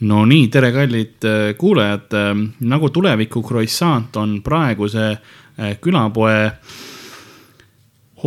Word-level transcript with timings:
no 0.00 0.22
nii, 0.28 0.46
tere, 0.52 0.70
kallid 0.72 1.24
äh, 1.26 1.54
kuulajad. 1.58 2.14
nagu 2.60 2.90
tuleviku 2.90 3.42
croissant 3.42 4.16
on 4.16 4.38
praeguse 4.42 5.10
äh, 5.10 5.76
külapoe 5.80 6.52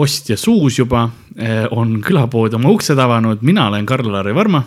ostja 0.02 0.38
suus 0.38 0.80
juba, 0.80 1.10
äh, 1.40 1.66
on 1.72 2.00
külapood 2.04 2.56
oma 2.60 2.72
uksed 2.72 3.00
avanud, 3.00 3.44
mina 3.48 3.68
olen 3.68 3.86
Karl-Lari 3.86 4.36
Varma. 4.36 4.64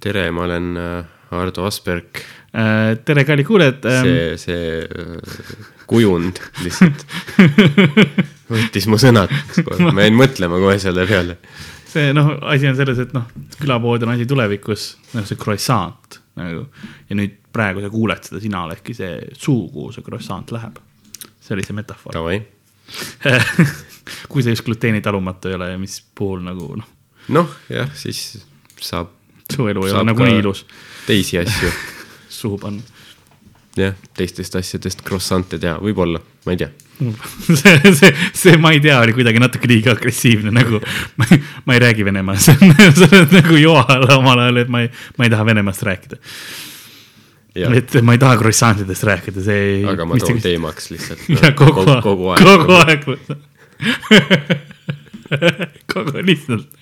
tere, 0.00 0.30
ma 0.30 0.44
olen 0.44 0.74
Ardo 1.30 1.66
Asperg. 1.66 2.22
tere, 3.04 3.24
kallid 3.24 3.46
kuulajad. 3.46 3.86
see, 4.02 4.36
see 4.38 4.88
kujund 5.86 6.38
lihtsalt 6.62 7.06
võttis 8.54 8.86
mu 8.86 8.98
sõnad, 8.98 9.32
ma 9.90 10.06
jäin 10.06 10.18
mõtlema 10.18 10.60
kohe 10.62 10.78
selle 10.82 11.06
peale 11.10 11.38
see 11.94 12.12
noh, 12.14 12.34
asi 12.50 12.66
on 12.70 12.78
selles, 12.78 12.98
et 13.02 13.14
noh, 13.14 13.26
külapood 13.60 14.06
on 14.06 14.14
asi 14.14 14.26
tulevikus, 14.26 14.94
noh, 15.14 15.26
see 15.26 15.38
croissant 15.38 16.23
nagu. 16.40 16.66
ja 17.08 17.16
nüüd 17.18 17.38
praegu 17.54 17.84
sa 17.84 17.90
kuuled 17.92 18.26
seda, 18.26 18.42
sina 18.42 18.64
oledki 18.66 18.96
see 18.96 19.14
suu, 19.32 19.68
kuhu 19.72 19.92
see 19.94 20.06
croissant 20.06 20.52
läheb. 20.54 20.80
see 21.40 21.56
oli 21.56 21.66
see 21.66 21.76
metafoor. 21.76 22.14
Davai 22.16 22.42
kui 24.28 24.42
sa 24.42 24.52
just 24.52 24.64
gluteenitalumatu 24.64 25.48
ei 25.48 25.54
ole 25.54 25.70
ja 25.70 25.78
mis 25.78 26.02
puhul 26.14 26.42
nagu 26.44 26.74
noh. 26.76 26.88
noh, 27.28 27.54
jah, 27.72 27.88
siis 27.96 28.44
saab. 28.80 29.12
su 29.52 29.68
elu 29.68 29.86
ei 29.86 29.92
ole 29.92 30.04
nagunii 30.10 30.42
ilus. 30.42 30.66
teisi 31.06 31.38
asju 31.40 31.70
suhu 32.40 32.58
panna. 32.58 32.82
jah, 33.76 33.96
teistest 34.16 34.56
asjadest 34.60 35.04
croissant'e 35.06 35.58
teha, 35.58 35.78
võib-olla, 35.82 36.20
ma 36.44 36.52
ei 36.52 36.60
tea 36.60 36.72
see, 37.40 37.94
see, 37.94 38.14
see, 38.32 38.56
ma 38.56 38.70
ei 38.70 38.80
tea, 38.80 39.00
oli 39.00 39.12
kuidagi 39.12 39.40
natuke 39.42 39.68
liiga 39.70 39.94
agressiivne, 39.94 40.52
nagu 40.54 40.78
ma, 41.18 41.26
ma 41.66 41.74
ei 41.74 41.82
räägi 41.82 42.06
on, 42.10 42.38
see 42.38 43.20
on 43.20 43.32
nagu 43.34 43.56
Joal 43.58 44.06
omal 44.18 44.44
ajal, 44.46 44.62
et 44.62 44.70
ma 44.70 44.84
ei, 44.84 44.90
ma 45.18 45.26
ei 45.26 45.32
taha 45.32 45.46
Venemaast 45.48 45.82
rääkida. 45.82 46.20
et 47.54 47.96
ma 48.02 48.14
ei 48.14 48.22
taha 48.22 48.38
croissantidest 48.38 49.08
rääkida, 49.10 49.42
see 49.42 49.64
ei. 49.72 49.82
aga 49.90 50.06
ma 50.06 50.20
toon 50.22 50.40
teemaks 50.42 50.90
lihtsalt 50.94 51.26
no,. 51.34 51.52
kogu, 51.58 51.84
kogu 52.02 52.30
aeg, 52.34 52.46
kogu 52.46 52.72
aeg. 52.84 53.00
kogu 55.94 56.24
lihtsalt. 56.30 56.80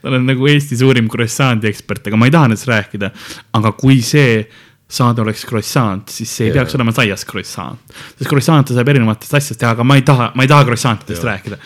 ta 0.00 0.08
on 0.08 0.24
nagu 0.24 0.48
Eesti 0.48 0.80
suurim 0.80 1.08
croissant'i 1.12 1.68
ekspert, 1.68 2.08
aga 2.08 2.16
ma 2.16 2.28
ei 2.28 2.32
taha 2.32 2.48
nendest 2.48 2.68
rääkida. 2.70 3.12
aga 3.60 3.76
kui 3.76 4.00
see 4.04 4.46
saade 4.90 5.22
oleks 5.22 5.46
croissant, 5.46 6.10
siis 6.10 6.30
see 6.34 6.48
ei 6.48 6.50
yeah. 6.50 6.60
peaks 6.60 6.76
olema 6.78 6.92
saias 6.94 7.24
croissant. 7.28 7.78
sest 8.18 8.28
croissant'e 8.28 8.76
saab 8.76 8.90
erinevatest 8.92 9.38
asjadest 9.38 9.62
teha, 9.62 9.72
aga 9.76 9.86
ma 9.86 9.96
ei 10.00 10.04
taha, 10.06 10.30
ma 10.34 10.46
ei 10.46 10.50
taha 10.50 10.66
croissantidest 10.68 11.26
rääkida. 11.28 11.58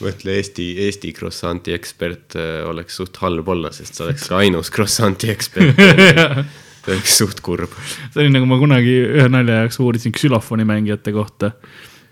mõtle 0.00 0.38
Eesti, 0.38 0.70
Eesti 0.86 1.12
croissant'i 1.16 1.74
ekspert 1.76 2.38
äh, 2.38 2.60
oleks 2.70 2.96
suht 3.00 3.18
halb 3.24 3.48
olla, 3.52 3.72
sest 3.74 3.98
sa 3.98 4.06
oleks 4.06 4.30
ainus 4.38 4.70
croissant'i 4.74 5.32
ekspert 5.34 5.80
see 6.84 6.94
oleks 6.94 7.16
suht 7.20 7.40
kurb. 7.44 7.72
see 8.10 8.22
oli 8.24 8.34
nagu 8.34 8.48
ma 8.48 8.58
kunagi 8.60 8.94
ühe 9.08 9.28
nalja 9.32 9.62
jaoks 9.64 9.80
uurisin 9.82 10.14
ksülofoni 10.16 10.66
mängijate 10.68 11.12
kohta. 11.12 11.52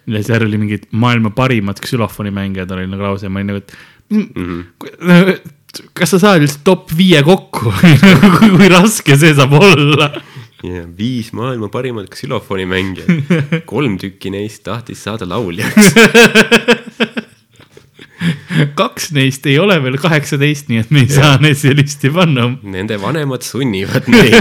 ja 0.09 0.25
seal 0.25 0.47
oli 0.47 0.59
mingid 0.61 0.89
maailma 0.91 1.31
parimad 1.37 1.81
ksülofoni 1.85 2.33
mängijad 2.35 2.75
oli 2.77 2.89
nagu 2.91 3.07
lause, 3.07 3.29
ma 3.29 3.41
olin 3.41 3.53
nagu, 3.53 3.63
et 3.63 3.77
mm. 4.11 4.29
-hmm. 4.35 5.39
kas 5.95 6.17
sa 6.17 6.19
saad 6.19 6.43
üldse 6.43 6.61
top 6.65 6.93
viie 6.97 7.23
kokku 7.23 7.73
kui 8.41 8.69
raske 8.73 9.17
see 9.17 9.35
saab 9.39 9.55
olla 9.61 10.11
ja 10.67 10.83
viis 10.99 11.31
maailma 11.37 11.69
parimat 11.71 12.09
ksülofonimängijat, 12.11 13.33
kolm 13.73 13.99
tükki 14.01 14.33
neist 14.35 14.65
tahtis 14.67 15.05
saada 15.07 15.29
lauljaks 15.29 15.93
kaks 18.79 19.13
neist 19.15 19.47
ei 19.47 19.59
ole 19.63 19.77
veel 19.83 19.99
kaheksateist, 20.01 20.69
nii 20.71 20.81
et 20.83 20.91
me 20.95 21.05
ei 21.05 21.11
ja. 21.11 21.21
saa 21.21 21.43
neid 21.43 21.59
siia 21.59 21.77
listi 21.79 22.11
panna. 22.15 22.49
Nende 22.67 22.99
vanemad 23.01 23.43
sunnivad 23.47 24.09
neid. 24.11 24.35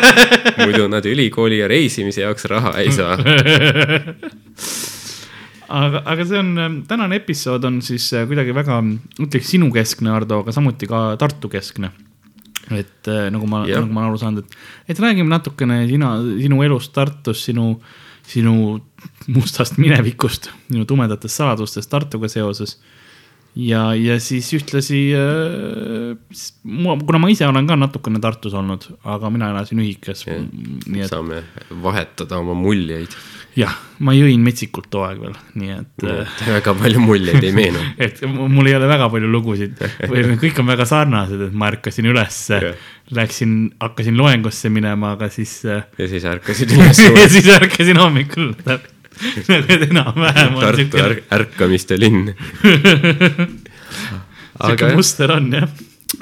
muidu 0.60 0.88
nad 0.92 1.06
ülikooli 1.08 1.62
ja 1.62 1.68
reisimise 1.70 2.24
jaoks 2.24 2.44
raha 2.52 2.74
ei 2.82 2.92
saa. 2.94 3.16
aga, 5.80 6.02
aga 6.04 6.28
see 6.28 6.40
on, 6.40 6.82
tänane 6.88 7.20
episood 7.22 7.64
on 7.68 7.80
siis 7.84 8.10
kuidagi 8.28 8.54
väga, 8.56 8.82
ütleks 9.24 9.54
sinukeskne, 9.54 10.12
Ardo, 10.12 10.42
aga 10.44 10.56
samuti 10.56 10.88
ka 10.90 11.08
Tartu 11.20 11.52
keskne 11.52 11.92
et 12.74 13.10
äh, 13.10 13.28
nagu 13.30 13.46
ma, 13.50 13.62
nagu 13.68 13.86
ma 13.92 14.02
olen 14.02 14.10
aru 14.10 14.20
saanud, 14.20 14.44
et, 14.44 14.58
et 14.90 15.00
räägime 15.02 15.30
natukene 15.30 15.84
sina, 15.90 16.16
sinu 16.40 16.60
elust 16.66 16.92
Tartus, 16.96 17.44
sinu, 17.46 17.76
sinu 18.26 18.76
mustast 19.30 19.78
minevikust, 19.82 20.50
sinu 20.70 20.86
tumedatest 20.88 21.42
saladustest 21.42 21.90
Tartuga 21.90 22.30
seoses. 22.32 22.78
ja, 23.56 23.94
ja 23.94 24.18
siis 24.20 24.50
ühtlasi 24.52 25.00
äh,, 25.16 26.18
kuna 27.06 27.22
ma 27.22 27.30
ise 27.32 27.46
olen 27.48 27.68
ka 27.70 27.78
natukene 27.78 28.20
Tartus 28.20 28.54
olnud, 28.54 28.90
aga 29.04 29.30
mina 29.30 29.50
elasin 29.54 29.80
ühikas. 29.80 30.26
Saame 31.08 31.42
vahetada 31.82 32.42
oma 32.42 32.58
muljeid 32.58 33.14
jah, 33.56 33.72
ma 34.04 34.12
jõin 34.16 34.42
metsikult 34.44 34.88
too 34.92 35.04
aeg 35.06 35.20
veel, 35.22 35.36
nii 35.60 35.72
et. 35.74 36.04
Äh, 36.04 36.34
väga 36.58 36.74
palju 36.76 37.02
muljeid 37.04 37.44
ei 37.44 37.54
meenu 37.56 37.82
et 38.06 38.20
mul 38.28 38.68
ei 38.68 38.76
ole 38.78 38.90
väga 38.90 39.08
palju 39.12 39.30
lugusid 39.32 39.80
või 40.10 40.36
kõik 40.40 40.60
on 40.62 40.68
väga 40.72 40.88
sarnased, 40.88 41.46
et 41.48 41.56
ma 41.56 41.70
ärkasin 41.72 42.10
ülesse 42.12 42.60
yeah., 42.60 42.92
läksin, 43.16 43.56
hakkasin 43.80 44.16
loengusse 44.18 44.70
minema, 44.72 45.12
aga 45.14 45.28
siis. 45.30 45.60
Äh, 45.68 45.86
ja 46.00 46.10
siis 46.10 46.26
ärkasid 46.26 46.72
üles 46.76 47.02
ja 47.04 47.26
siis 47.32 47.50
ärkasin 47.56 48.02
hommikul 48.02 48.52
nagu 48.66 48.94
enam-vähem. 49.86 50.58
Tartu 50.60 51.00
ärk 51.00 51.22
ärkamiste 51.32 51.96
linn 51.96 52.34
sihuke 54.60 54.90
muster 54.96 55.32
on 55.32 55.48
jah 55.54 55.70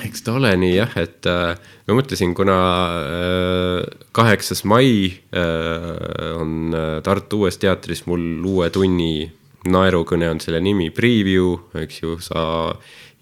eks 0.05 0.25
ta 0.25 0.35
ole 0.39 0.53
nii 0.59 0.75
jah, 0.75 0.97
et 1.01 1.29
äh, 1.29 1.55
ma 1.89 1.97
mõtlesin, 1.99 2.35
kuna 2.37 2.57
äh, 2.99 3.87
kaheksas 4.17 4.65
äh, 4.65 4.69
mai 4.73 4.91
äh, 5.13 6.35
on 6.41 6.75
äh, 6.75 6.99
Tartu 7.05 7.45
Uues 7.45 7.61
Teatris 7.61 8.05
mul 8.09 8.45
uue 8.49 8.71
tunni 8.75 9.29
naerukõne 9.65 10.29
on 10.29 10.43
selle 10.45 10.61
nimi, 10.65 10.91
preview, 10.93 11.55
eks 11.81 12.03
ju, 12.03 12.19
sa 12.25 12.75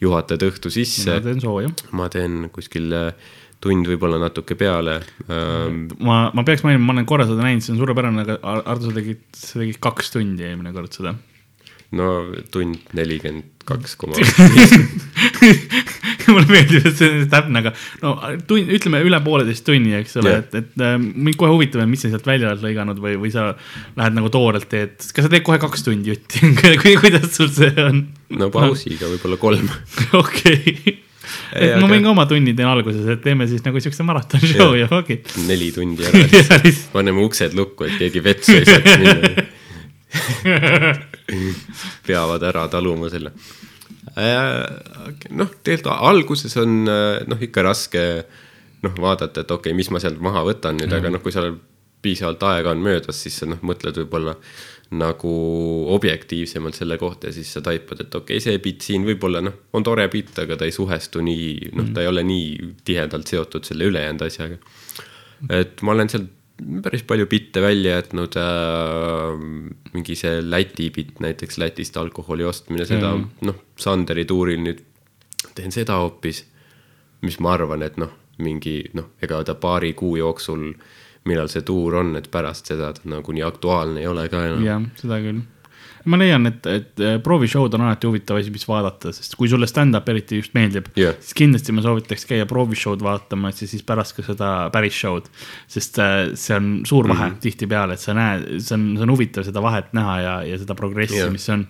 juhatad 0.02 0.42
õhtu 0.42 0.72
sisse. 0.74 1.12
ma 1.12 1.22
teen 1.22 1.42
sooja. 1.42 1.70
ma 1.94 2.08
teen 2.12 2.48
kuskil 2.54 2.88
äh, 2.98 3.34
tund 3.62 3.86
võib-olla 3.86 4.18
natuke 4.22 4.56
peale 4.58 4.98
ähm,. 5.30 5.84
ma, 6.02 6.24
ma 6.34 6.46
peaks 6.46 6.64
mainima, 6.66 6.88
ma 6.88 6.96
olen 6.96 7.08
korra 7.08 7.28
seda 7.28 7.46
näinud, 7.46 7.64
see 7.64 7.76
on 7.76 7.82
suurepärane, 7.82 8.24
aga 8.24 8.38
Ardo, 8.62 8.88
sa 8.88 8.96
tegid, 8.96 9.22
sa 9.38 9.62
tegid 9.62 9.78
kaks 9.82 10.16
tundi 10.16 10.48
eelmine 10.48 10.74
kord 10.74 10.98
seda 10.98 11.14
no 11.96 12.08
tund 12.52 12.92
nelikümmend 12.96 13.64
kaks 13.68 13.96
koma 14.00 14.16
mulle 16.34 16.48
meeldib, 16.50 16.86
et 16.88 16.98
see 16.98 17.10
on 17.10 17.28
täpne, 17.32 17.62
aga 17.62 17.72
no 18.02 18.14
tund, 18.48 18.72
ütleme 18.78 19.02
üle 19.06 19.20
pooleteist 19.24 19.64
tunni, 19.66 19.94
eks 19.98 20.18
ole, 20.22 20.34
et, 20.42 20.56
et 20.58 20.84
äh, 20.84 20.96
mind 20.98 21.38
kohe 21.40 21.52
huvitab, 21.54 21.84
et 21.84 21.90
mis 21.90 22.02
sa 22.04 22.12
sealt 22.12 22.26
välja 22.28 22.52
oled 22.52 22.64
lõiganud 22.66 23.02
või, 23.02 23.14
või 23.20 23.32
sa 23.34 23.52
lähed 23.98 24.18
nagu 24.18 24.32
toorelt 24.32 24.68
teed, 24.72 24.98
kas 25.00 25.26
sa 25.26 25.32
teed 25.32 25.46
kohe 25.46 25.60
kaks 25.62 25.86
tundi 25.86 26.12
jutti 26.14 26.52
kuidas 27.02 27.30
sul 27.36 27.50
see 27.52 27.72
on? 27.82 28.04
no 28.38 28.50
pausiga 28.52 29.06
no. 29.06 29.14
võib-olla 29.16 29.40
kolm. 29.40 29.72
okei 30.22 30.98
et 31.56 31.78
ma 31.80 31.88
võin 31.88 32.04
ka 32.04 32.12
oma 32.12 32.26
tunni 32.28 32.52
teen 32.56 32.68
alguses, 32.68 33.06
et 33.14 33.22
teeme 33.24 33.46
siis 33.50 33.64
nagu 33.64 33.80
siukse 33.80 34.04
maraton 34.06 34.42
show 34.42 34.76
ja 34.76 34.90
fuck 34.90 35.10
it. 35.14 35.32
neli 35.48 35.70
tundi 35.74 36.06
ära 36.08 36.22
paneme 36.92 37.24
uksed 37.24 37.56
lukku, 37.56 37.88
et 37.88 37.98
keegi 38.00 38.24
vetsu 38.24 38.58
ei 38.58 38.68
saaks 38.68 38.98
minna 39.02 39.50
peavad 42.06 42.42
ära 42.42 42.66
taluma 42.68 43.10
selle. 43.12 43.32
Äh, 44.12 44.66
noh, 45.32 45.52
tegelikult 45.64 45.94
alguses 46.04 46.56
on 46.60 46.82
äh, 46.90 47.22
noh, 47.28 47.40
ikka 47.40 47.64
raske 47.64 48.02
noh, 48.84 48.96
vaadata, 49.00 49.40
et 49.40 49.50
okei 49.50 49.70
okay,, 49.70 49.76
mis 49.78 49.88
ma 49.94 50.02
sealt 50.02 50.20
maha 50.20 50.42
võtan 50.44 50.76
nüüd 50.76 50.90
mm., 50.90 50.98
aga 50.98 51.12
noh, 51.14 51.22
kui 51.24 51.32
seal 51.32 51.54
piisavalt 52.02 52.42
aega 52.50 52.74
on 52.74 52.82
möödas, 52.82 53.22
siis 53.24 53.38
sa 53.40 53.48
noh, 53.48 53.60
mõtled 53.64 53.96
võib-olla 54.02 54.34
nagu 54.98 55.32
objektiivsemalt 55.94 56.76
selle 56.76 56.98
kohta 57.00 57.30
ja 57.30 57.36
siis 57.38 57.48
sa 57.54 57.62
taipad, 57.64 58.02
et 58.04 58.12
okei 58.12 58.36
okay,, 58.36 58.44
see 58.44 58.60
bitt 58.60 58.84
siin 58.84 59.06
võib-olla 59.08 59.40
noh, 59.44 59.54
on 59.72 59.86
tore 59.86 60.04
bitt, 60.12 60.34
aga 60.42 60.58
ta 60.60 60.68
ei 60.68 60.74
suhestu 60.76 61.24
nii, 61.24 61.72
noh, 61.78 61.88
ta 61.94 62.04
ei 62.04 62.10
ole 62.10 62.26
nii 62.28 62.74
tihedalt 62.84 63.32
seotud 63.32 63.64
selle 63.64 63.88
ülejäänud 63.88 64.26
asjaga. 64.28 64.60
et 65.48 65.80
ma 65.86 65.96
olen 65.96 66.12
sealt 66.12 66.28
päris 66.82 67.04
palju 67.08 67.26
bitte 67.30 67.62
välja 67.62 67.96
jätnud 67.98 68.36
äh,. 68.36 69.42
mingi 69.92 70.16
see 70.18 70.40
Läti 70.42 70.90
bitt 70.90 71.20
näiteks, 71.20 71.58
Lätist 71.58 71.96
alkoholi 71.96 72.44
ostmine, 72.44 72.86
seda 72.88 73.14
mm. 73.16 73.28
noh, 73.48 73.60
Sanderi 73.76 74.24
tuuril 74.28 74.62
nüüd 74.64 74.82
teen 75.54 75.72
seda 75.74 76.00
hoopis. 76.00 76.44
mis 77.22 77.38
ma 77.38 77.52
arvan, 77.54 77.82
et 77.86 77.96
noh, 78.02 78.10
mingi 78.42 78.80
noh, 78.98 79.12
ega 79.22 79.42
ta 79.46 79.54
paari 79.54 79.92
kuu 79.94 80.16
jooksul, 80.18 80.72
millal 81.30 81.50
see 81.52 81.62
tuur 81.62 82.00
on, 82.00 82.16
et 82.18 82.26
pärast 82.30 82.72
seda 82.72 82.92
ta 82.96 83.04
nagu 83.06 83.32
nii 83.32 83.44
aktuaalne 83.46 84.02
ei 84.02 84.08
ole 84.10 84.28
ka 84.28 84.46
enam. 84.46 84.64
jah, 84.66 84.86
seda 84.98 85.20
küll 85.22 85.42
ma 86.04 86.18
leian, 86.20 86.48
et, 86.50 86.66
et 86.66 87.02
äh, 87.02 87.16
proovishow'd 87.22 87.74
on 87.76 87.84
alati 87.86 88.08
huvitav 88.08 88.40
asi, 88.40 88.52
mis 88.54 88.64
vaadata, 88.68 89.12
sest 89.14 89.36
kui 89.38 89.50
sulle 89.50 89.68
stand-up 89.70 90.08
eriti 90.12 90.40
just 90.40 90.56
meeldib 90.58 90.90
yeah., 90.98 91.14
siis 91.20 91.36
kindlasti 91.38 91.74
ma 91.76 91.84
soovitaks 91.84 92.26
käia 92.28 92.48
proovishow'd 92.50 93.04
vaatamas 93.04 93.62
ja 93.62 93.70
siis 93.70 93.84
pärast 93.86 94.16
ka 94.16 94.26
seda 94.26 94.50
päris 94.74 94.98
show'd. 94.98 95.30
sest 95.70 96.00
äh, 96.02 96.32
see 96.34 96.56
on 96.58 96.72
suur 96.88 97.08
vahe 97.08 97.28
mm 97.28 97.34
-hmm. 97.34 97.40
tihtipeale, 97.46 97.94
et 97.94 98.00
sa 98.00 98.14
näed, 98.14 98.48
see 98.60 98.74
on, 98.78 98.92
see 98.96 99.06
on 99.06 99.14
huvitav 99.16 99.46
seda 99.48 99.62
vahet 99.62 99.92
näha 99.92 100.20
ja, 100.20 100.36
ja 100.52 100.58
seda 100.58 100.74
progressi 100.74 101.16
yeah., 101.16 101.32
mis 101.32 101.48
on. 101.48 101.66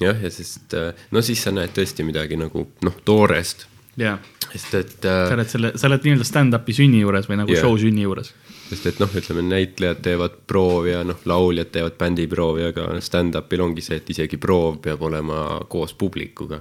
jah, 0.00 0.22
ja 0.22 0.30
sest 0.30 0.74
äh, 0.74 0.92
no 1.10 1.22
siis 1.22 1.42
sa 1.42 1.50
näed 1.50 1.74
tõesti 1.74 2.04
midagi 2.04 2.36
nagu 2.36 2.68
noh, 2.82 3.00
toorest 3.04 3.66
jaa, 4.00 4.18
sest 4.52 4.74
et 4.74 5.06
äh, 5.06 5.26
sa 5.28 5.36
oled 5.36 5.50
selle, 5.50 5.72
sa 5.78 5.88
oled 5.90 6.06
nii-öelda 6.06 6.26
stand-up'i 6.26 6.74
sünni 6.76 7.02
juures 7.02 7.28
või 7.30 7.40
nagu 7.42 7.54
yeah. 7.54 7.62
show 7.62 7.76
sünni 7.78 8.06
juures. 8.06 8.32
Sest 8.74 8.88
et 8.90 9.00
noh, 9.02 9.10
ütleme 9.14 9.44
näitlejad 9.46 10.02
teevad 10.02 10.36
proovi 10.50 10.90
ja 10.92 11.04
noh, 11.06 11.20
lauljad 11.28 11.70
teevad 11.74 11.96
bändiproovi, 12.00 12.66
aga 12.72 12.88
stand-up'il 13.04 13.62
ongi 13.62 13.84
see, 13.84 14.00
et 14.02 14.10
isegi 14.10 14.38
proov 14.40 14.80
peab 14.82 15.02
olema 15.06 15.60
koos 15.70 15.94
publikuga. 15.94 16.60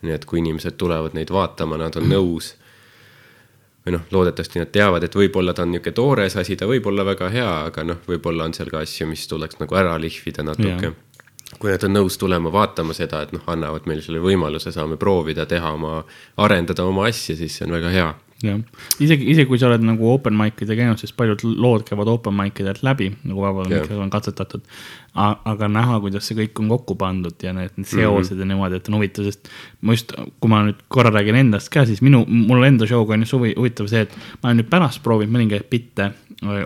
nii 0.00 0.14
et 0.16 0.24
kui 0.24 0.38
inimesed 0.40 0.78
tulevad 0.80 1.12
neid 1.12 1.28
vaatama, 1.28 1.76
nad 1.76 1.96
on 2.00 2.08
nõus. 2.08 2.54
või 3.86 3.94
noh, 3.96 4.02
loodetavasti 4.12 4.60
nad 4.60 4.70
teavad, 4.72 5.04
et 5.04 5.14
võib-olla 5.16 5.54
ta 5.56 5.62
on 5.62 5.70
niisugune 5.72 5.94
toores 5.96 6.36
asi, 6.36 6.56
ta 6.56 6.66
võib 6.68 6.86
olla 6.86 7.04
väga 7.04 7.28
hea, 7.32 7.52
aga 7.66 7.84
noh, 7.84 8.00
võib-olla 8.06 8.44
on 8.44 8.54
seal 8.54 8.68
ka 8.68 8.82
asju, 8.84 9.06
mis 9.08 9.26
tuleks 9.28 9.60
nagu 9.60 9.76
ära 9.76 9.98
lihvida 9.98 10.44
natuke 10.44 10.92
kui 11.58 11.70
nad 11.72 11.82
on 11.82 11.96
nõus 11.96 12.14
tulema 12.18 12.52
vaatama 12.52 12.94
seda, 12.94 13.24
et 13.24 13.32
noh, 13.32 13.42
annavad 13.50 13.88
meile 13.90 14.02
selle 14.04 14.20
võimaluse, 14.22 14.70
saame 14.70 14.96
proovida 14.96 15.46
teha 15.50 15.72
oma, 15.74 16.04
arendada 16.36 16.84
oma 16.86 17.08
asja, 17.08 17.34
siis 17.36 17.56
see 17.56 17.66
on 17.66 17.74
väga 17.74 17.90
hea 17.90 18.10
jah, 18.44 18.60
isegi, 19.02 19.26
isegi 19.32 19.48
kui 19.48 19.58
sa 19.60 19.68
oled 19.68 19.84
nagu 19.84 20.08
open 20.12 20.36
mic'idel 20.38 20.78
käinud, 20.78 21.00
sest 21.00 21.16
paljud 21.18 21.42
lood 21.44 21.84
käivad 21.88 22.08
open 22.12 22.36
mic 22.36 22.60
idelt 22.62 22.82
läbi, 22.86 23.10
nagu 23.28 23.44
vabal 23.44 23.68
mikril 23.70 24.00
on 24.00 24.12
katsetatud. 24.12 24.64
aga 25.14 25.68
näha, 25.68 25.98
kuidas 26.00 26.28
see 26.28 26.38
kõik 26.38 26.62
on 26.62 26.70
kokku 26.70 26.94
pandud 26.98 27.42
ja 27.42 27.52
need, 27.52 27.74
seosed 27.82 27.96
mm 27.96 28.36
-hmm. 28.36 28.40
ja 28.40 28.50
niimoodi, 28.52 28.76
et 28.76 28.88
on 28.88 28.94
huvitav, 28.94 29.24
sest 29.24 29.50
ma 29.80 29.92
just, 29.92 30.14
kui 30.40 30.50
ma 30.50 30.62
nüüd 30.64 30.80
korra 30.88 31.10
räägin 31.10 31.36
endast 31.36 31.68
ka, 31.68 31.84
siis 31.86 32.02
minu, 32.02 32.24
mul 32.26 32.64
enda 32.64 32.86
show'ga 32.86 33.14
on 33.14 33.26
just 33.26 33.32
huvi- 33.32 33.56
huvitav 33.56 33.88
see, 33.88 34.00
et 34.00 34.16
ma 34.42 34.48
olen 34.48 34.62
nüüd 34.62 34.70
pärast 34.70 35.02
proovinud 35.02 35.34
mõningaid 35.36 35.68
bitte 35.70 36.12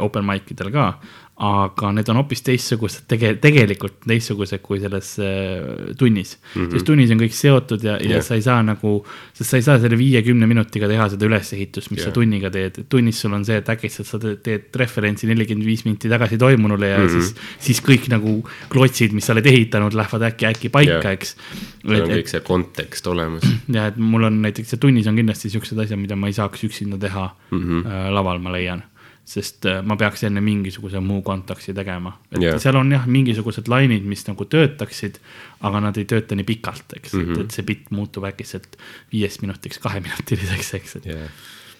open 0.00 0.24
mic 0.24 0.50
idel 0.50 0.70
ka 0.70 0.98
aga 1.34 1.88
need 1.90 2.08
on 2.12 2.20
hoopis 2.20 2.44
teistsugused, 2.46 3.08
tege-, 3.10 3.32
tegelikult 3.42 4.04
teistsugused 4.06 4.60
kui 4.62 4.78
selles 4.78 5.08
äh, 5.18 5.64
tunnis 5.98 6.36
mm. 6.38 6.60
-hmm. 6.60 6.70
sest 6.70 6.86
tunnis 6.86 7.10
on 7.10 7.18
kõik 7.18 7.34
seotud 7.34 7.82
ja, 7.82 7.96
ja 7.98 8.20
Jah. 8.20 8.22
sa 8.22 8.38
ei 8.38 8.44
saa 8.44 8.62
nagu, 8.62 8.92
sest 9.32 9.50
sa 9.50 9.58
ei 9.58 9.66
saa 9.66 9.80
selle 9.82 9.98
viiekümne 9.98 10.46
minutiga 10.46 10.86
teha 10.88 11.08
seda 11.10 11.26
ülesehitust, 11.26 11.90
mis 11.90 12.04
yeah. 12.04 12.12
Sa 12.12 12.14
tunniga 12.14 12.50
teed. 12.54 12.84
tunnis 12.88 13.18
sul 13.20 13.34
on 13.34 13.44
see, 13.44 13.56
et 13.58 13.68
äkitselt 13.68 14.06
sa 14.06 14.20
teed, 14.20 14.70
referentsi 14.78 15.26
nelikümmend 15.26 15.66
viis 15.66 15.82
minti 15.84 16.08
tagasi 16.08 16.38
toimunule 16.38 16.88
ja 16.88 16.98
mm 16.98 17.06
-hmm. 17.06 17.20
siis, 17.20 17.34
siis 17.58 17.82
kõik 17.82 18.06
nagu 18.14 18.36
klotsid, 18.70 19.12
mis 19.12 19.26
sa 19.26 19.32
oled 19.34 19.46
ehitanud, 19.46 19.94
lähevad 19.94 20.22
äkki, 20.30 20.46
äkki 20.46 20.68
paika 20.68 21.00
yeah., 21.02 21.12
eks. 21.12 21.36
seal 21.82 22.02
on 22.02 22.14
kõik 22.14 22.30
see 22.30 22.40
kontekst 22.40 23.06
olemas 23.06 23.42
ja 23.76 23.90
et 23.90 23.96
mul 23.96 24.30
on 24.30 24.42
näiteks 24.42 24.70
see 24.70 24.78
tunnis 24.78 25.10
on 25.10 25.18
kindlasti 25.18 25.50
siuksed 25.50 25.78
asjad, 25.78 25.98
mida 25.98 26.14
ma 26.16 26.30
ei 26.30 26.32
saaks 26.38 26.62
üksinda 26.64 26.98
teha 26.98 27.30
mm 27.50 27.58
-hmm. 27.58 27.86
äh, 27.86 28.10
laval, 28.14 28.38
ma 28.38 28.52
leian. 28.52 28.84
Sest 29.24 29.64
äh, 29.70 29.80
ma 29.82 29.96
peaks 29.96 30.26
enne 30.28 30.42
mingisuguse 30.44 31.00
muu 31.00 31.22
kontakti 31.24 31.72
tegema, 31.76 32.12
et 32.30 32.42
yeah. 32.42 32.60
seal 32.60 32.76
on 32.76 32.92
jah, 32.92 33.06
mingisugused 33.08 33.70
lainid, 33.72 34.04
mis 34.04 34.26
nagu 34.28 34.44
töötaksid, 34.44 35.16
aga 35.64 35.80
nad 35.86 35.98
ei 36.00 36.04
tööta 36.08 36.36
nii 36.36 36.46
pikalt, 36.48 36.96
eks 36.98 37.14
mm, 37.14 37.24
-hmm. 37.24 37.40
et, 37.40 37.48
et 37.48 37.58
see 37.58 37.66
bitt 37.66 37.90
muutub 37.90 38.26
äkitselt 38.28 38.76
viiest 39.12 39.40
minutiks 39.42 39.80
kaheminutiliseks, 39.80 40.74
eks, 40.80 40.96
et 41.00 41.08
ja, 41.14 41.28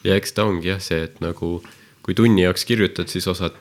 ja 0.08 0.16
eks 0.16 0.32
ta 0.32 0.48
ongi 0.48 0.72
jah 0.72 0.80
see, 0.80 1.02
et 1.04 1.20
nagu 1.24 1.58
kui 2.04 2.16
tunni 2.16 2.44
jaoks 2.44 2.64
kirjutad, 2.68 3.08
siis 3.12 3.28
osad 3.28 3.56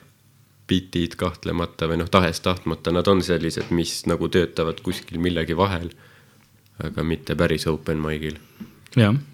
bitid 0.68 1.16
kahtlemata 1.20 1.88
või 1.88 2.00
noh, 2.00 2.08
tahes-tahtmata 2.10 2.92
nad 2.94 3.08
on 3.08 3.22
sellised, 3.24 3.68
mis 3.76 4.04
nagu 4.08 4.28
töötavad 4.32 4.80
kuskil 4.84 5.20
millegi 5.20 5.56
vahel. 5.56 5.90
aga 6.84 7.02
mitte 7.06 7.36
päris 7.38 7.66
open 7.70 8.00
mic'il. 8.02 8.38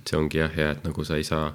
see 0.05 0.19
ongi 0.19 0.39
jah 0.39 0.51
hea, 0.57 0.71
et 0.71 0.85
nagu 0.85 1.05
sa 1.05 1.17
ei 1.17 1.25
saa. 1.25 1.55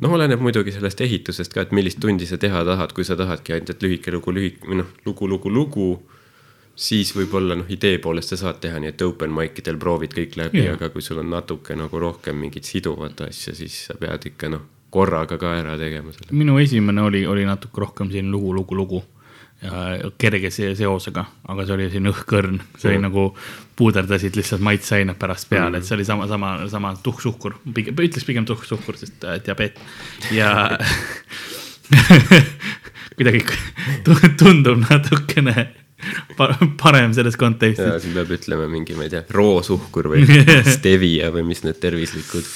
noh, 0.00 0.14
oleneb 0.16 0.40
muidugi 0.42 0.72
sellest 0.74 1.00
ehitusest 1.04 1.54
ka, 1.54 1.66
et 1.66 1.74
millist 1.76 2.00
tundi 2.02 2.26
sa 2.28 2.38
teha 2.40 2.62
tahad, 2.66 2.94
kui 2.96 3.06
sa 3.06 3.16
tahadki 3.20 3.56
ainult, 3.56 3.84
lühike 3.84 4.14
lugu, 4.14 4.34
lühike 4.36 4.66
või 4.68 4.80
noh, 4.82 4.90
lugu, 5.06 5.28
lugu, 5.28 5.52
lugu. 5.52 5.90
siis 6.80 7.10
võib-olla 7.12 7.58
noh, 7.60 7.68
idee 7.68 7.98
poolest 8.00 8.32
sa 8.32 8.36
saad 8.40 8.60
teha 8.62 8.78
nii, 8.80 8.94
et 8.94 9.02
open 9.04 9.32
mic 9.36 9.58
idel 9.60 9.76
proovid 9.76 10.14
kõik 10.16 10.36
läbi 10.40 10.62
aga 10.70 10.88
kui 10.88 11.02
sul 11.04 11.18
on 11.20 11.28
natuke 11.28 11.76
nagu 11.76 11.98
rohkem 11.98 12.38
mingit 12.40 12.64
siduvat 12.64 13.20
asja, 13.26 13.52
siis 13.54 13.86
sa 13.90 13.98
pead 14.00 14.30
ikka 14.32 14.48
noh, 14.48 14.62
korraga 14.90 15.36
ka 15.38 15.54
ära 15.58 15.76
tegema 15.78 16.14
selle. 16.14 16.32
minu 16.32 16.58
esimene 16.58 17.02
oli, 17.02 17.26
oli 17.26 17.44
natuke 17.44 17.80
rohkem 17.84 18.10
siin 18.10 18.30
lugu, 18.32 18.54
lugu, 18.56 18.74
lugu 18.74 19.02
kerge 20.18 20.48
see 20.50 20.70
seosega, 20.78 21.26
aga 21.52 21.64
see 21.68 21.74
oli 21.76 21.88
siin 21.92 22.06
õhkõrn, 22.08 22.60
see 22.80 22.88
oli 22.88 22.96
Mm. 22.98 23.02
nagu 23.10 23.24
puuderdasid 23.76 24.36
lihtsalt 24.36 24.60
maitseained 24.64 25.18
pärast 25.20 25.48
peale, 25.50 25.76
et 25.78 25.84
see 25.84 25.94
oli 25.98 26.04
sama, 26.08 26.26
sama, 26.28 26.54
sama 26.68 26.94
tuhksuhkur, 27.02 27.58
pigem, 27.74 27.94
ütleks 27.94 28.24
pigem 28.24 28.46
tuhksuhkur, 28.48 28.96
sest 28.96 29.24
äh, 29.24 29.36
diabeet 29.44 29.76
ja 30.32 30.78
kuidagi 33.16 33.44
tu- 34.04 34.32
tundub 34.40 34.80
natukene 34.88 35.68
pa- 36.36 36.56
parem 36.80 37.12
selles 37.16 37.36
kontekstis. 37.40 38.02
siin 38.04 38.14
peab 38.16 38.30
ütlema 38.36 38.68
mingi, 38.70 38.94
ma 38.96 39.04
ei 39.06 39.12
tea, 39.12 39.24
roosuhkur 39.36 40.08
või 40.14 40.24
stevia 40.76 41.30
või 41.34 41.44
mis 41.52 41.64
need 41.66 41.80
tervislikud. 41.82 42.48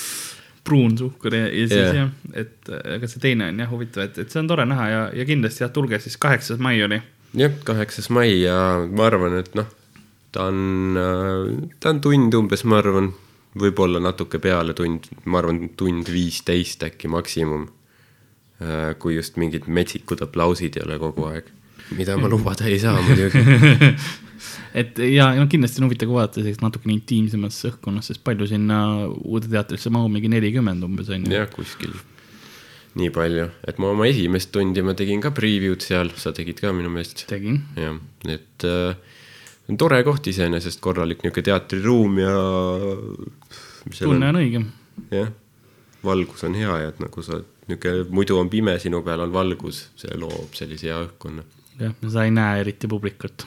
Pruun 0.65 0.95
suhkur 0.99 1.35
ja, 1.37 1.47
ja 1.49 1.67
siis 1.69 1.81
Jah. 1.81 1.97
jah, 1.99 2.13
et 2.45 2.71
äh, 2.73 2.95
aga 2.97 3.09
see 3.11 3.21
teine 3.23 3.51
on 3.53 3.59
jah 3.61 3.71
huvitav, 3.73 4.07
et, 4.09 4.19
et 4.25 4.33
see 4.33 4.41
on 4.41 4.49
tore 4.51 4.65
näha 4.69 4.87
ja, 4.89 5.03
ja 5.21 5.27
kindlasti 5.29 5.65
jah, 5.65 5.73
tulge 5.75 6.01
siis 6.01 6.17
kaheksas 6.21 6.63
mai 6.63 6.79
oli 6.87 7.01
jah, 7.37 7.53
kaheksas 7.69 8.09
mai 8.15 8.31
ja 8.41 8.57
ma 8.89 9.09
arvan, 9.11 9.37
et 9.43 9.53
noh, 9.59 9.69
ta 10.35 10.49
on, 10.51 10.97
ta 11.81 11.93
on 11.93 12.01
tund 12.05 12.35
umbes, 12.39 12.65
ma 12.71 12.81
arvan, 12.81 13.13
võib-olla 13.61 14.01
natuke 14.03 14.41
peale 14.43 14.75
tund, 14.79 15.11
ma 15.31 15.41
arvan, 15.43 15.69
tund 15.79 16.09
viisteist 16.11 16.83
äkki 16.87 17.11
maksimum. 17.13 17.69
kui 19.03 19.17
just 19.17 19.35
mingid 19.37 19.67
metsikud 19.67 20.23
aplausid 20.25 20.77
ei 20.79 20.85
ole 20.87 20.97
kogu 21.03 21.25
aeg, 21.27 21.49
mida 21.99 22.15
ma 22.17 22.31
lubada 22.33 22.65
ei 22.71 22.79
saa 22.81 23.01
muidugi. 23.03 23.43
et 24.81 24.99
ja 25.11 25.31
no 25.39 25.47
kindlasti 25.51 25.83
on 25.83 25.89
huvitav 25.89 26.11
ka 26.11 26.19
vaadata 26.19 26.43
sellist 26.43 26.65
natukene 26.65 26.97
intiimsemas 26.97 27.61
õhkkonnas, 27.71 28.11
sest 28.11 28.25
palju 28.27 28.49
sinna 28.51 28.81
uude 29.11 29.51
teatrisse 29.53 29.93
mahub, 29.95 30.13
mingi 30.15 30.33
nelikümmend 30.33 30.87
umbes 30.87 31.13
on 31.15 31.27
ju. 31.27 31.35
jah, 31.35 31.49
kuskil 31.53 31.95
nii 32.99 33.11
palju, 33.15 33.49
et 33.67 33.81
ma 33.83 33.91
oma 33.91 34.07
esimest 34.07 34.53
tundi 34.55 34.83
ma 34.87 34.95
tegin 34.99 35.23
ka 35.23 35.33
preview'd 35.35 35.83
seal, 35.83 36.13
sa 36.19 36.31
tegid 36.35 36.61
ka 36.63 36.71
minu 36.77 36.93
meelest. 36.95 37.25
tegin, 37.31 37.59
jah, 37.79 37.97
et 38.31 38.67
äh, 38.69 38.95
tore 39.81 39.99
koht 40.07 40.29
iseenesest, 40.31 40.81
korralik 40.85 41.25
niisugune 41.25 41.49
teatriruum 41.51 42.21
ja. 42.23 42.37
tunne 43.99 44.31
on 44.31 44.39
õige. 44.39 44.63
jah, 45.15 45.35
valgus 46.07 46.47
on 46.47 46.55
hea 46.59 46.79
ja 46.85 46.93
et 46.93 47.03
nagu 47.03 47.27
sa 47.27 47.41
niisugune, 47.67 48.07
muidu 48.15 48.39
on 48.39 48.53
pime, 48.53 48.77
sinu 48.83 49.03
peal 49.07 49.27
on 49.27 49.35
valgus, 49.35 49.89
see 49.99 50.15
loob 50.21 50.55
sellise 50.55 50.93
hea 50.93 51.03
õhkkonna. 51.09 51.47
jah, 51.83 51.99
sa 52.07 52.29
ei 52.29 52.35
näe 52.35 52.63
eriti 52.63 52.91
publikut. 52.91 53.47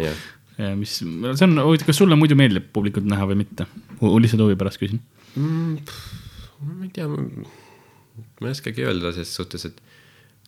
jah, 0.00 0.76
mis, 0.76 0.98
see 1.00 1.48
on 1.48 1.58
huvitav, 1.64 1.90
kas 1.90 2.00
sulle 2.00 2.18
muidu 2.18 2.38
meeldib 2.38 2.70
publikut 2.76 3.06
näha 3.08 3.28
või 3.30 3.42
mitte? 3.44 3.68
lihtsalt 4.00 4.44
huvi 4.44 4.56
pärast 4.60 4.80
küsin. 4.80 5.02
ma 5.36 6.84
ei 6.84 6.92
tea, 6.92 7.08
ma 7.08 8.48
ei 8.48 8.54
oskagi 8.54 8.86
öelda 8.86 9.12
ses 9.16 9.34
suhtes, 9.36 9.68
et 9.68 9.82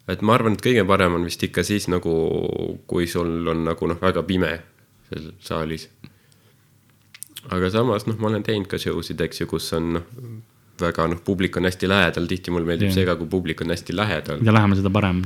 et 0.08 0.22
ma 0.24 0.38
arvan, 0.38 0.56
et 0.56 0.64
kõige 0.64 0.84
parem 0.88 1.18
on 1.18 1.26
vist 1.28 1.42
ikka 1.44 1.64
siis 1.66 1.88
nagu, 1.92 2.12
kui 2.88 3.08
sul 3.10 3.48
on 3.52 3.66
nagu 3.68 3.90
noh, 3.90 3.98
väga 4.00 4.24
pime 4.28 4.54
seal 5.08 5.32
saalis. 5.44 5.88
aga 7.48 7.70
samas 7.72 8.06
noh, 8.08 8.16
ma 8.20 8.30
olen 8.32 8.44
teinud 8.46 8.68
ka 8.70 8.80
show 8.80 9.02
sid, 9.04 9.20
eks 9.24 9.42
ju, 9.42 9.50
kus 9.50 9.68
on 9.76 9.98
noh, 9.98 10.06
väga 10.80 11.08
noh, 11.12 11.20
publik 11.24 11.56
on 11.60 11.68
hästi 11.68 11.90
lähedal, 11.90 12.28
tihti 12.30 12.54
mulle 12.54 12.68
meeldib 12.68 12.90
Jah. 12.90 12.96
see 13.00 13.08
ka, 13.08 13.18
kui 13.20 13.28
publik 13.30 13.62
on 13.64 13.74
hästi 13.74 13.96
lähedal. 13.96 14.40
mida 14.40 14.54
lähemal, 14.56 14.80
seda 14.80 14.92
parem. 14.94 15.22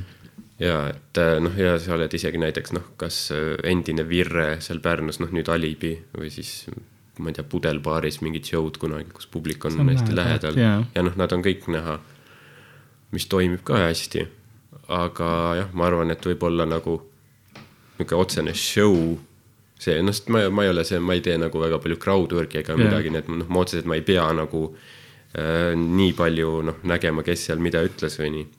Ja 0.63 0.79
et 0.93 1.19
äh, 1.19 1.37
noh, 1.43 1.55
ja 1.59 1.77
sa 1.83 1.97
oled 1.97 2.13
isegi 2.15 2.41
näiteks 2.41 2.75
noh, 2.77 2.93
kas 3.01 3.25
äh, 3.35 3.55
endine 3.69 4.05
Virre 4.09 4.57
seal 4.65 4.83
Pärnus, 4.85 5.19
noh 5.23 5.33
nüüd 5.35 5.51
Alibi 5.53 5.97
või 6.15 6.31
siis 6.33 6.63
ma 7.19 7.31
ei 7.31 7.37
tea, 7.37 7.45
Pudelbaaris 7.49 8.21
mingid 8.25 8.49
show'd 8.49 8.79
kunagi, 8.81 9.11
kus 9.15 9.29
publik 9.31 9.67
on 9.69 9.81
on 9.83 9.91
hästi 9.93 10.15
lähedal, 10.17 10.59
jaa. 10.59 10.79
ja 10.95 11.05
noh, 11.05 11.17
nad 11.19 11.35
on 11.35 11.45
kõik 11.45 11.67
näha, 11.73 11.99
mis 13.13 13.29
toimib 13.29 13.65
ka 13.69 13.83
hästi. 13.87 14.29
aga 14.93 15.29
jah, 15.57 15.69
ma 15.79 15.87
arvan, 15.87 16.11
et 16.13 16.25
võib-olla 16.27 16.67
nagu 16.69 16.99
niisugune 17.99 18.19
otsene 18.21 18.55
show, 18.57 18.97
see 19.81 20.01
noh, 20.03 20.15
sest 20.15 20.33
ma, 20.33 20.47
ma 20.51 20.65
ei 20.67 20.73
ole 20.73 20.85
see, 20.89 20.99
ma 21.01 21.17
ei 21.17 21.23
tee 21.25 21.37
nagu 21.41 21.61
väga 21.61 21.79
palju 21.83 22.01
crowdwork'i 22.03 22.63
ega 22.63 22.75
Jaa. 22.75 22.81
midagi, 22.87 23.13
nii 23.13 23.23
et 23.23 23.31
noh, 23.31 23.47
ma 23.49 23.63
otseselt 23.63 23.89
ma 23.89 23.99
ei 23.99 24.05
pea 24.07 24.27
nagu 24.37 24.65
äh, 24.73 25.73
nii 25.77 26.17
palju 26.19 26.59
noh, 26.71 26.83
nägema, 26.89 27.25
kes 27.27 27.49
seal 27.49 27.63
mida 27.63 27.85
ütles 27.87 28.19
või 28.21 28.35
nii 28.39 28.51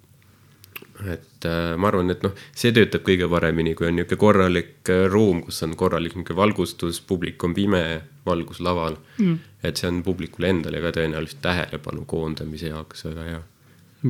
et 1.10 1.48
äh, 1.48 1.74
ma 1.78 1.90
arvan, 1.90 2.12
et 2.14 2.24
noh, 2.26 2.34
see 2.56 2.74
töötab 2.76 3.04
kõige 3.08 3.28
paremini, 3.32 3.74
kui 3.78 3.88
on 3.90 3.98
niisugune 3.98 4.22
korralik 4.22 4.92
äh, 4.92 5.06
ruum, 5.12 5.42
kus 5.46 5.64
on 5.66 5.76
korralik 5.80 6.16
niisugune 6.16 6.40
valgustus, 6.40 7.02
publik 7.08 7.44
on 7.44 7.56
pime, 7.58 7.84
valgus 8.26 8.62
laval 8.64 8.98
mm.. 9.18 9.38
et 9.64 9.80
see 9.80 9.90
on 9.90 10.02
publikule 10.06 10.52
endale 10.54 10.82
ka 10.84 10.94
tõenäoliselt 10.96 11.42
tähelepanu 11.44 12.06
koondamise 12.10 12.72
jaoks 12.72 13.06
väga 13.10 13.28
hea. 13.30 13.44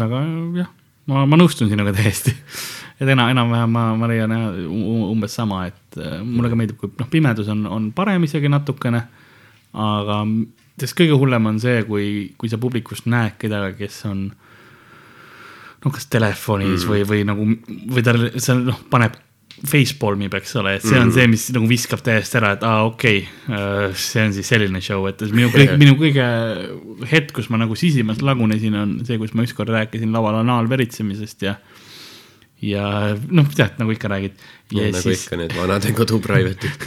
väga 0.03 0.23
jah, 0.59 0.71
ma, 1.09 1.25
ma 1.25 1.39
nõustun 1.39 1.71
sinuga 1.71 1.95
täiesti. 1.95 2.35
et 2.99 3.09
ena-, 3.09 3.29
enam-vähem 3.33 3.73
ma, 3.73 3.87
ma 3.97 4.09
leian 4.11 4.35
u- 4.67 5.09
umbes 5.09 5.35
sama, 5.39 5.65
et 5.71 5.99
äh, 5.99 6.19
mulle 6.23 6.53
ka 6.53 6.59
meeldib, 6.59 6.79
kui 6.81 6.93
noh, 6.99 7.09
pimedus 7.09 7.49
on, 7.53 7.65
on 7.67 7.91
parem 7.95 8.29
isegi 8.29 8.51
natukene. 8.51 9.07
aga 9.73 10.23
sest 10.79 10.97
kõige 10.97 11.17
hullem 11.17 11.49
on 11.49 11.59
see, 11.61 11.83
kui, 11.87 12.07
kui 12.37 12.49
sa 12.49 12.59
publikust 12.61 13.07
näed 13.09 13.37
kedagi, 13.41 13.77
kes 13.83 13.99
on 14.09 14.27
noh, 15.83 15.93
kas 15.93 16.09
telefonis 16.11 16.83
mm. 16.83 16.89
või, 16.89 17.03
või 17.07 17.27
nagu, 17.27 17.47
või 17.93 18.05
tal, 18.05 18.25
see 18.39 18.57
noh, 18.61 18.79
paneb 18.91 19.19
facepalm 19.69 20.23
ib, 20.25 20.33
eks 20.35 20.55
ole, 20.59 20.73
et 20.77 20.83
see 20.83 20.97
on 20.99 21.11
see, 21.13 21.27
mis 21.29 21.45
nagu 21.55 21.67
viskab 21.69 22.01
täiesti 22.03 22.39
ära, 22.39 22.53
et 22.57 22.63
aa, 22.67 22.81
okei 22.87 23.21
okay,, 23.23 23.93
see 23.99 24.23
on 24.25 24.33
siis 24.35 24.49
selline 24.49 24.81
show, 24.83 25.05
et 25.07 25.21
minu 25.31 25.51
kõik, 25.53 25.75
minu 25.83 25.95
kõige 25.99 26.25
hetk, 27.11 27.31
kus 27.37 27.47
ma 27.53 27.61
nagu 27.61 27.77
sisimas 27.79 28.23
lagunesin, 28.25 28.75
on 28.79 28.95
see, 29.07 29.19
kus 29.21 29.35
ma 29.37 29.45
ükskord 29.47 29.71
rääkisin 29.71 30.11
laval 30.15 30.41
anaalveritsemisest 30.41 31.47
ja 31.47 31.55
ja 32.63 33.13
noh, 33.29 33.47
tead, 33.55 33.77
nagu 33.81 33.91
ikka 33.93 34.09
räägid. 34.11 34.35
ja 34.73 34.87
nagu 34.89 35.03
siis, 35.03 35.25
ikka 35.25 35.37
need 35.37 35.51
vanade 35.53 35.91
kodu 35.93 36.17
private'id. 36.23 36.85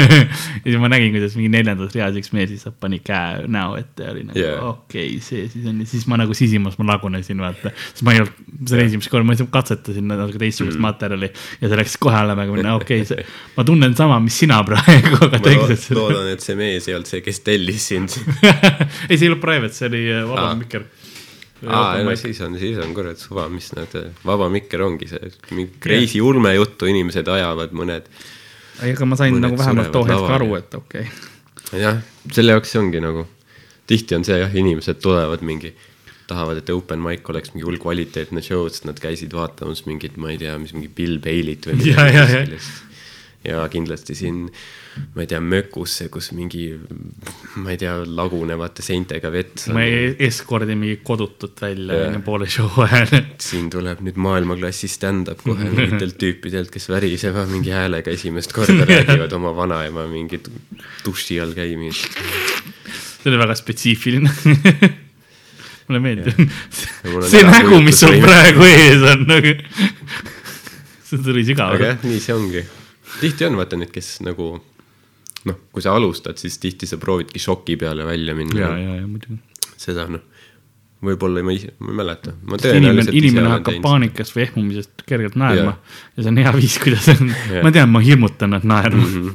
ja 0.64 0.64
siis 0.64 0.78
ma 0.80 0.88
nägin, 0.90 1.12
kuidas 1.14 1.36
mingi 1.38 1.50
neljandas 1.52 1.94
reas 1.94 2.16
üks 2.18 2.32
mees 2.34 2.50
lihtsalt 2.50 2.78
pani 2.80 2.98
käe 3.04 3.44
näo 3.52 3.76
ette 3.78 4.06
ja 4.06 4.14
oli 4.14 4.24
nagu 4.26 4.40
yeah. 4.40 4.64
okei 4.72 5.10
okay,, 5.12 5.20
see 5.22 5.44
siis 5.52 5.68
on 5.68 5.82
ja 5.84 5.88
siis 5.90 6.06
ma 6.10 6.18
nagu 6.20 6.34
sisimas 6.36 6.78
ma 6.80 6.88
lagunesin, 6.94 7.42
vaata. 7.44 7.72
siis 7.92 8.04
ma 8.06 8.16
ei 8.16 8.22
olnud, 8.24 8.40
see 8.64 8.78
oli 8.78 8.86
esimest 8.88 9.12
korda, 9.12 9.28
ma 9.28 9.36
lihtsalt 9.36 9.52
katsetasin 9.54 10.08
natuke 10.10 10.40
teistsugust 10.42 10.78
mm. 10.78 10.86
materjali 10.88 11.30
ja 11.30 11.70
see 11.70 11.80
läks 11.82 11.98
kohe 12.00 12.16
halvemaga 12.16 12.56
minna, 12.56 12.74
okei 12.80 13.04
okay,, 13.04 13.10
see, 13.12 13.26
ma 13.58 13.66
tunnen 13.68 13.96
sama, 13.98 14.18
mis 14.24 14.40
sina 14.44 14.62
praegu, 14.68 15.14
aga 15.20 15.28
lo- 15.36 15.44
tegelikult 15.44 15.84
see 15.84 15.98
loodan, 16.00 16.32
et 16.32 16.44
see 16.44 16.58
mees 16.58 16.88
ei 16.88 16.96
olnud 16.96 17.12
see, 17.12 17.22
kes 17.24 17.44
tellis 17.46 17.90
sind. 17.92 18.16
ei, 18.42 19.14
see 19.14 19.26
ei 19.26 19.30
olnud 19.30 19.44
private, 19.44 19.76
see 19.76 19.92
oli 19.92 20.06
äh, 20.08 20.24
vaba 20.24 20.50
Aa. 20.50 20.58
mikker. 20.58 20.88
aa, 21.66 22.02
no 22.06 22.14
siis 22.18 22.40
on, 22.44 22.54
siis 22.60 22.78
on 22.82 22.92
kurat 22.94 23.18
suva, 23.20 23.48
mis 23.50 23.70
nad, 23.76 23.94
vaba 24.26 24.48
mikker 24.52 24.82
ongi 24.86 25.08
see, 25.10 25.32
mingi 25.50 25.80
crazy 25.82 26.22
ulmejuttu 26.24 26.90
inimesed 26.90 27.28
ajavad, 27.34 27.74
mõned. 27.76 28.06
aga 28.86 29.08
ma 29.10 29.18
sain 29.18 29.40
nagu 29.42 29.58
vähemalt 29.58 29.92
too 29.94 30.06
hetk 30.06 30.32
aru 30.38 30.54
et 30.60 30.78
okei 30.78 31.06
okay.. 31.08 31.82
jah, 31.82 32.00
selle 32.32 32.54
jaoks 32.54 32.74
see 32.74 32.82
ongi 32.82 33.02
nagu, 33.02 33.26
tihti 33.90 34.18
on 34.18 34.26
see 34.28 34.38
jah, 34.38 34.58
inimesed 34.62 35.02
tulevad 35.02 35.42
mingi, 35.46 35.72
tahavad, 36.30 36.60
et 36.62 36.70
open 36.74 37.02
mic 37.02 37.26
oleks 37.32 37.54
mingi 37.54 37.66
hull 37.66 37.80
kvaliteetne 37.82 38.44
show, 38.44 38.66
sest 38.70 38.86
nad 38.86 39.00
käisid 39.02 39.34
vaatamas 39.34 39.86
mingit, 39.88 40.18
ma 40.20 40.30
ei 40.34 40.38
tea, 40.42 40.54
mis 40.62 40.76
mingi 40.76 40.92
Bill 40.94 41.18
Bailey't 41.24 41.70
või 41.70 41.90
ja. 41.90 42.28
sellist. 42.30 42.84
ja 43.48 43.64
kindlasti 43.72 44.14
siin, 44.18 44.46
ma 45.14 45.24
ei 45.24 45.28
tea, 45.30 45.40
mökusse, 45.42 46.08
kus 46.12 46.30
mingi, 46.36 46.66
ma 47.62 47.72
ei 47.72 47.80
tea, 47.80 47.94
lagunevate 48.04 48.84
seintega 48.84 49.30
vets 49.34 49.68
ma 49.74 49.84
ei 49.86 50.12
eskordi 50.28 50.76
mingit 50.78 51.02
kodutut 51.06 51.60
välja 51.62 51.98
enne 52.08 52.22
poole 52.24 52.48
show 52.50 52.80
ajal. 52.84 53.12
siin 53.48 53.70
tuleb 53.72 54.02
nüüd 54.06 54.20
maailmaklassi 54.28 54.90
stand-up 54.92 55.42
kohe 55.44 55.70
mingitelt 55.72 56.18
tüüpidelt, 56.20 56.72
kes 56.74 56.88
väriseva 56.92 57.46
mingi 57.50 57.74
häälega 57.74 58.14
esimest 58.14 58.54
korda 58.56 58.86
räägivad 58.88 59.34
oma 59.38 59.54
vanaema 59.56 60.06
mingit 60.10 60.50
duši 61.04 61.40
all 61.42 61.56
käimist. 61.56 62.18
see 63.18 63.30
oli 63.32 63.38
väga 63.40 63.58
spetsiifiline. 63.58 64.32
Mulle 65.88 66.02
meeldib. 66.04 66.50
See 67.32 67.40
nägu, 67.48 67.78
mis 67.80 67.96
sul 67.96 68.18
praegu 68.20 68.66
ees 68.68 69.04
on 69.08 69.22
nagu 69.30 69.54
see 71.08 71.22
tuli 71.24 71.42
aga 71.42 71.48
sügavalt 71.48 71.84
jah, 71.84 72.02
nii 72.04 72.20
see 72.20 72.34
ongi. 72.34 72.64
tihti 73.22 73.46
on 73.48 73.56
vaata 73.58 73.78
need, 73.80 73.92
kes 73.94 74.18
nagu 74.26 74.50
noh, 75.46 75.56
kui 75.72 75.82
sa 75.84 75.94
alustad, 75.94 76.36
siis 76.40 76.58
tihti 76.58 76.86
sa 76.90 76.96
proovidki 76.98 77.38
šoki 77.38 77.76
peale 77.80 78.04
välja 78.08 78.32
ja, 78.34 78.38
minna. 78.38 78.60
ja, 78.60 78.96
ja 79.00 79.06
muidugi 79.06 79.38
seda 79.78 80.08
noh, 80.10 80.24
võib-olla 81.04 81.44
ma 81.46 81.52
ise, 81.54 81.70
ma 81.78 81.92
ei 81.92 81.98
mäleta. 82.00 82.32
inimene, 82.74 83.04
inimene 83.14 83.52
hakkab 83.52 83.76
paanikast 83.84 84.34
või 84.34 84.46
ehmumisest 84.48 85.04
kergelt 85.06 85.36
naerma 85.38 85.76
Jah. 85.76 85.98
ja 86.16 86.22
see 86.24 86.32
on 86.32 86.40
hea 86.42 86.52
viis, 86.56 86.78
kuidas 86.82 87.06
on 87.14 87.30
ma 87.62 87.70
tean, 87.74 87.92
ma 87.94 88.02
hirmutan 88.02 88.50
nad 88.56 88.66
naerma 88.66 89.04
Mhm. 89.06 89.28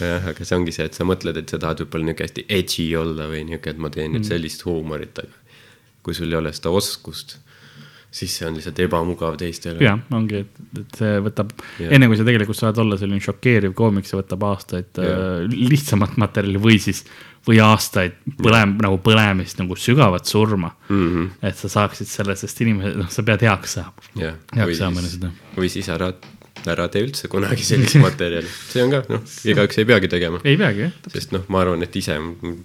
jah, 0.00 0.28
aga 0.30 0.44
see 0.46 0.56
ongi 0.56 0.72
see, 0.74 0.86
et 0.86 0.94
sa 0.94 1.04
mõtled, 1.08 1.36
et 1.40 1.50
sa 1.50 1.58
tahad 1.58 1.82
võib-olla 1.82 2.12
niuke 2.12 2.22
hästi 2.28 2.44
edgy 2.48 2.86
olla 2.98 3.26
või 3.30 3.42
niuke, 3.50 3.74
et 3.74 3.78
ma 3.82 3.90
teen 3.90 4.14
nüüd 4.14 4.26
sellist 4.28 4.62
huumorit, 4.68 5.18
aga 5.18 5.34
kui 6.04 6.14
sul 6.14 6.30
ei 6.30 6.38
ole 6.38 6.52
seda 6.54 6.70
oskust, 6.70 7.38
siis 8.14 8.34
see 8.38 8.46
on 8.46 8.54
lihtsalt 8.54 8.78
ebamugav 8.84 9.36
teistele. 9.40 9.82
jah, 9.82 9.98
ongi, 10.14 10.44
et, 10.44 10.58
et 10.80 10.98
see 11.00 11.14
võtab 11.24 11.50
enne 11.82 12.08
kui 12.10 12.18
sa 12.18 12.26
tegelikult 12.26 12.58
saad 12.58 12.78
olla 12.82 12.98
selline 13.00 13.22
šokeeriv 13.24 13.74
koomik, 13.78 14.06
see 14.08 14.18
võtab 14.20 14.44
aastaid 14.52 15.00
äh, 15.02 15.46
lihtsamat 15.50 16.14
materjali 16.22 16.60
või 16.62 16.78
siis, 16.82 17.02
või 17.48 17.58
aastaid 17.64 18.20
põlem-, 18.38 18.76
nagu 18.84 19.00
põlemist 19.04 19.58
nagu 19.60 19.78
sügavat 19.78 20.30
surma 20.30 20.70
mm. 20.88 21.00
Mhm. 21.00 21.26
et 21.50 21.58
sa 21.58 21.72
saaksid 21.72 22.10
selle, 22.10 22.38
sest 22.38 22.62
inimesed, 22.64 23.00
noh, 23.02 23.10
sa 23.10 23.26
pead 23.26 23.44
heaks 23.48 23.78
saama. 23.80 24.08
Heaks 24.14 24.78
saama 24.80 25.02
enne 25.02 25.10
seda., 25.10 25.32
või 25.58 25.72
siis 25.72 25.90
ära, 25.92 26.12
ära 26.70 26.86
tee 26.92 27.02
üldse 27.08 27.30
kunagi 27.32 27.66
sellist 27.66 27.98
materjali, 28.04 28.52
see 28.70 28.84
on 28.84 28.94
ka 28.94 29.02
noh, 29.10 29.26
igaüks 29.50 29.82
ei 29.82 29.90
peagi 29.90 30.12
tegema. 30.12 30.42
ei 30.46 30.60
peagi, 30.60 30.86
jah. 30.86 31.10
sest 31.16 31.34
noh, 31.34 31.42
ma 31.50 31.64
arvan, 31.64 31.82
et 31.82 31.98
ise 31.98 32.20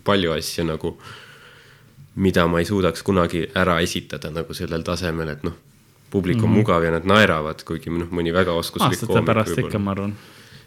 palju 0.05 0.37
asju 0.37 0.69
nagu, 0.69 0.93
mida 2.19 2.45
ma 2.51 2.59
ei 2.59 2.67
suudaks 2.67 3.03
kunagi 3.07 3.45
ära 3.55 3.79
esitada 3.83 4.31
nagu 4.33 4.55
sellel 4.55 4.83
tasemel, 4.85 5.31
et 5.35 5.45
noh, 5.47 5.55
publik 6.11 6.37
on 6.37 6.43
mm 6.43 6.53
-hmm. 6.53 6.57
mugav 6.57 6.83
ja 6.83 6.91
nad 6.91 7.05
naeravad, 7.07 7.63
kuigi 7.63 7.93
noh, 7.93 8.09
mõni 8.11 8.33
väga 8.33 8.51
oskuslik 8.51 8.97
aastate 8.97 9.23
pärast 9.25 9.57
ikka, 9.57 9.79
ma 9.79 9.91
arvan. 9.91 10.15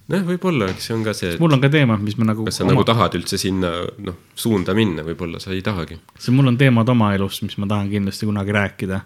noh, 0.09 0.25
võib-olla, 0.28 0.71
eks 0.71 0.87
see 0.87 0.97
on 0.97 1.04
ka 1.04 1.12
see, 1.12 1.37
mul 1.38 1.52
on 1.52 1.61
ka 1.61 1.68
teema, 1.68 1.97
mis 1.97 2.16
ma 2.16 2.25
nagu. 2.30 2.44
kas 2.44 2.56
sa 2.61 2.64
oma... 2.64 2.73
nagu 2.73 2.85
tahad 2.85 3.18
üldse 3.18 3.38
sinna 3.38 3.73
noh, 3.99 4.16
suunda 4.35 4.75
minna, 4.75 5.02
võib-olla 5.02 5.40
sa 5.40 5.52
ei 5.52 5.62
tahagi. 5.62 6.00
see, 6.18 6.35
mul 6.35 6.47
on 6.47 6.59
teemad 6.59 6.88
oma 6.88 7.14
elust, 7.14 7.42
mis 7.42 7.59
ma 7.59 7.66
tahan 7.66 7.90
kindlasti 7.90 8.26
kunagi 8.26 8.52
rääkida. 8.52 9.00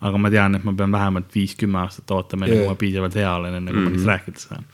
aga 0.00 0.18
ma 0.18 0.30
tean, 0.30 0.54
et 0.54 0.64
ma 0.64 0.72
pean 0.72 0.92
vähemalt 0.92 1.34
viis-kümme 1.34 1.78
aastat 1.78 2.10
ootama, 2.10 2.46
enne 2.46 2.56
kui 2.58 2.68
ma 2.68 2.74
piisavalt 2.74 3.14
hea 3.14 3.34
olen, 3.34 3.54
enne 3.54 3.70
kui 3.70 3.80
Mhm. 3.80 3.84
ma 3.84 3.90
neist 3.90 4.06
rääkida 4.06 4.38
saan. 4.38 4.64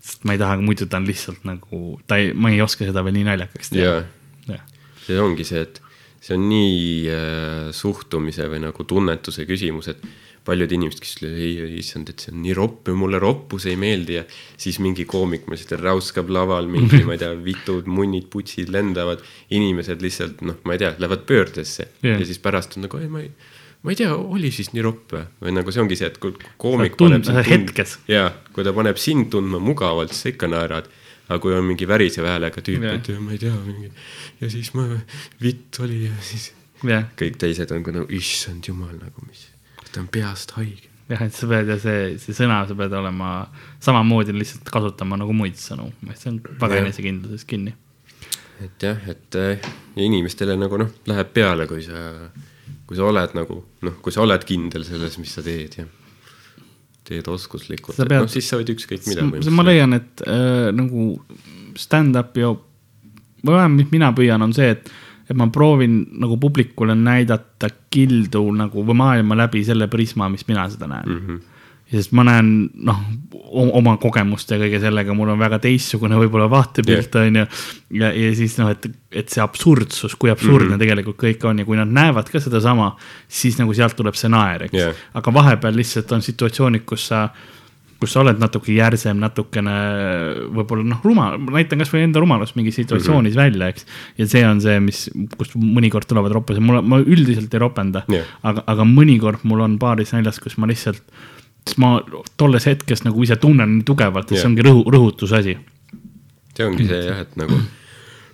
sest 0.00 0.24
ma 0.24 0.32
ei 0.32 0.38
taha, 0.38 0.56
muidu 0.56 0.86
ta 0.86 0.96
on 0.96 1.06
lihtsalt 1.06 1.44
nagu, 1.44 2.00
ta 2.06 2.16
ei, 2.16 2.32
ma 2.34 2.50
ei 2.50 2.60
oska 2.60 2.84
seda 2.84 3.04
veel 3.04 3.14
nii 3.14 3.24
naljakaks 3.24 3.70
teha 3.70 4.02
see 5.06 5.20
ongi 5.22 5.44
see, 5.46 5.62
et 5.62 5.80
see 6.26 6.34
on 6.34 6.46
nii 6.50 6.86
äh, 7.12 7.66
suhtumise 7.76 8.48
või 8.50 8.64
nagu 8.64 8.86
tunnetuse 8.88 9.46
küsimus, 9.46 9.92
et 9.92 10.02
paljud 10.46 10.70
inimesed, 10.76 11.02
kes 11.02 11.16
ütlevad, 11.16 11.40
ei, 11.42 11.78
issand, 11.80 12.10
et 12.12 12.22
see 12.22 12.32
on 12.34 12.40
nii 12.44 12.54
ropp 12.56 12.90
ja 12.90 12.94
mulle 12.98 13.18
roppus 13.22 13.66
ei 13.70 13.76
meeldi 13.80 14.18
ja 14.20 14.24
siis 14.30 14.78
mingi 14.82 15.06
koomik 15.08 15.48
ma 15.48 15.56
lihtsalt 15.56 15.82
räuskab 15.82 16.30
laval 16.30 16.68
mingi, 16.70 17.02
ma 17.06 17.16
ei 17.16 17.22
tea, 17.22 17.32
vitud 17.42 17.90
munnid, 17.90 18.28
putsid 18.32 18.70
lendavad, 18.74 19.24
inimesed 19.54 20.02
lihtsalt 20.04 20.42
noh, 20.46 20.60
ma 20.66 20.76
ei 20.76 20.82
tea, 20.84 20.94
lähevad 21.02 21.26
pöördesse 21.28 21.88
yeah. 22.04 22.20
ja 22.20 22.28
siis 22.28 22.42
pärast 22.42 22.78
on 22.78 22.86
nagu, 22.86 23.00
ei, 23.02 23.10
ma 23.10 23.24
ei, 23.24 23.32
ma 23.82 23.94
ei 23.94 23.98
tea, 24.02 24.12
oli 24.14 24.52
siis 24.54 24.70
nii 24.74 24.86
ropp 24.86 25.16
või, 25.16 25.24
või 25.42 25.56
nagu 25.58 25.74
see 25.74 25.82
ongi 25.82 25.98
see, 25.98 26.12
et 26.12 26.20
kui 26.22 26.36
koomik 26.62 26.94
tund- 26.98 27.16
paneb 27.16 27.26
sind 27.26 27.42
hetkes. 27.50 27.98
jaa, 28.10 28.30
kui 28.54 28.66
ta 28.66 28.74
paneb 28.76 29.02
sind 29.02 29.30
tundma 29.34 29.62
mugavalt, 29.62 30.14
siis 30.14 30.28
sa 30.28 30.34
ikka 30.34 30.50
naerad. 30.50 30.90
Aga 31.26 31.38
kui 31.42 31.54
on 31.56 31.64
mingi 31.66 31.88
väriseva 31.88 32.34
häälega 32.34 32.62
tüüp, 32.64 32.84
et 32.90 33.08
ma 33.18 33.34
ei 33.34 33.40
tea, 33.42 33.54
mingi 33.66 33.90
ja 34.40 34.50
siis 34.52 34.72
ma, 34.76 34.86
vitt 35.42 35.80
oli 35.82 36.04
ja 36.04 36.14
siis 36.24 36.50
jah, 36.86 37.08
kõik 37.18 37.38
teised 37.42 37.72
on 37.74 37.82
nagu, 37.86 38.04
issand 38.14 38.68
jumal 38.68 38.94
nagu 38.98 39.26
mis, 39.26 39.48
ta 39.90 40.02
on 40.02 40.10
peast 40.12 40.54
haige. 40.58 40.90
jah, 41.10 41.24
et 41.26 41.34
sa 41.34 41.50
pead 41.50 41.72
ja 41.74 41.78
see, 41.82 42.14
see 42.22 42.36
sõna, 42.36 42.60
sa 42.68 42.78
pead 42.78 42.94
olema 42.98 43.32
samamoodi 43.82 44.36
lihtsalt 44.36 44.70
kasutama 44.70 45.18
nagu 45.18 45.34
muid 45.36 45.58
sõnu, 45.60 45.90
see 46.14 46.32
on 46.34 46.40
väga 46.62 46.82
enesekindluses 46.84 47.46
kinni. 47.48 47.74
et 48.62 48.88
jah, 48.88 49.02
et 49.10 49.40
äh, 49.42 49.70
inimestele 49.98 50.58
nagu 50.58 50.78
noh, 50.82 50.94
läheb 51.10 51.34
peale, 51.34 51.66
kui 51.70 51.82
sa, 51.86 52.06
kui 52.86 52.98
sa 52.98 53.10
oled 53.10 53.34
nagu 53.38 53.62
noh, 53.82 54.00
kui 54.02 54.14
sa 54.14 54.22
oled 54.22 54.46
kindel 54.46 54.86
selles, 54.86 55.18
mis 55.18 55.34
sa 55.34 55.42
teed 55.46 55.80
ja 55.82 55.90
teed 57.06 57.28
oskuslikult, 57.30 57.98
et 58.02 58.12
noh, 58.12 58.28
siis 58.30 58.48
sa 58.50 58.58
võid 58.60 58.72
ükskõik 58.74 59.06
mida. 59.08 59.26
ma 59.54 59.64
leian, 59.66 59.96
et 59.96 60.22
äh, 60.26 60.68
nagu 60.74 61.08
stand-up 61.78 62.36
ja, 62.40 62.52
või 63.42 63.54
vähemalt 63.54 63.82
mis 63.82 63.92
mina 63.92 64.12
püüan, 64.16 64.42
on 64.42 64.54
see, 64.56 64.72
et, 64.76 64.90
et 65.26 65.36
ma 65.38 65.48
proovin 65.52 66.00
nagu 66.22 66.38
publikule 66.42 66.96
näidata 66.98 67.70
kildu 67.92 68.44
nagu 68.56 68.84
või 68.86 68.98
maailma 69.02 69.38
läbi 69.44 69.64
selle 69.66 69.90
prisma, 69.92 70.30
mis 70.32 70.46
mina 70.48 70.66
seda 70.72 70.90
näen 70.90 71.12
mm. 71.12 71.20
-hmm. 71.26 71.44
Sest 71.86 72.14
ma 72.16 72.24
näen 72.26 72.48
noh, 72.86 73.02
oma 73.54 73.94
kogemuste 74.02 74.56
ja 74.56 74.62
kõige 74.64 74.80
sellega, 74.82 75.14
mul 75.14 75.30
on 75.36 75.40
väga 75.40 75.60
teistsugune 75.62 76.18
võib-olla 76.18 76.48
vaatepilt 76.50 77.14
Jah. 77.14 77.26
on 77.28 77.40
ju. 77.40 77.44
ja, 78.00 78.10
ja 78.10 78.30
siis 78.34 78.56
noh, 78.58 78.72
et, 78.74 78.88
et 79.14 79.30
see 79.30 79.42
absurdsus, 79.42 80.16
kui 80.18 80.32
absurdne 80.32 80.72
mm. 80.72 80.74
-hmm. 80.74 80.82
tegelikult 80.82 81.20
kõik 81.20 81.46
on 81.46 81.62
ja 81.62 81.68
kui 81.68 81.78
nad 81.78 81.90
näevad 81.90 82.30
ka 82.32 82.42
sedasama, 82.42 82.94
siis 83.28 83.58
nagu 83.60 83.74
sealt 83.74 83.94
tuleb 83.98 84.18
see 84.18 84.32
naer, 84.32 84.66
eks 84.66 84.80
Jah. 84.80 85.04
aga 85.14 85.34
vahepeal 85.34 85.78
lihtsalt 85.78 86.10
on 86.16 86.26
situatsioonid, 86.26 86.82
kus 86.90 87.06
sa, 87.12 87.28
kus 88.00 88.12
sa 88.12 88.24
oled 88.24 88.42
natuke 88.42 88.74
järsem, 88.74 89.22
natukene 89.22 89.76
võib-olla 90.58 90.88
noh, 90.90 91.06
rumal, 91.06 91.38
ma 91.38 91.54
näitan 91.60 91.78
kasvõi 91.84 92.02
enda 92.08 92.18
rumalust 92.18 92.58
mingis 92.58 92.82
situatsioonis 92.82 93.36
mm 93.36 93.38
-hmm. 93.38 93.44
välja, 93.44 93.68
eks. 93.68 93.86
ja 94.18 94.26
see 94.26 94.42
on 94.48 94.60
see, 94.60 94.80
mis, 94.80 95.06
kus 95.38 95.54
mõnikord 95.54 96.10
tulevad 96.10 96.34
roppused, 96.34 96.66
mul, 96.66 96.82
ma 96.82 96.98
üldiselt 96.98 97.54
ei 97.54 97.62
ropenda 97.62 98.02
Jah. 98.10 98.26
aga, 98.42 98.66
aga 98.66 98.90
mõnikord 98.90 99.46
mul 99.46 99.62
on 99.70 99.78
paaris 99.78 100.12
naljas, 100.18 100.42
kus 100.42 100.58
ma 100.58 100.66
lihtsalt, 100.66 101.02
siis 101.66 101.80
ma 101.82 101.96
tolles 102.38 102.66
hetkes 102.66 103.02
nagu 103.04 103.22
ise 103.26 103.36
tunnen 103.42 103.80
tugevalt, 103.84 104.30
et 104.30 104.36
see 104.36 104.44
Jah. 104.44 104.50
ongi 104.50 104.66
rõhu, 104.66 104.86
rõhutuse 104.94 105.40
asi. 105.40 105.58
see 106.56 106.66
ongi 106.66 106.86
see 106.88 107.02
jah, 107.08 107.24
et 107.26 107.36
nagu 107.36 107.58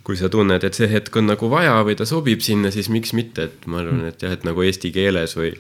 kui 0.03 0.19
sa 0.19 0.31
tunned, 0.33 0.65
et 0.67 0.75
see 0.75 0.89
hetk 0.91 1.17
on 1.19 1.29
nagu 1.31 1.51
vaja 1.51 1.77
või 1.87 1.95
ta 1.99 2.07
sobib 2.09 2.43
sinna, 2.43 2.73
siis 2.75 2.91
miks 2.93 3.15
mitte, 3.15 3.47
et 3.49 3.69
ma 3.71 3.83
arvan, 3.83 4.03
et 4.11 4.23
jah, 4.23 4.35
et 4.35 4.47
nagu 4.47 4.65
eesti 4.67 4.91
keeles 4.95 5.37
või 5.39 5.53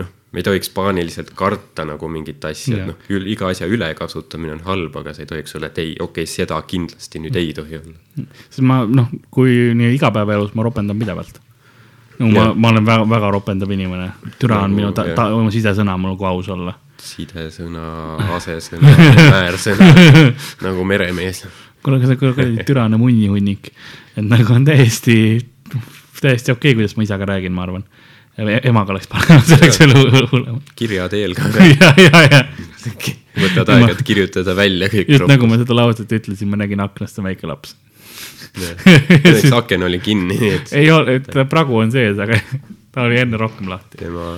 noh, 0.00 0.10
me 0.34 0.42
ei 0.42 0.46
tohiks 0.46 0.70
paaniliselt 0.74 1.30
karta 1.38 1.86
nagu 1.86 2.10
mingit 2.10 2.44
asja, 2.48 2.80
et 2.80 2.90
noh, 2.90 3.26
iga 3.30 3.50
asja 3.52 3.68
ülekasutamine 3.70 4.56
on 4.56 4.64
halb, 4.66 4.98
aga 5.02 5.14
sa 5.14 5.22
ei 5.22 5.30
tohiks 5.30 5.54
olla, 5.58 5.70
et 5.70 5.82
ei, 5.82 5.94
okei 5.94 6.26
okay,, 6.26 6.30
seda 6.30 6.58
kindlasti 6.66 7.22
nüüd 7.22 7.38
ei 7.38 7.52
tohi 7.56 7.78
olla. 7.78 8.26
sest 8.48 8.64
ma 8.66 8.82
noh, 8.90 9.12
kui 9.30 9.74
nii 9.78 9.94
igapäevaelus 9.96 10.56
ma 10.58 10.66
ropendan 10.66 10.98
pidevalt. 10.98 11.38
no 12.18 12.32
ma 12.32 12.48
ma 12.54 12.74
olen 12.74 12.86
väga, 12.86 13.06
väga 13.12 13.30
ropendav 13.38 13.70
inimene, 13.70 14.10
türa 14.40 14.64
on 14.64 14.74
Nagu, 14.74 14.80
minu 14.80 14.92
ta, 14.96 15.06
ta, 15.14 15.30
oma 15.36 15.54
sidesõna 15.54 15.94
mul, 16.00 16.18
kui 16.18 16.26
aus 16.26 16.50
olla. 16.50 16.74
sidesõna, 17.02 17.84
asesõna, 18.36 18.94
määrsõna 19.16 19.90
nagu 20.66 20.86
meremees. 20.88 21.44
kuule, 21.82 22.00
aga 22.00 22.10
see 22.10 22.20
kuradi 22.20 22.66
türane 22.66 22.98
munnihunnik, 23.00 23.70
et 24.16 24.24
nagu 24.24 24.56
on 24.56 24.66
täiesti, 24.66 25.18
täiesti 26.20 26.54
okei 26.54 26.72
okay,, 26.72 26.78
kuidas 26.80 26.96
ma 26.98 27.06
isaga 27.06 27.28
räägin, 27.32 27.54
ma 27.56 27.66
arvan. 27.66 27.86
emaga 28.36 28.92
oleks 28.92 29.08
parem, 29.08 29.40
see 29.48 29.58
oleks 29.60 29.80
veel 29.80 29.94
hu- 29.96 30.26
hullem. 30.32 30.60
kirja 30.76 31.08
teel 31.12 31.36
ka. 31.38 31.48
ja, 31.80 31.92
ja, 32.00 32.24
ja 32.30 32.42
võtad 33.36 33.72
aega, 33.74 33.92
et 33.94 34.04
kirjutada 34.06 34.54
välja 34.56 34.88
kõik 34.92 35.10
just 35.12 35.28
nagu 35.28 35.48
ma 35.50 35.58
seda 35.60 35.76
lauset 35.76 36.12
ütlesin, 36.18 36.50
ma 36.50 36.60
nägin 36.60 36.82
aknast 36.84 37.20
on 37.20 37.28
väike 37.28 37.48
laps. 37.48 37.76
Näiteks 38.60 39.52
aken 39.52 39.86
oli 39.88 39.98
kinni, 40.02 40.38
nii 40.40 40.52
et 40.58 40.72
ei 40.76 40.90
ole, 40.90 41.18
et 41.20 41.28
pragu 41.50 41.76
on 41.82 41.92
sees, 41.92 42.18
aga 42.22 42.38
ta 42.94 43.04
oli 43.06 43.20
enne 43.20 43.36
rohkem 43.40 43.68
lahti. 43.70 44.00
tema, 44.00 44.30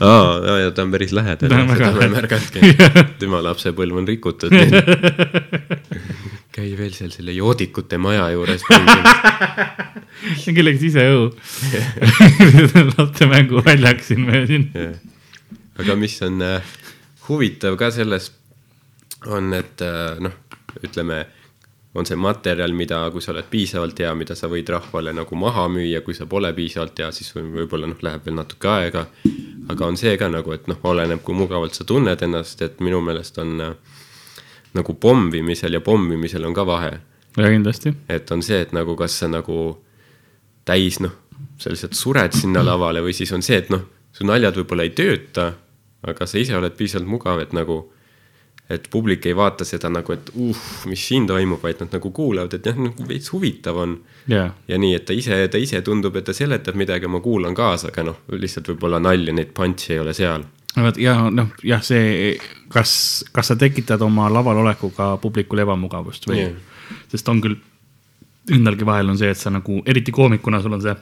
aa, 0.00 0.58
ja 0.64 0.72
ta 0.74 0.86
on 0.86 0.92
päris 0.94 1.14
lähedal, 1.14 1.52
seda 1.52 1.62
ma 1.68 2.02
ei 2.02 2.10
märganudki. 2.16 2.74
tema 3.22 3.42
lapsepõlv 3.46 4.02
on 4.02 4.08
rikutud. 4.10 4.56
käi 6.52 6.74
veel 6.76 6.92
seal 6.92 7.12
selle 7.14 7.32
joodikute 7.32 7.98
maja 8.02 8.26
juures. 8.34 8.64
see 8.66 10.50
on 10.52 10.58
kellegi 10.58 10.82
siseõu. 10.88 11.30
laste 12.92 13.28
mänguväljak 13.30 14.02
siin 14.04 14.26
meil 14.28 14.48
siin. 14.50 14.68
aga 15.80 15.96
mis 15.96 16.18
on 16.26 16.42
äh, 16.44 16.74
huvitav 17.28 17.78
ka 17.80 17.90
selles, 17.94 18.32
on, 19.30 19.52
et 19.56 19.84
äh, 19.86 20.18
noh, 20.22 20.34
ütleme, 20.82 21.22
on 21.94 22.06
see 22.08 22.16
materjal, 22.16 22.72
mida, 22.72 23.02
kui 23.12 23.20
sa 23.20 23.34
oled 23.34 23.48
piisavalt 23.50 23.98
hea, 24.00 24.12
mida 24.16 24.34
sa 24.38 24.48
võid 24.48 24.70
rahvale 24.72 25.12
nagu 25.12 25.36
maha 25.36 25.66
müüa, 25.68 26.00
kui 26.04 26.14
sa 26.16 26.24
pole 26.26 26.52
piisavalt 26.56 26.98
hea, 26.98 27.10
siis 27.12 27.34
võib- 27.36 27.52
võib-olla 27.58 27.90
noh, 27.90 28.00
läheb 28.00 28.24
veel 28.24 28.38
natuke 28.38 28.68
aega. 28.68 29.06
aga 29.68 29.86
on 29.86 29.96
see 29.96 30.16
ka 30.18 30.28
nagu, 30.28 30.52
et 30.52 30.66
noh, 30.68 30.78
oleneb, 30.82 31.22
kui 31.22 31.34
mugavalt 31.34 31.74
sa 31.74 31.84
tunned 31.84 32.22
ennast, 32.22 32.62
et 32.62 32.80
minu 32.80 33.00
meelest 33.00 33.38
on 33.38 33.60
äh, 33.60 33.74
nagu 34.74 34.94
pommimisel 34.94 35.72
ja 35.72 35.80
pommimisel 35.80 36.44
on 36.44 36.54
ka 36.54 36.64
vahe 36.66 36.92
ja 37.36 37.50
kindlasti. 37.50 37.94
et 38.08 38.30
on 38.30 38.42
see, 38.42 38.60
et 38.60 38.72
nagu 38.72 38.96
kas 38.96 39.18
sa 39.20 39.28
nagu 39.28 39.78
täis 40.64 41.00
noh, 41.00 41.12
sa 41.58 41.70
lihtsalt 41.70 41.96
sured 41.96 42.36
sinna 42.36 42.62
lavale 42.64 43.02
või 43.04 43.14
siis 43.16 43.32
on 43.32 43.42
see, 43.42 43.58
et 43.62 43.70
noh, 43.70 43.84
su 44.12 44.26
naljad 44.26 44.56
võib-olla 44.60 44.86
ei 44.86 44.94
tööta, 44.96 45.52
aga 46.02 46.26
sa 46.26 46.38
ise 46.38 46.56
oled 46.56 46.74
piisavalt 46.76 47.08
mugav, 47.08 47.40
et 47.42 47.52
nagu, 47.56 47.84
et 48.70 48.88
publik 48.90 49.26
ei 49.26 49.34
vaata 49.36 49.66
seda 49.68 49.90
nagu, 49.92 50.14
et 50.14 50.30
uh, 50.34 50.62
mis 50.88 51.02
siin 51.08 51.26
toimub, 51.28 51.60
vaid 51.62 51.82
nad 51.82 51.96
nagu 51.96 52.12
kuulavad, 52.14 52.54
et 52.56 52.66
jah, 52.66 52.78
nagu 52.78 53.06
veits 53.08 53.32
huvitav 53.34 53.78
on. 53.82 53.96
jaa, 54.30 54.48
ja 54.68 54.78
nii, 54.78 54.94
et 54.96 55.06
ta 55.08 55.16
ise, 55.16 55.38
ta 55.52 55.60
ise 55.60 55.82
tundub, 55.84 56.16
et 56.16 56.26
ta 56.28 56.34
seletab 56.36 56.78
midagi, 56.78 57.10
ma 57.10 57.20
kuulan 57.24 57.56
kaasa, 57.58 57.90
aga 57.92 58.06
noh, 58.12 58.20
lihtsalt 58.32 58.72
võib-olla 58.72 59.02
nalja, 59.02 59.34
neid 59.34 59.52
punch'e 59.56 59.96
ei 59.96 60.02
ole 60.02 60.14
seal. 60.16 60.46
vot 60.76 61.00
ja 61.00 61.18
noh, 61.30 61.50
jah, 61.66 61.82
see, 61.84 62.36
kas, 62.72 62.94
kas 63.32 63.52
sa 63.52 63.58
tekitad 63.60 64.02
oma 64.02 64.30
laval 64.32 64.62
olekuga 64.62 65.16
publikule 65.20 65.66
ebamugavust 65.66 66.30
või 66.30 66.40
yeah., 66.44 66.56
sest 67.12 67.28
on 67.28 67.40
küll, 67.44 67.58
endalgi 68.52 68.86
vahel 68.86 69.12
on 69.12 69.18
see, 69.20 69.30
et 69.32 69.38
sa 69.38 69.52
nagu, 69.52 69.82
eriti 69.86 70.12
koomikuna 70.12 70.62
sul 70.62 70.78
on 70.78 70.82
see 70.84 70.96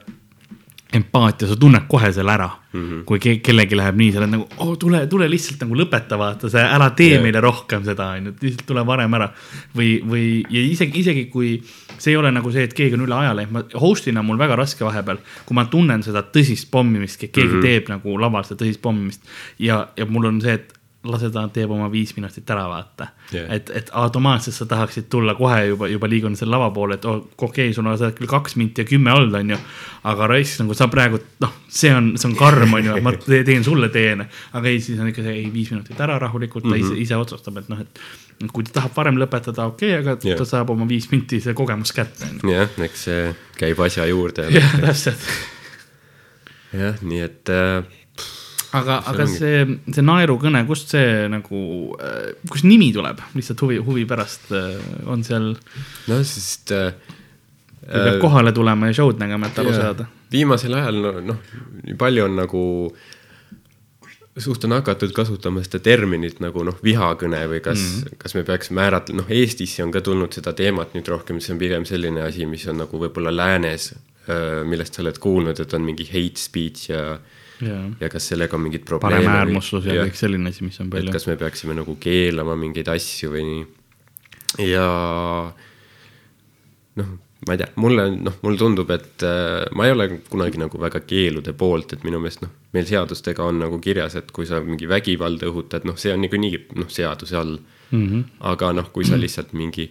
empaatia, 0.93 1.47
sa 1.47 1.55
tunned 1.59 1.85
kohe 1.87 2.11
selle 2.11 2.33
ära 2.33 2.49
mm. 2.49 2.81
-hmm. 2.81 3.03
kui 3.07 3.19
ke 3.19 3.35
kellelgi 3.45 3.77
läheb 3.79 3.99
nii, 3.99 4.11
sa 4.11 4.19
oled 4.21 4.31
nagu 4.33 4.47
oh,, 4.57 4.73
tule, 4.79 5.05
tule 5.07 5.29
lihtsalt 5.31 5.63
nagu 5.63 5.77
lõpeta, 5.79 6.17
vaata, 6.19 6.49
sa 6.51 6.65
ära 6.75 6.89
tee 6.97 7.13
yeah. 7.13 7.23
meile 7.23 7.41
rohkem 7.43 7.85
seda, 7.87 8.09
onju, 8.17 8.33
lihtsalt 8.41 8.65
tule 8.67 8.83
varem 8.87 9.13
ära. 9.19 9.29
või, 9.77 9.91
või 10.07 10.25
ja 10.49 10.65
isegi, 10.65 10.99
isegi 10.99 11.25
kui 11.31 11.53
see 11.97 12.11
ei 12.11 12.17
ole 12.17 12.31
nagu 12.31 12.51
see, 12.51 12.65
et 12.67 12.73
keegi 12.73 12.97
on 12.97 13.05
üle 13.05 13.15
aja 13.15 13.33
läinud, 13.37 13.53
ma 13.55 13.63
host'ina 13.79 14.19
on 14.19 14.29
mul 14.31 14.41
väga 14.41 14.57
raske 14.59 14.85
vahepeal, 14.85 15.21
kui 15.45 15.55
ma 15.55 15.65
tunnen 15.65 16.03
seda 16.03 16.25
tõsist 16.35 16.71
pommimist, 16.71 17.19
keegi 17.21 17.47
mm 17.47 17.55
-hmm. 17.55 17.61
teeb 17.61 17.89
nagu 17.95 18.19
laval 18.19 18.43
seda 18.47 18.65
tõsist 18.65 18.81
pommimist 18.81 19.21
ja, 19.59 19.87
ja 19.97 20.05
mul 20.05 20.25
on 20.25 20.41
see, 20.41 20.59
et 20.59 20.73
lase 21.03 21.31
ta 21.33 21.47
teeb 21.49 21.71
oma 21.73 21.87
viis 21.89 22.11
minutit 22.13 22.49
ära, 22.53 22.67
vaata 22.69 23.07
yeah.. 23.33 23.47
et, 23.55 23.69
et 23.73 23.87
automaatselt 23.97 24.53
sa 24.53 24.67
tahaksid 24.69 25.07
tulla 25.09 25.33
kohe 25.37 25.57
juba, 25.71 25.87
juba 25.89 26.09
liigunud 26.09 26.37
selle 26.37 26.53
lava 26.53 26.67
poole, 26.75 26.99
et 26.99 27.05
oh, 27.09 27.23
okei 27.37 27.47
okay,, 27.47 27.73
sul 27.73 27.87
on 27.87 27.95
oled 27.95 28.17
küll 28.17 28.29
kaks 28.29 28.55
minti 28.61 28.83
ja 28.83 28.89
kümme 28.89 29.13
olnud, 29.17 29.33
onju. 29.39 29.57
aga 30.11 30.27
raisk 30.29 30.61
nagu 30.61 30.77
sa 30.77 30.87
praegu, 30.93 31.17
noh, 31.41 31.55
see 31.69 31.93
on, 31.95 32.11
see 32.21 32.29
on 32.29 32.35
karm, 32.37 32.75
onju, 32.77 32.97
ma 33.01 33.15
te- 33.17 33.41
teen 33.47 33.65
sulle 33.65 33.89
teene. 33.93 34.27
aga 34.57 34.69
ei, 34.69 34.81
siis 34.83 34.99
on 35.01 35.09
ikka 35.09 35.25
see, 35.25 35.39
ei 35.39 35.47
viis 35.53 35.71
minutit 35.73 36.01
ära 36.05 36.19
rahulikult 36.21 36.67
mm, 36.67 36.75
-hmm. 36.75 36.91
ta 36.91 36.93
ise, 36.93 37.01
ise 37.07 37.17
otsustab, 37.17 37.57
et 37.63 37.71
noh, 37.73 37.81
et 37.81 38.51
kui 38.53 38.65
ta 38.67 38.77
tahab 38.77 38.93
varem 38.97 39.17
lõpetada, 39.21 39.65
okei 39.73 39.95
okay,, 39.95 40.03
aga 40.03 40.17
yeah. 40.27 40.37
ta 40.37 40.45
saab 40.45 40.69
oma 40.73 40.85
viis 40.89 41.09
minti 41.11 41.41
see 41.41 41.57
kogemus 41.57 41.95
kätte, 41.97 42.29
jah, 42.45 42.69
eks 42.77 43.07
see 43.09 43.25
käib 43.57 43.81
asja 43.81 44.05
juurde. 44.09 44.51
jah, 44.53 44.77
täpselt. 44.85 45.25
jah, 46.77 47.01
nii 47.01 47.25
et 47.25 47.49
äh, 47.49 47.89
aga, 48.77 48.97
aga 49.11 49.25
ongi. 49.25 49.37
see, 49.37 49.63
see 49.95 50.05
naerukõne, 50.05 50.63
kust 50.69 50.93
see 50.95 51.27
nagu, 51.31 51.61
kust 52.51 52.67
nimi 52.67 52.91
tuleb, 52.95 53.21
lihtsalt 53.37 53.63
huvi, 53.65 53.79
huvi 53.83 54.05
pärast 54.09 54.51
äh, 54.55 54.75
on 55.11 55.25
seal, 55.27 55.53
noh, 56.11 56.21
sest 56.27 56.73
äh, 56.75 56.91
peab 57.87 58.19
kohale 58.23 58.53
tulema 58.55 58.91
ja 58.91 58.99
show'd 59.01 59.21
nägema, 59.21 59.49
et 59.49 59.63
aru 59.63 59.73
saada. 59.75 60.07
viimasel 60.31 60.77
ajal 60.77 61.01
no, 61.03 61.15
noh, 61.33 61.41
nii 61.81 61.97
palju 61.99 62.27
on 62.27 62.37
nagu, 62.39 62.61
suht 64.41 64.67
on 64.67 64.77
hakatud 64.77 65.11
kasutama 65.15 65.63
seda 65.65 65.81
terminit 65.83 66.39
nagu 66.43 66.63
noh, 66.67 66.77
vihakõne 66.83 67.41
või 67.51 67.63
kas 67.65 67.81
mm, 67.81 67.97
-hmm. 67.97 68.21
kas 68.21 68.37
me 68.37 68.45
peaks 68.47 68.71
määratlema, 68.77 69.23
noh, 69.23 69.33
Eestisse 69.41 69.83
on 69.83 69.91
ka 69.91 70.03
tulnud 70.05 70.33
seda 70.37 70.53
teemat 70.57 70.95
nüüd 70.95 71.11
rohkem, 71.11 71.41
see 71.43 71.55
on 71.55 71.59
pigem 71.61 71.85
selline 71.89 72.23
asi, 72.27 72.45
mis 72.45 72.67
on 72.71 72.79
nagu 72.85 73.03
võib-olla 73.03 73.33
läänes, 73.35 73.91
millest 74.67 74.97
sa 74.97 75.03
oled 75.05 75.19
kuulnud, 75.21 75.59
et 75.63 75.73
on 75.77 75.85
mingi 75.85 76.07
hate 76.09 76.41
speech 76.41 76.91
ja, 76.91 77.03
jaa, 77.63 77.81
ja 78.01 78.11
kas 78.11 78.29
sellega 78.33 78.57
on 78.57 78.65
mingid 78.67 78.85
probleeme. 78.87 79.23
paremäärmuslus 79.25 79.89
ja 79.89 80.05
kõik 80.05 80.19
selline 80.19 80.53
asi, 80.53 80.65
mis 80.67 80.79
on 80.81 80.89
et 80.89 80.97
palju. 80.97 81.15
kas 81.15 81.27
me 81.29 81.37
peaksime 81.41 81.77
nagu 81.77 81.97
keelama 82.01 82.57
mingeid 82.59 82.91
asju 82.93 83.33
või 83.35 83.43
nii. 83.49 83.65
ja 84.71 84.87
noh, 87.01 87.11
ma 87.47 87.55
ei 87.55 87.61
tea, 87.61 87.69
mulle 87.81 88.05
noh, 88.13 88.37
mulle 88.45 88.59
tundub, 88.61 88.91
et 88.93 89.25
äh, 89.25 89.65
ma 89.77 89.87
ei 89.87 89.95
ole 89.95 90.07
kunagi 90.29 90.61
nagu 90.61 90.81
väga 90.81 91.01
keelude 91.07 91.55
poolt, 91.57 91.95
et 91.95 92.05
minu 92.07 92.21
meelest 92.21 92.43
noh, 92.45 92.53
meil 92.75 92.85
seadustega 92.89 93.45
on 93.47 93.63
nagu 93.63 93.79
kirjas, 93.81 94.17
et 94.19 94.29
kui 94.35 94.45
sa 94.49 94.61
mingi 94.65 94.89
vägivalda 94.89 95.49
õhutad, 95.49 95.87
noh, 95.89 95.97
see 95.99 96.13
on 96.13 96.21
niikuinii 96.21 96.65
noh, 96.77 96.89
seaduse 96.91 97.37
all 97.39 97.57
mm. 97.57 98.05
-hmm. 98.05 98.23
aga 98.53 98.71
noh, 98.77 98.91
kui 98.93 99.07
sa 99.07 99.17
lihtsalt 99.17 99.55
mingi 99.57 99.89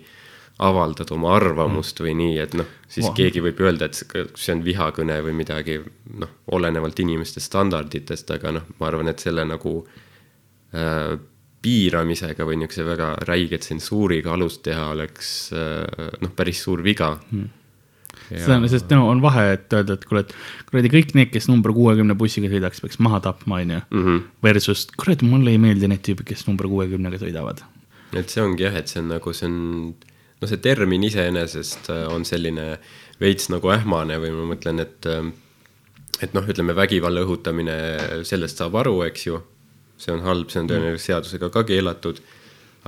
avaldad 0.61 1.11
oma 1.15 1.33
arvamust 1.37 2.03
või 2.05 2.15
nii, 2.19 2.37
et 2.43 2.55
noh, 2.59 2.69
siis 2.89 3.07
Vah. 3.07 3.17
keegi 3.17 3.43
võib 3.45 3.61
öelda, 3.65 3.89
et 3.89 3.97
see 4.37 4.55
on 4.55 4.63
vihakõne 4.67 5.21
või 5.25 5.35
midagi, 5.41 5.79
noh, 6.21 6.35
olenevalt 6.57 7.01
inimeste 7.01 7.41
standarditest, 7.41 8.31
aga 8.37 8.55
noh, 8.59 8.71
ma 8.79 8.91
arvan, 8.91 9.09
et 9.13 9.23
selle 9.25 9.47
nagu 9.49 9.79
äh, 10.77 11.15
piiramisega 11.61 12.45
või 12.49 12.61
niisuguse 12.61 12.87
väga 12.89 13.15
räige 13.29 13.61
tsensuuriga 13.61 14.33
alust 14.37 14.63
teha 14.65 14.91
oleks 14.95 15.33
äh, 15.53 16.13
noh, 16.21 16.37
päris 16.37 16.63
suur 16.67 16.85
viga 16.85 17.17
Hmm. 18.31 18.45
seda 18.45 18.57
on, 18.59 18.67
sest 18.71 18.91
no 18.95 19.05
on 19.11 19.21
vahe, 19.23 19.45
et 19.57 19.75
öelda, 19.75 19.97
et 19.97 20.05
kuule, 20.07 20.23
et 20.23 20.67
kuradi 20.69 20.91
kõik 20.93 21.13
need, 21.19 21.31
kes 21.35 21.49
number 21.51 21.73
kuuekümne 21.75 22.15
bussiga 22.19 22.51
sõidaks, 22.51 22.83
peaks 22.83 22.99
maha 23.03 23.21
tapma, 23.25 23.61
onju. 23.63 23.81
mm. 23.91 24.05
-hmm. 24.05 24.21
Versus, 24.43 24.87
kurat, 24.99 25.23
mulle 25.27 25.55
ei 25.55 25.59
meeldi 25.63 25.89
need 25.91 26.03
tüübid, 26.07 26.27
kes 26.31 26.47
number 26.47 26.69
kuuekümnega 26.71 27.19
sõidavad. 27.23 27.63
et 28.13 28.29
see 28.29 28.43
ongi 28.43 28.67
jah, 28.67 28.75
et 28.75 28.89
see 28.89 29.01
on 29.03 29.09
nagu 29.15 29.33
see 29.33 29.47
on, 29.47 29.95
no 30.41 30.49
see 30.49 30.63
termin 30.65 31.05
iseenesest 31.05 31.93
äh, 31.93 32.07
on 32.13 32.25
selline 32.29 32.75
veits 33.21 33.51
nagu 33.53 33.73
ähmane 33.73 34.17
või 34.23 34.33
ma 34.35 34.49
mõtlen, 34.55 34.81
et 34.83 35.09
ähm, 35.11 35.35
et 36.25 36.35
noh, 36.37 36.45
ütleme 36.53 36.75
vägivalla 36.77 37.23
õhutamine, 37.25 37.77
sellest 38.29 38.61
saab 38.61 38.77
aru, 38.83 39.01
eks 39.09 39.27
ju. 39.27 39.41
see 40.01 40.15
on 40.15 40.23
halb, 40.25 40.49
see 40.49 40.63
on 40.63 40.69
tõenäoliselt 40.71 41.07
seadusega 41.07 41.51
ka 41.53 41.65
keelatud. 41.69 42.21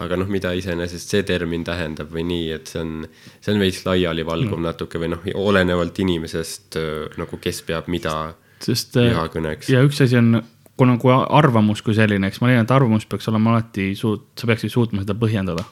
aga 0.01 0.17
noh, 0.17 0.29
mida 0.33 0.55
iseenesest 0.57 1.11
see 1.13 1.23
termin 1.29 1.65
tähendab 1.69 2.09
või 2.09 2.23
nii, 2.25 2.47
et 2.55 2.71
see 2.71 2.81
on, 2.81 3.03
see 3.45 3.53
on 3.53 3.59
veits 3.61 3.83
laialivalguv 3.85 4.57
mm. 4.57 4.65
natuke 4.65 5.01
või 5.01 5.11
noh, 5.13 5.27
olenevalt 5.35 5.99
inimesest 6.01 6.79
äh, 6.81 7.19
nagu, 7.21 7.37
kes 7.37 7.61
peab 7.69 7.91
mida 7.93 8.33
sest 8.65 8.97
äh, 8.97 9.11
vihakõneks. 9.11 9.69
ja 9.69 9.83
üks 9.85 10.01
asi 10.01 10.17
on, 10.17 10.41
kuna, 10.81 10.97
kui 11.03 11.13
arvamus 11.13 11.85
kui 11.85 11.97
selline, 11.99 12.31
eks 12.31 12.41
ma 12.41 12.49
leian, 12.49 12.65
et 12.65 12.73
arvamus 12.73 13.05
peaks 13.11 13.29
olema 13.29 13.53
alati 13.53 13.93
suut-, 13.99 14.31
sa 14.41 14.49
peaksid 14.49 14.73
suutma 14.73 15.05
seda 15.05 15.17
põhjendada. 15.19 15.67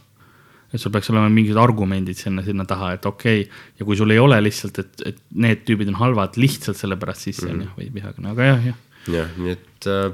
Et 0.70 0.78
sul 0.78 0.92
peaks 0.94 1.10
olema 1.10 1.30
mingid 1.32 1.58
argumendid 1.58 2.18
sinna, 2.18 2.44
sinna 2.46 2.66
taha, 2.68 2.92
et 2.96 3.06
okei 3.08 3.44
okay,, 3.44 3.60
ja 3.78 3.86
kui 3.88 3.98
sul 3.98 4.14
ei 4.14 4.20
ole 4.22 4.38
lihtsalt, 4.42 4.78
et, 4.82 5.04
et 5.10 5.20
need 5.42 5.64
tüübid 5.66 5.90
on 5.90 5.98
halvad 5.98 6.38
lihtsalt 6.40 6.78
sellepärast, 6.78 7.26
siis 7.26 7.40
see 7.42 7.50
on 7.50 7.64
jah, 7.66 7.72
või 7.78 7.88
vihakõne, 7.96 8.34
aga 8.34 8.50
jah, 8.52 8.68
jah. 8.70 8.82
jah, 9.16 9.32
nii 9.40 9.54
et 9.56 9.90
äh, 9.90 10.06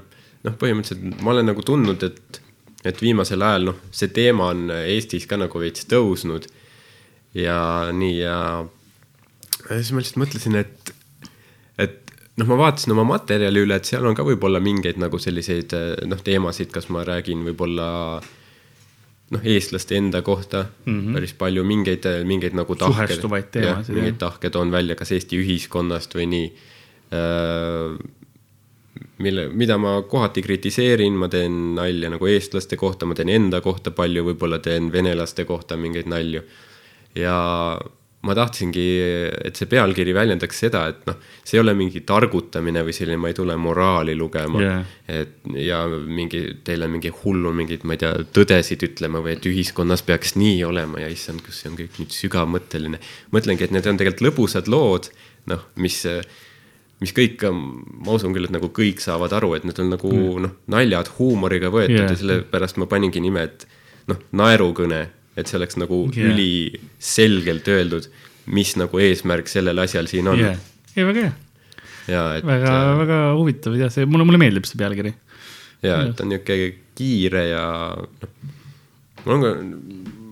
noh, 0.47 0.57
põhimõtteliselt 0.61 1.21
ma 1.21 1.35
olen 1.35 1.51
nagu 1.53 1.65
tundnud, 1.67 2.07
et, 2.09 2.41
et 2.89 3.05
viimasel 3.05 3.45
ajal 3.45 3.71
noh, 3.73 3.83
see 3.95 4.13
teema 4.17 4.51
on 4.55 4.73
Eestis 4.79 5.29
ka 5.29 5.39
nagu 5.41 5.61
veits 5.61 5.89
tõusnud. 5.91 6.49
ja 7.37 7.59
nii 7.93 8.17
ja, 8.23 8.39
ja 9.67 9.77
siis 9.77 9.93
ma 9.93 10.01
lihtsalt 10.01 10.23
mõtlesin, 10.23 10.57
et, 10.63 10.95
et 11.85 12.17
noh, 12.41 12.49
ma 12.49 12.63
vaatasin 12.65 12.97
oma 12.97 13.05
materjali 13.13 13.67
üle, 13.67 13.77
et 13.77 13.89
seal 13.89 14.09
on 14.09 14.17
ka 14.17 14.25
võib-olla 14.25 14.63
mingeid 14.65 14.97
nagu 15.03 15.21
selliseid 15.21 15.77
noh, 16.09 16.25
teemasid, 16.25 16.73
kas 16.73 16.89
ma 16.89 17.05
räägin 17.05 17.45
võib-olla 17.51 17.91
noh, 19.35 19.43
eestlaste 19.45 19.97
enda 19.99 20.23
kohta 20.23 20.65
mm 20.85 21.01
-hmm. 21.01 21.15
päris 21.15 21.35
palju 21.35 21.65
mingeid, 21.65 22.05
mingeid 22.25 22.55
nagu 22.55 22.75
tahke, 22.75 23.07
Suhestuvaid 23.07 23.51
teemasid, 23.51 23.95
mingeid 23.95 24.19
tahke 24.19 24.51
toon 24.51 24.71
välja, 24.71 24.95
kas 24.95 25.13
Eesti 25.13 25.41
ühiskonnast 25.43 26.15
või 26.15 26.27
nii. 26.27 26.53
mille, 29.19 29.49
mida 29.49 29.79
ma 29.79 30.03
kohati 30.03 30.43
kritiseerin, 30.43 31.13
ma 31.13 31.29
teen 31.29 31.75
nalja 31.75 32.11
nagu 32.11 32.27
eestlaste 32.27 32.77
kohta, 32.77 33.07
ma 33.07 33.15
teen 33.15 33.29
enda 33.29 33.61
kohta 33.61 33.91
palju, 33.91 34.25
võib-olla 34.25 34.59
teen 34.59 34.93
venelaste 34.93 35.45
kohta 35.45 35.77
mingeid 35.77 36.07
nalju. 36.07 36.43
ja 37.15 37.37
ma 38.27 38.35
tahtsingi, 38.37 38.87
et 39.49 39.59
see 39.59 39.69
pealkiri 39.71 40.15
väljendaks 40.17 40.63
seda, 40.67 40.87
et 40.93 41.05
noh, 41.09 41.19
see 41.47 41.59
ei 41.59 41.63
ole 41.63 41.75
mingi 41.79 42.03
targutamine 42.07 42.83
või 42.87 42.95
selline, 42.97 43.21
ma 43.23 43.31
ei 43.31 43.37
tule 43.39 43.57
moraali 43.61 44.17
lugema 44.19 44.63
yeah.. 44.63 44.97
et 45.07 45.47
ja 45.63 45.85
mingi, 45.91 46.43
teil 46.67 46.87
on 46.87 46.97
mingi 46.97 47.13
hullu 47.23 47.53
mingeid, 47.57 47.87
ma 47.87 47.97
ei 47.97 48.03
tea, 48.03 48.15
tõdesid 48.37 48.83
ütlema 48.89 49.23
või 49.25 49.37
et 49.37 49.47
ühiskonnas 49.49 50.05
peaks 50.07 50.37
nii 50.41 50.65
olema 50.69 51.05
ja 51.05 51.13
issand, 51.13 51.45
kas 51.47 51.63
see 51.63 51.71
on 51.71 51.79
kõik 51.79 52.01
nüüd 52.03 52.17
sügavmõtteline. 52.17 53.01
mõtlengi, 53.35 53.69
et 53.69 53.77
need 53.77 53.87
on 53.87 54.01
tegelikult 54.01 54.27
lõbusad 54.29 54.71
lood, 54.73 55.11
noh, 55.51 55.65
mis 55.81 56.03
mis 57.03 57.13
kõik, 57.13 57.43
ma 57.53 58.15
usun 58.17 58.33
küll, 58.33 58.49
et 58.49 58.55
nagu 58.55 58.71
kõik 58.73 59.03
saavad 59.05 59.35
aru, 59.37 59.53
et 59.57 59.67
need 59.69 59.81
on 59.83 59.91
nagu 59.93 60.13
mm. 60.13 60.45
noh, 60.47 60.55
naljad 60.73 61.11
huumoriga 61.19 61.69
võetud 61.73 61.99
yeah. 61.99 62.13
ja 62.13 62.19
sellepärast 62.19 62.81
ma 62.81 62.89
paningi 62.89 63.21
nime, 63.21 63.45
et 63.51 63.67
noh, 64.09 64.21
naerukõne, 64.37 65.03
et 65.37 65.51
see 65.51 65.59
oleks 65.59 65.79
nagu 65.81 66.03
yeah. 66.15 66.33
üliselgelt 66.33 67.69
öeldud, 67.73 68.09
mis 68.57 68.75
nagu 68.81 69.03
eesmärk 69.03 69.51
sellel 69.53 69.85
asjal 69.85 70.09
siin 70.11 70.31
on 70.33 70.41
yeah.. 70.41 70.59
ei, 70.95 71.05
väga 71.05 71.29
hea. 71.29 71.35
ja 72.15 72.25
et. 72.39 72.49
väga 72.49 72.73
äh,, 72.73 72.91
väga 73.03 73.21
huvitav 73.39 73.79
ja 73.79 73.91
see, 73.93 74.09
mulle, 74.09 74.29
mulle 74.29 74.41
meeldib 74.43 74.69
see 74.69 74.81
pealkiri. 74.81 75.15
ja, 75.85 76.03
et 76.03 76.17
ta 76.17 76.27
on 76.27 76.35
niisugune 76.35 76.73
kiire 76.97 77.47
ja 77.51 77.65
noh, 77.97 78.37
mul 79.25 79.37
on 79.37 79.45
ka, 79.45 79.55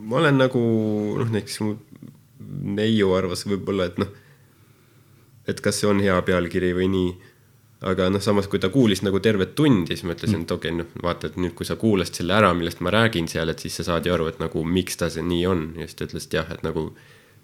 ma 0.09 0.21
olen 0.23 0.39
nagu 0.41 0.67
noh, 1.21 1.33
näiteks 1.33 1.61
mu 1.65 1.75
neiu 2.75 3.13
arvas 3.17 3.45
võib-olla, 3.49 3.91
et 3.91 3.99
noh 4.01 4.13
et 5.49 5.61
kas 5.61 5.81
see 5.81 5.89
on 5.91 6.01
hea 6.03 6.17
pealkiri 6.25 6.73
või 6.77 6.89
nii. 6.93 7.13
Aga 7.83 8.09
noh, 8.13 8.23
samas 8.23 8.49
kui 8.49 8.61
ta 8.63 8.71
kuulis 8.73 9.03
nagu 9.05 9.21
tervet 9.21 9.55
tundi, 9.59 9.95
siis 9.95 10.07
ma 10.09 10.15
ütlesin, 10.17 10.45
et 10.47 10.53
okei 10.55 10.73
okay,, 10.73 10.79
noh 10.83 11.05
vaata, 11.05 11.31
et 11.31 11.39
nüüd, 11.41 11.55
kui 11.59 11.67
sa 11.69 11.77
kuulasid 11.81 12.21
selle 12.21 12.37
ära, 12.37 12.53
millest 12.57 12.81
ma 12.85 12.93
räägin 12.95 13.29
seal, 13.29 13.51
et 13.53 13.65
siis 13.65 13.77
sa 13.81 13.89
saad 13.91 14.07
ju 14.07 14.15
aru, 14.15 14.29
et 14.31 14.41
nagu 14.43 14.65
miks 14.65 15.01
ta 15.01 15.11
see 15.13 15.25
nii 15.27 15.47
on. 15.51 15.65
Ja 15.81 15.89
siis 15.89 15.99
ta 15.99 16.09
ütles, 16.09 16.29
et 16.29 16.37
jah, 16.39 16.53
et 16.55 16.63
nagu 16.67 16.87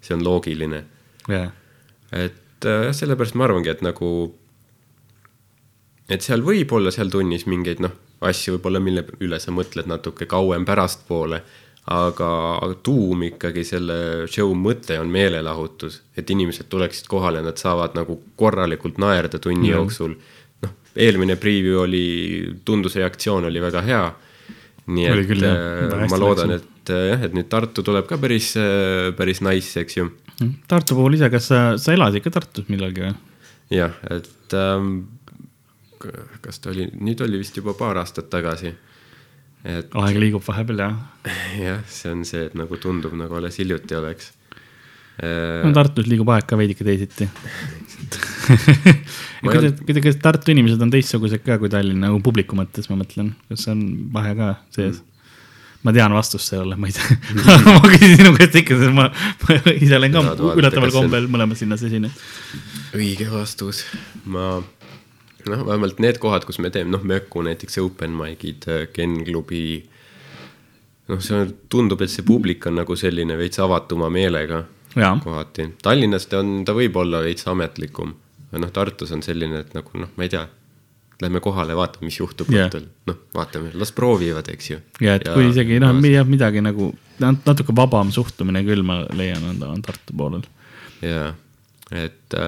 see 0.01 0.15
on 0.17 0.23
loogiline. 0.25 0.85
Yeah.. 1.29 1.51
et 2.11 2.65
äh, 2.65 2.87
jah 2.87 2.89
äh,, 2.89 2.95
sellepärast 2.97 3.35
ma 3.37 3.45
arvangi, 3.45 3.69
et 3.69 3.83
nagu, 3.85 4.07
et 6.09 6.25
seal 6.25 6.41
võib 6.45 6.73
olla 6.73 6.91
seal 6.91 7.13
tunnis 7.13 7.45
mingeid 7.45 7.83
noh, 7.83 7.93
asju 8.25 8.55
võib-olla, 8.55 8.81
mille 8.81 9.05
üle 9.21 9.37
sa 9.41 9.53
mõtled 9.53 9.89
natuke 9.89 10.25
kauem 10.29 10.65
pärastpoole 10.65 11.43
aga, 11.91 12.29
tuum 12.85 13.25
ikkagi 13.27 13.63
selle 13.67 13.97
show 14.31 14.53
mõte 14.57 14.97
on 15.01 15.11
meelelahutus, 15.11 16.01
et 16.17 16.29
inimesed 16.33 16.69
tuleksid 16.71 17.09
kohale, 17.11 17.43
nad 17.45 17.59
saavad 17.61 17.95
nagu 17.97 18.17
korralikult 18.39 18.99
naerda 19.01 19.41
tunni 19.41 19.69
mm. 19.69 19.73
jooksul. 19.75 20.15
noh, 20.65 20.75
eelmine 20.95 21.37
preview 21.41 21.81
oli, 21.83 22.03
tundus 22.65 22.97
reaktsioon 22.99 23.49
oli 23.49 23.63
väga 23.63 23.85
hea. 23.87 24.03
nii 24.91 25.09
oli 25.11 25.25
et 25.25 25.31
küll, 25.31 25.47
äh, 25.47 26.05
ma 26.11 26.19
loodan, 26.19 26.55
et 26.57 26.93
äh, 26.93 27.07
jah, 27.13 27.25
et 27.27 27.37
nüüd 27.37 27.49
Tartu 27.49 27.85
tuleb 27.85 28.07
ka 28.09 28.19
päris, 28.21 28.53
äh, 28.59 29.11
päris 29.17 29.43
nice, 29.45 29.79
eks 29.81 29.97
ju. 29.97 30.09
Tartu 30.67 30.97
puhul 30.97 31.19
ise, 31.19 31.29
kas 31.29 31.51
sa, 31.51 31.63
sa 31.77 31.93
elasid 31.93 32.25
ka 32.25 32.33
Tartus 32.33 32.69
millalgi 32.71 33.05
või? 33.05 33.17
jah, 33.71 33.93
et 34.11 34.55
ähm, 34.57 35.03
kas 36.41 36.59
ta 36.59 36.73
oli, 36.73 36.89
nüüd 36.99 37.21
oli 37.23 37.39
vist 37.39 37.55
juba 37.55 37.75
paar 37.77 38.01
aastat 38.01 38.27
tagasi 38.33 38.73
et. 39.63 39.89
aeg 40.03 40.19
liigub 40.21 40.45
vahepeal 40.45 40.85
jah. 40.85 40.95
jah, 41.59 41.83
see 41.87 42.13
on 42.13 42.23
see, 42.27 42.47
et 42.49 42.57
nagu 42.57 42.79
tundub 42.81 43.13
nagu 43.17 43.39
alles 43.39 43.59
hiljuti 43.61 43.97
oleks. 43.99 44.31
no 45.21 45.71
Tartus 45.75 46.09
liigub 46.09 46.31
aeg 46.33 46.47
ka 46.49 46.59
veidike 46.59 46.87
teisiti 46.87 47.29
kuidas, 49.45 49.77
kuidas 49.85 50.17
Tartu 50.21 50.53
inimesed 50.53 50.81
on 50.81 50.91
teistsugused 50.93 51.45
ka 51.45 51.59
kui 51.61 51.71
Tallinna 51.71 52.09
nagu 52.09 52.21
publiku 52.25 52.57
mõttes, 52.57 52.89
ma 52.91 52.99
mõtlen, 53.03 53.33
kas 53.51 53.67
on 53.71 53.85
vahe 54.13 54.35
ka 54.37 54.53
sees 54.73 54.99
mm.? 54.99 55.07
ma 55.85 55.93
tean 55.95 56.13
vastust 56.13 56.51
sellele, 56.51 56.77
ma 56.77 56.89
ei 56.89 56.93
tea 56.93 57.15
ma 57.77 57.81
küsin 57.89 58.19
sinu 58.19 58.33
käest 58.37 58.57
ikka, 58.61 58.77
sest 58.81 58.93
ma, 58.97 59.07
ma 59.45 59.57
ise 59.73 59.97
olen 59.97 60.13
ka 60.13 60.25
üllataval 60.53 60.93
kombel 60.93 61.29
mõlemas 61.31 61.63
linnas 61.63 61.85
esinenud. 61.87 62.25
õige 62.97 63.29
vastus, 63.31 63.85
ma 64.29 64.59
noh, 65.49 65.63
vähemalt 65.67 65.99
need 66.03 66.19
kohad, 66.21 66.45
kus 66.47 66.59
me 66.59 66.69
teeme, 66.73 66.91
noh, 66.93 67.03
Mökku 67.07 67.43
näiteks 67.45 67.79
open 67.81 68.13
mic'id, 68.17 68.67
Ken 68.93 69.21
klubi. 69.25 69.83
noh, 71.09 71.19
see 71.19 71.35
on, 71.37 71.53
tundub, 71.69 72.01
et 72.01 72.11
see 72.13 72.25
publik 72.27 72.65
on 72.69 72.77
nagu 72.79 72.95
selline 72.95 73.35
veits 73.39 73.59
avatuma 73.59 74.09
meelega 74.13 74.63
ja. 74.95 75.17
kohati. 75.23 75.69
Tallinnas 75.83 76.27
ta 76.31 76.39
on, 76.39 76.61
ta 76.65 76.75
võib 76.77 76.95
olla 77.01 77.23
veits 77.25 77.47
ametlikum. 77.47 78.15
noh, 78.51 78.71
Tartus 78.71 79.11
on 79.15 79.23
selline, 79.23 79.63
et 79.65 79.73
nagu 79.75 79.99
noh, 79.99 80.11
ma 80.15 80.27
ei 80.27 80.33
tea. 80.33 80.47
Lähme 81.21 81.37
kohale, 81.43 81.75
vaatame, 81.77 82.07
mis 82.09 82.15
juhtub 82.17 82.49
yeah. 82.49 82.65
õhtul. 82.65 82.87
noh, 83.05 83.17
vaatame, 83.35 83.69
las 83.77 83.91
proovivad, 83.93 84.47
eks 84.49 84.71
ju. 84.71 84.79
ja, 85.01 85.19
et 85.19 85.27
ja, 85.27 85.35
kui 85.35 85.51
isegi 85.51 85.77
noh, 85.79 85.93
jah, 86.09 86.25
midagi 86.25 86.63
nagu 86.65 86.89
natuke 87.21 87.75
vabam 87.77 88.09
suhtumine 88.11 88.63
küll, 88.65 88.81
ma 88.85 89.03
leian, 89.13 89.43
on, 89.51 89.61
on 89.69 89.83
Tartu 89.85 90.17
poolel. 90.17 90.47
ja, 91.05 91.27
et 91.93 92.39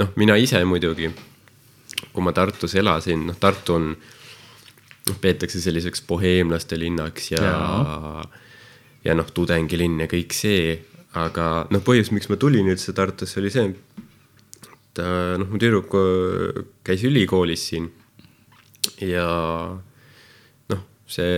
noh, 0.00 0.14
mina 0.16 0.38
ise 0.40 0.62
muidugi 0.64 1.10
kui 2.12 2.24
ma 2.24 2.34
Tartus 2.36 2.76
elasin, 2.78 3.26
noh, 3.30 3.38
Tartu 3.40 3.76
on, 3.78 3.90
noh, 5.08 5.18
peetakse 5.22 5.60
selliseks 5.62 6.04
boheemlaste 6.08 6.78
linnaks 6.80 7.32
ja, 7.32 7.42
ja, 7.42 8.24
ja 9.06 9.16
noh, 9.18 9.30
tudengilinn 9.34 10.04
ja 10.04 10.10
kõik 10.10 10.36
see. 10.36 10.80
aga 11.12 11.66
noh, 11.68 11.82
põhjus, 11.84 12.08
miks 12.16 12.30
ma 12.32 12.38
tulin 12.40 12.70
üldse 12.72 12.94
Tartusse, 12.96 13.36
oli 13.40 13.50
see, 13.52 13.66
et 13.68 15.00
äh, 15.02 15.34
noh, 15.40 15.48
mu 15.48 15.60
tüdruk 15.60 15.92
äh, 15.98 16.62
käis 16.84 17.04
ülikoolis 17.04 17.66
siin 17.68 17.90
ja 19.04 19.26
noh, 20.72 20.86
see 21.06 21.32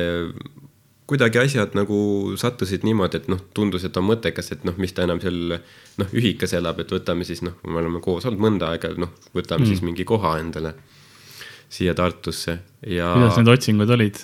kuidagi 1.11 1.40
asjad 1.43 1.75
nagu 1.77 1.97
sattusid 2.40 2.85
niimoodi, 2.87 3.21
et 3.21 3.31
noh, 3.33 3.40
tundus, 3.57 3.85
et 3.85 3.97
on 4.01 4.07
mõttekas, 4.09 4.51
et 4.55 4.62
noh, 4.64 4.77
mis 4.81 4.95
ta 4.97 5.05
enam 5.05 5.21
seal 5.21 5.59
noh, 6.01 6.12
ühikas 6.17 6.57
elab, 6.57 6.81
et 6.81 6.93
võtame 6.95 7.27
siis 7.29 7.45
noh, 7.45 7.59
me 7.69 7.81
oleme 7.83 8.01
koos 8.05 8.25
olnud 8.29 8.40
mõnda 8.40 8.73
aega, 8.73 8.95
noh, 9.01 9.12
võtame 9.37 9.67
mm. 9.67 9.73
siis 9.73 9.85
mingi 9.85 10.07
koha 10.09 10.38
endale 10.40 10.75
siia 11.75 11.95
Tartusse 11.97 12.57
ja. 12.87 13.11
kuidas 13.17 13.40
need 13.40 13.53
otsingud 13.53 13.93
olid? 13.97 14.23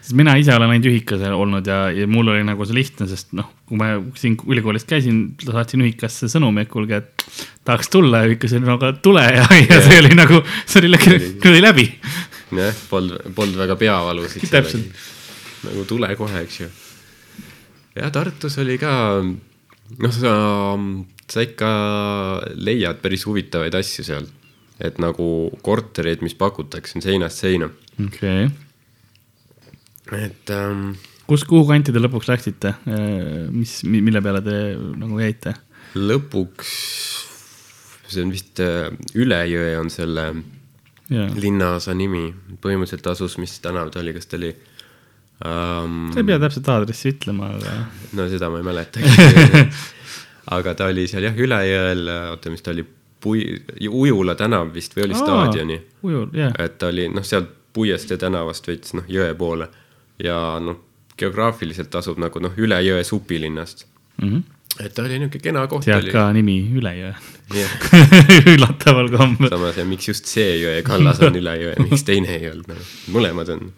sest 0.00 0.14
mina 0.16 0.32
ise 0.40 0.54
olen 0.54 0.72
ainult 0.72 0.88
ühikas 0.88 1.22
olnud 1.28 1.66
ja, 1.68 1.82
ja 1.92 2.06
mul 2.10 2.30
oli 2.32 2.46
nagu 2.46 2.64
see 2.66 2.78
lihtne, 2.78 3.06
sest 3.10 3.34
noh, 3.36 3.50
kui 3.68 3.80
ma 3.80 3.92
siin 4.18 4.38
ülikoolis 4.46 4.86
käisin, 4.88 5.22
saatsin 5.42 5.82
ühikasse 5.84 6.30
sõnumi, 6.30 6.64
et 6.64 6.70
kuulge, 6.72 7.02
et 7.02 7.30
tahaks 7.66 7.90
tulla 7.92 8.22
ja 8.22 8.30
ühikas 8.30 8.54
oli 8.56 8.66
no 8.66 8.78
aga 8.78 8.94
tule 9.02 9.26
ja, 9.26 9.46
ja 9.66 9.80
see 9.84 10.00
oli 10.00 10.14
nagu, 10.16 10.40
see 10.70 10.84
oli, 10.84 11.00
oli 11.50 11.64
läbi. 11.66 11.86
jah, 12.62 12.84
polnud, 12.90 13.32
polnud 13.34 13.58
väga 13.66 13.76
peavalusid. 13.80 14.46
täpselt 14.54 15.08
nagu 15.66 15.84
tule 15.88 16.10
kohe, 16.18 16.42
eks 16.44 16.60
ju. 16.62 16.68
ja 17.98 18.10
Tartus 18.14 18.58
oli 18.62 18.78
ka, 18.80 18.92
noh, 19.20 20.14
sa, 20.14 20.34
sa 21.30 21.44
ikka 21.44 21.70
leiad 22.56 23.02
päris 23.04 23.26
huvitavaid 23.28 23.76
asju 23.80 24.06
seal. 24.06 24.28
et 24.80 24.96
nagu 25.02 25.50
korterid, 25.62 26.22
mis 26.24 26.34
pakutakse, 26.34 26.96
on 26.96 27.04
seinast 27.04 27.42
seina. 27.44 27.70
okei 28.06 28.46
okay.. 28.46 30.24
et 30.26 30.54
ähm,. 30.56 30.94
kus, 31.28 31.44
kuhu 31.48 31.66
kanti 31.68 31.92
te 31.92 32.02
lõpuks 32.02 32.30
läksite, 32.30 32.76
äh, 32.88 33.50
mis, 33.52 33.80
mille 33.84 34.22
peale 34.24 34.44
te 34.46 34.62
nagu 34.76 35.20
jäite? 35.20 35.56
lõpuks, 35.98 36.72
see 38.10 38.24
on 38.24 38.32
vist 38.32 38.62
äh, 38.62 38.88
Üle 39.18 39.42
jõe 39.50 39.76
on 39.80 39.90
selle 39.92 40.30
yeah. 41.10 41.30
linnaosa 41.36 41.94
nimi, 41.98 42.30
põhimõtteliselt 42.62 43.10
asus, 43.12 43.36
mis 43.42 43.58
tänav 43.62 43.90
ta 43.92 44.00
oli, 44.02 44.14
kas 44.16 44.30
ta 44.30 44.38
oli 44.38 44.54
um,. 45.44 46.10
sa 46.12 46.20
ei 46.20 46.28
pea 46.28 46.38
täpselt 46.42 46.68
aadressi 46.72 47.14
ütlema, 47.14 47.52
aga. 47.56 47.76
no 48.18 48.28
seda 48.32 48.50
ma 48.52 48.60
ei 48.60 48.66
mäletagi 48.66 49.64
aga 50.56 50.74
ta 50.74 50.90
oli 50.90 51.06
seal 51.10 51.28
jah, 51.28 51.36
Ülejõel, 51.36 52.04
oota, 52.32 52.52
mis 52.52 52.64
ta 52.64 52.74
oli, 52.74 52.86
Ujula 53.90 54.34
tänav 54.38 54.70
vist 54.74 54.94
või 54.96 55.10
oli 55.10 55.16
Aa, 55.18 55.20
staadioni. 55.20 55.76
Ujul, 56.08 56.30
jah. 56.32 56.54
et 56.58 56.78
ta 56.80 56.88
oli 56.88 57.08
noh, 57.12 57.26
sealt 57.26 57.56
Puiestee 57.70 58.18
tänavast 58.18 58.66
veits 58.66 58.96
noh, 58.98 59.04
jõe 59.06 59.28
poole 59.38 59.68
ja 60.18 60.36
noh, 60.58 60.80
geograafiliselt 61.20 61.94
asub 62.00 62.18
nagu 62.18 62.40
noh, 62.42 62.56
üle 62.58 62.80
jõe 62.82 63.04
supilinnast 63.06 63.86
mm. 64.22 64.32
-hmm 64.32 64.48
et 64.80 64.94
ta 64.94 65.02
oli 65.02 65.18
niisugune 65.18 65.42
kena 65.42 65.66
koht. 65.68 65.84
sealt 65.84 66.08
ka 66.14 66.28
nimi 66.32 66.56
Ülejõe 66.78 67.10
üllataval 68.54 69.10
kombel. 69.12 69.50
samas 69.50 69.76
ja 69.76 69.84
miks 69.84 70.08
just 70.08 70.30
see 70.30 70.60
jõe 70.62 70.82
kallas 70.86 71.20
on 71.26 71.36
Ülejõe, 71.40 71.74
miks 71.84 72.06
teine 72.06 72.36
ei 72.38 72.48
olnud 72.52 72.70
nagu, 72.70 72.86
mõlemad 73.12 73.50
on 73.56 73.72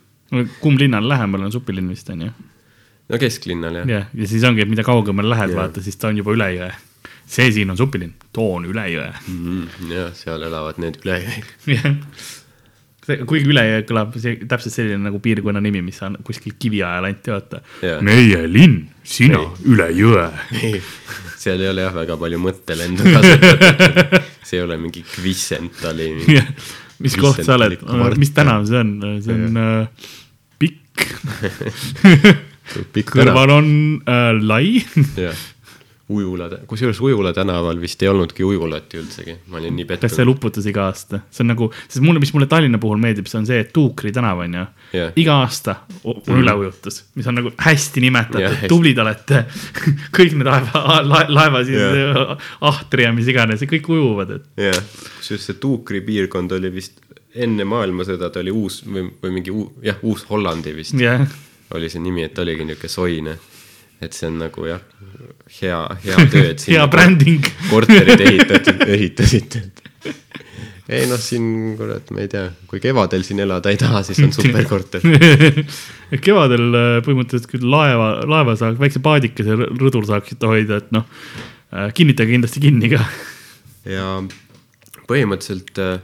kumb 0.60 0.80
linnale 0.80 1.08
lähemal 1.12 1.46
on 1.48 1.52
supilinn 1.52 1.88
vist 1.92 2.10
on 2.12 2.26
ju? 2.26 2.32
no 3.08 3.20
kesklinnal 3.20 3.82
jah. 3.82 3.88
jah, 3.88 4.10
ja 4.14 4.28
siis 4.28 4.44
ongi, 4.48 4.64
et 4.64 4.70
mida 4.70 4.84
kaugemale 4.86 5.32
lähed, 5.32 5.54
vaata, 5.56 5.82
siis 5.84 5.98
ta 6.00 6.10
on 6.12 6.20
juba 6.22 6.34
üle 6.36 6.48
jõe. 6.56 6.70
see 7.32 7.48
siin 7.54 7.72
on 7.72 7.80
supilinn, 7.80 8.14
too 8.32 8.54
on 8.58 8.68
üle 8.68 8.86
jõe 8.92 9.08
mm. 9.10 9.42
-hmm. 9.42 9.96
jah, 9.96 10.14
seal 10.16 10.46
elavad 10.48 10.80
need 10.82 11.00
ülejõed. 11.02 11.50
jah, 11.74 11.90
kuigi 13.26 13.50
Ülejõe 13.50 13.82
kõlab 13.88 14.14
see, 14.22 14.36
täpselt 14.48 14.74
selline 14.76 15.00
nagu 15.02 15.18
piirkonna 15.22 15.60
nimi, 15.62 15.82
mis 15.82 15.98
on 16.06 16.20
kuskil 16.24 16.54
kiviajal 16.58 17.08
anti, 17.08 17.32
vaata. 17.34 17.62
meie 18.06 18.44
linn, 18.46 18.84
sina 19.02 19.40
ei. 19.42 19.72
üle 19.74 19.88
jõe. 19.98 20.28
seal 21.42 21.60
ei 21.60 21.72
ole 21.72 21.88
jah 21.88 21.96
väga 21.96 22.16
palju 22.16 22.38
mõttelendu 22.38 23.10
kasutatud 23.10 24.18
see 24.46 24.60
ei 24.60 24.64
ole 24.64 24.78
mingi 24.78 25.02
Kvissent 25.02 25.82
oli 25.90 26.12
mis 27.02 27.16
koht 27.18 27.42
sa 27.42 27.56
oled, 27.58 27.80
mis 28.20 28.30
tänav 28.36 28.66
see 28.70 28.78
on, 28.78 28.92
see 29.24 29.34
on 29.34 29.58
pikk 32.94 33.16
kõrval 33.16 33.56
on 33.58 33.72
äh, 34.06 34.30
lai 34.42 34.82
Ujula, 36.12 36.48
kusjuures 36.66 37.00
Ujula 37.00 37.32
tänaval 37.32 37.78
vist 37.80 38.02
ei 38.02 38.08
olnudki 38.10 38.44
ujulat 38.44 38.94
üldsegi, 38.98 39.36
ma 39.48 39.60
olin 39.60 39.74
nii 39.76 39.86
pettunud. 39.86 40.02
kas 40.02 40.16
see 40.18 40.26
luputas 40.26 40.66
iga 40.68 40.84
aasta, 40.90 41.22
see 41.32 41.44
on 41.44 41.52
nagu, 41.52 41.68
sest 41.86 42.02
mulle, 42.04 42.20
mis 42.22 42.32
mulle 42.34 42.48
Tallinna 42.50 42.80
puhul 42.82 43.00
meeldib, 43.00 43.28
see 43.30 43.38
on 43.40 43.46
see, 43.48 43.60
et 43.62 43.70
Tuukri 43.74 44.12
tänav 44.14 44.42
on 44.44 44.56
ju 44.58 44.64
yeah., 44.98 45.12
iga 45.22 45.38
aasta 45.44 45.76
on 46.02 46.18
mm. 46.18 46.40
üleujutus, 46.42 46.98
mis 47.18 47.30
on 47.30 47.38
nagu 47.38 47.54
hästi 47.62 48.04
nimetatud 48.04 48.42
yeah,, 48.42 48.66
tublid 48.72 48.98
olete 49.04 49.44
kõik 50.18 50.36
need 50.36 50.50
laeva 50.50 50.98
la,, 51.06 51.22
laevasid 51.30 51.78
yeah., 51.78 52.50
ahtri 52.72 53.06
ja 53.06 53.14
mis 53.16 53.30
iganes, 53.32 53.64
kõik 53.70 53.88
ujuvad, 53.94 54.36
et. 54.36 54.50
jah 54.58 54.74
yeah., 54.74 55.08
kusjuures 55.20 55.48
see 55.48 55.60
Tuukri 55.62 56.02
piirkond 56.04 56.58
oli 56.58 56.74
vist 56.74 57.00
enne 57.34 57.64
maailmasõda, 57.64 58.28
ta 58.30 58.42
oli 58.42 58.52
uus 58.52 58.82
või, 58.84 59.06
või 59.22 59.38
mingi 59.38 59.54
uu, 59.54 59.70
jah, 59.84 59.96
Uus-Hollandi 60.04 60.74
vist 60.76 60.98
yeah. 61.00 61.24
oli 61.72 61.88
see 61.88 62.02
nimi, 62.02 62.26
et 62.26 62.34
ta 62.36 62.44
oligi 62.44 62.66
niisugune 62.68 62.92
soine 62.92 63.38
et 64.02 64.16
see 64.16 64.28
on 64.28 64.40
nagu 64.42 64.66
jah, 64.66 64.82
hea, 65.60 65.78
hea 66.04 66.26
töö, 66.32 66.50
et 66.50 66.66
hea 66.72 66.84
bränding. 66.90 67.46
korterid 67.70 68.22
ehitatud, 68.26 68.84
ehitasite. 68.88 69.62
ei 70.92 71.06
noh, 71.08 71.20
siin 71.22 71.76
kurat, 71.78 72.10
ma 72.14 72.24
ei 72.24 72.30
tea, 72.32 72.48
kui 72.70 72.82
kevadel 72.82 73.24
siin 73.26 73.42
elada 73.44 73.72
ei 73.72 73.78
taha, 73.80 74.02
siis 74.06 74.20
on 74.24 74.34
superkorter 74.36 75.04
kevadel 76.22 76.66
äh, 76.76 76.98
põhimõtteliselt 77.06 77.50
küll 77.54 77.68
laeva, 77.72 78.14
laeva 78.28 78.56
saaks, 78.58 78.80
väikse 78.82 79.02
paadikese 79.04 79.56
rõdul 79.62 80.06
saaksite 80.10 80.50
hoida, 80.50 80.82
et 80.82 80.94
noh, 80.94 81.06
äh, 81.70 81.92
kinnitage 81.96 82.34
kindlasti 82.34 82.64
kinni 82.64 82.90
ka. 82.92 83.04
ja 83.88 84.08
põhimõtteliselt 85.06 85.78
äh, 85.82 86.00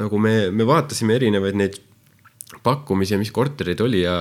nagu 0.00 0.18
me, 0.18 0.50
me 0.50 0.66
vaatasime 0.68 1.16
erinevaid 1.18 1.58
neid 1.58 1.80
pakkumisi 2.62 3.14
ja 3.14 3.20
mis 3.20 3.32
korterid 3.34 3.80
oli 3.84 4.04
ja 4.04 4.16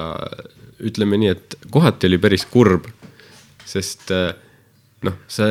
ütleme 0.82 1.20
nii, 1.22 1.36
et 1.36 1.56
kohati 1.72 2.10
oli 2.10 2.18
päris 2.22 2.48
kurb, 2.50 2.88
sest 3.68 4.12
äh, 4.16 4.32
noh, 5.06 5.22
sa, 5.30 5.48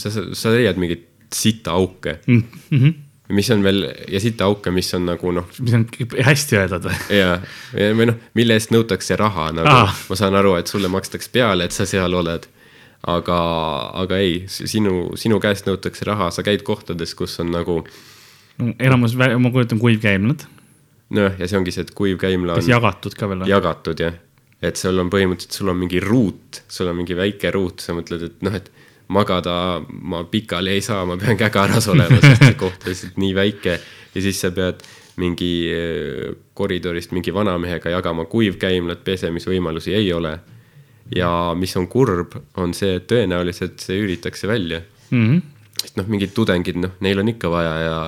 sa, 0.00 0.12
sa 0.12 0.54
leiad 0.54 0.78
mingeid 0.80 1.08
sitaauke 1.34 2.20
mm. 2.26 2.44
-hmm 2.70 3.00
mis 3.32 3.50
on 3.50 3.62
veel 3.64 3.86
ja 4.08 4.20
sitaauke, 4.20 4.70
mis 4.70 4.94
on 4.94 5.06
nagu 5.08 5.30
noh. 5.32 5.46
mis 5.64 5.74
on 5.74 5.86
hästi 6.26 6.58
öeldud 6.60 6.84
või? 6.88 6.96
ja, 7.16 7.38
või 7.96 8.10
noh, 8.10 8.18
mille 8.36 8.58
eest 8.58 8.74
nõutakse 8.74 9.16
raha 9.16 9.48
nagu 9.56 9.70
ah., 9.70 9.94
ma 10.10 10.18
saan 10.18 10.36
aru, 10.36 10.54
et 10.60 10.68
sulle 10.68 10.90
makstakse 10.92 11.32
peale, 11.32 11.64
et 11.64 11.72
sa 11.72 11.86
seal 11.88 12.14
oled. 12.14 12.44
aga, 13.08 13.38
aga 14.00 14.18
ei, 14.20 14.44
sinu, 14.48 15.16
sinu 15.16 15.40
käest 15.40 15.66
nõutakse 15.68 16.04
raha, 16.04 16.30
sa 16.30 16.44
käid 16.44 16.62
kohtades, 16.64 17.14
kus 17.14 17.40
on 17.40 17.50
nagu 17.56 17.80
no,. 17.80 18.02
Enamus, 18.58 19.16
ma 19.16 19.50
kujutan, 19.50 19.78
kuivkäimlad. 19.78 20.46
nojah, 21.10 21.38
ja 21.38 21.48
see 21.48 21.58
ongi 21.58 21.74
see, 21.74 21.86
et 21.86 21.94
kuivkäimla 21.94 22.54
on. 22.54 22.62
kas 22.62 22.70
jagatud 22.70 23.18
ka 23.18 23.28
veel 23.28 23.46
jagatud 23.50 24.00
jah 24.00 24.20
et 24.64 24.80
sul 24.80 24.98
on 25.00 25.10
põhimõtteliselt, 25.12 25.58
sul 25.58 25.70
on 25.72 25.78
mingi 25.78 26.00
ruut, 26.02 26.62
sul 26.72 26.88
on 26.88 26.96
mingi 26.96 27.16
väike 27.18 27.50
ruut, 27.54 27.82
sa 27.84 27.94
mõtled, 27.96 28.22
et 28.28 28.44
noh, 28.46 28.54
et 28.56 28.70
magada 29.12 29.56
ma 29.84 30.22
pikali 30.30 30.72
ei 30.72 30.84
saa, 30.84 31.04
ma 31.08 31.18
pean 31.20 31.36
kägaras 31.40 31.88
olema, 31.92 32.16
sest 32.22 32.46
see 32.46 32.56
koht 32.60 32.86
on 32.86 32.92
lihtsalt 32.94 33.18
nii 33.20 33.34
väike 33.36 33.74
ja 33.76 34.22
siis 34.24 34.40
sa 34.40 34.50
pead 34.54 34.80
mingi 35.20 35.50
äh, 35.70 36.32
koridorist 36.56 37.12
mingi 37.14 37.34
vanamehega 37.34 37.92
jagama 37.92 38.24
kuivkäimlat, 38.30 39.04
pesemisvõimalusi 39.04 39.94
ei 39.94 40.12
ole. 40.12 40.38
ja 41.14 41.52
mis 41.54 41.76
on 41.76 41.84
kurb, 41.88 42.32
on 42.56 42.72
see, 42.74 42.96
et 42.96 43.04
tõenäoliselt 43.10 43.82
see 43.84 43.98
üüritakse 44.00 44.48
välja 44.48 44.80
mm. 45.10 45.26
-hmm. 45.28 45.42
Sest 45.80 45.98
noh, 46.00 46.06
mingid 46.10 46.34
tudengid, 46.36 46.78
noh, 46.80 46.94
neil 47.04 47.20
on 47.22 47.34
ikka 47.34 47.50
vaja 47.52 47.74
ja. 47.82 47.98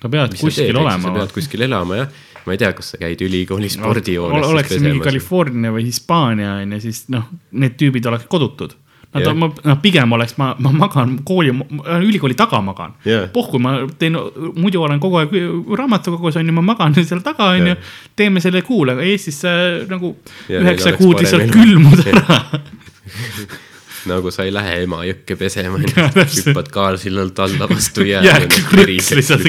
sa 0.00 0.12
pead 0.12 0.36
kuskil 0.36 0.68
teed, 0.68 0.76
olema. 0.82 1.08
sa 1.08 1.16
pead 1.20 1.34
kuskil 1.38 1.68
elama 1.68 2.02
jah 2.02 2.20
ma 2.42 2.56
ei 2.56 2.58
tea, 2.58 2.72
kas 2.74 2.92
sa 2.94 3.00
käid 3.00 3.20
ülikooli 3.22 3.70
spordihoones 3.70 4.42
no,. 4.42 4.52
oleks 4.54 4.72
see 4.74 4.82
mingi 4.82 5.02
California 5.04 5.72
või 5.74 5.86
Hispaania 5.86 6.56
on 6.60 6.76
ju, 6.76 6.80
siis 6.88 7.04
noh, 7.14 7.28
need 7.54 7.76
tüübid 7.78 8.06
oleks 8.10 8.26
kodutud. 8.30 8.74
Nad 9.12 9.26
yeah., 9.26 9.36
ma, 9.36 9.50
noh 9.52 9.76
pigem 9.84 10.14
oleks, 10.16 10.38
ma, 10.40 10.54
ma 10.64 10.70
magan 10.72 11.18
kooli, 11.28 11.52
ülikooli 12.00 12.34
taga 12.38 12.62
magan 12.64 12.94
yeah.. 13.04 13.26
pohku, 13.32 13.60
ma 13.60 13.74
teen, 14.00 14.16
muidu 14.56 14.80
olen 14.82 15.02
kogu 15.02 15.20
aeg 15.20 15.34
raamatukogus 15.78 16.40
on 16.40 16.48
ju, 16.48 16.54
ma 16.56 16.64
magan 16.72 16.96
seal 16.96 17.20
taga 17.24 17.50
on 17.52 17.66
yeah. 17.68 17.76
ju. 17.76 17.90
teeme 18.16 18.40
selle 18.40 18.64
kuule, 18.66 18.96
aga 18.96 19.04
Eestis 19.04 19.42
nagu 19.90 20.14
yeah, 20.48 20.64
üheksa 20.64 20.96
kuud 20.96 21.20
lihtsalt 21.20 21.52
külmud 21.52 22.06
ära 22.08 22.40
nagu 24.10 24.32
sa 24.34 24.46
ei 24.46 24.54
lähe 24.54 24.82
Emajõkke 24.86 25.36
pesema, 25.38 25.80
hüppad 25.82 26.70
kaarsillalt 26.74 27.38
alla 27.44 27.68
vastu 27.70 28.06
jääd 28.08 28.50
krõks 28.70 29.12
lihtsalt 29.18 29.46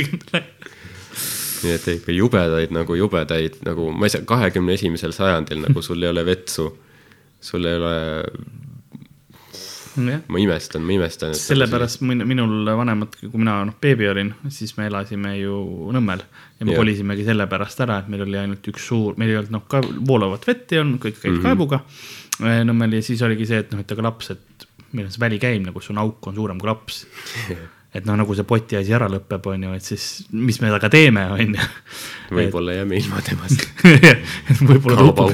nii 1.64 1.76
et 1.78 1.88
ikka 1.96 2.14
jubedaid 2.16 2.74
nagu 2.76 2.96
jubedaid 2.98 3.62
nagu, 3.68 3.90
ma 3.96 4.08
ei 4.08 4.14
saa, 4.14 4.26
kahekümne 4.28 4.76
esimesel 4.78 5.16
sajandil 5.16 5.64
nagu 5.64 5.84
sul 5.86 6.04
ei 6.04 6.12
ole 6.12 6.26
vetsu, 6.28 6.68
sul 7.44 7.70
ei 7.70 7.80
ole. 7.80 7.96
Ma 10.28 10.40
imestan, 10.42 10.84
ma 10.86 10.96
imestan. 10.96 11.36
sellepärast 11.38 12.02
min, 12.02 12.26
minul 12.28 12.70
vanemad, 12.78 13.16
kui 13.20 13.32
mina 13.40 13.60
noh, 13.68 13.76
beebi 13.82 14.08
olin, 14.10 14.34
siis 14.54 14.76
me 14.78 14.88
elasime 14.90 15.36
ju 15.38 15.60
Nõmmel 15.94 16.24
ja 16.24 16.66
me 16.66 16.74
ja. 16.74 16.80
kolisimegi 16.80 17.26
sellepärast 17.28 17.84
ära, 17.86 18.00
et 18.02 18.10
meil 18.12 18.26
oli 18.26 18.40
ainult 18.42 18.72
üks 18.74 18.88
suur, 18.90 19.18
meil 19.20 19.34
ei 19.34 19.40
olnud 19.42 19.58
noh, 19.58 19.66
ka 19.70 19.84
voolavat 19.84 20.48
vett 20.50 20.74
ei 20.74 20.82
olnud, 20.82 21.00
kõik 21.04 21.20
käis 21.20 21.30
mm 21.32 21.38
-hmm. 21.38 21.46
kaebuga 21.46 21.84
äh, 22.42 22.64
Nõmmel 22.68 22.98
ja 22.98 23.06
siis 23.06 23.22
oligi 23.22 23.50
see, 23.50 23.62
et 23.66 23.72
noh, 23.72 23.84
et 23.84 23.96
aga 23.96 24.10
laps, 24.10 24.34
et 24.34 24.68
meil 24.92 25.08
on 25.08 25.14
see 25.14 25.24
välikäimla, 25.24 25.74
kus 25.76 25.92
sul 25.92 26.02
auk 26.02 26.28
on 26.28 26.36
suurem 26.36 26.60
kui 26.60 26.70
laps 26.70 27.06
et 27.94 28.08
noh, 28.08 28.16
nagu 28.18 28.34
see 28.34 28.46
poti 28.50 28.78
asi 28.80 28.94
ära 28.96 29.06
lõpeb, 29.12 29.46
on 29.52 29.66
ju, 29.68 29.74
et 29.78 29.86
siis 29.86 30.06
mis 30.34 30.58
me 30.62 30.70
temaga 30.70 30.90
teeme, 30.94 31.26
on 31.36 31.58
ju. 31.58 31.68
võib-olla 32.34 32.80
jääme 32.80 32.98
ilma 32.98 33.22
temast 33.26 33.68
võib-olla 34.70 34.98
ta 34.98 35.28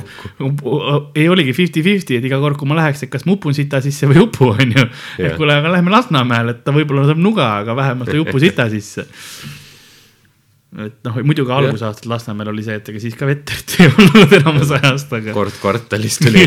upub, 0.43 1.13
ei 1.15 1.29
oligi 1.31 1.55
fifty-fifty, 1.55 2.19
et 2.19 2.27
iga 2.27 2.41
kord, 2.43 2.59
kui 2.59 2.67
ma 2.69 2.81
läheks, 2.81 3.05
et 3.05 3.13
kas 3.13 3.23
ma 3.29 3.37
upun 3.37 3.55
sita 3.55 3.79
sisse 3.83 4.09
või 4.09 4.19
ei 4.19 4.25
upu, 4.25 4.51
on 4.55 4.75
ju. 4.75 4.85
et 5.23 5.39
kuule, 5.39 5.55
aga 5.55 5.71
lähme 5.77 5.93
Lasnamäele, 5.93 6.57
et 6.57 6.65
ta 6.67 6.75
võib-olla 6.75 7.07
saab 7.07 7.23
nuga, 7.23 7.49
aga 7.63 7.77
vähemalt 7.79 8.11
ei 8.13 8.23
upu 8.25 8.43
sita 8.43 8.67
sisse 8.73 9.07
et 10.77 10.99
noh, 11.07 11.15
muidugi 11.25 11.53
algusaastatel 11.53 12.11
Lasnamäel 12.11 12.51
oli 12.51 12.65
see, 12.65 12.75
et 12.77 12.91
ega 12.91 12.99
siis 13.01 13.15
ka 13.17 13.25
vett 13.29 13.55
ei 13.79 13.87
olnud 13.89 14.35
enamus 14.37 14.73
ajast, 14.77 15.15
aga. 15.17 15.33
kord 15.33 15.55
kvartalis 15.61 16.19
tuli 16.21 16.43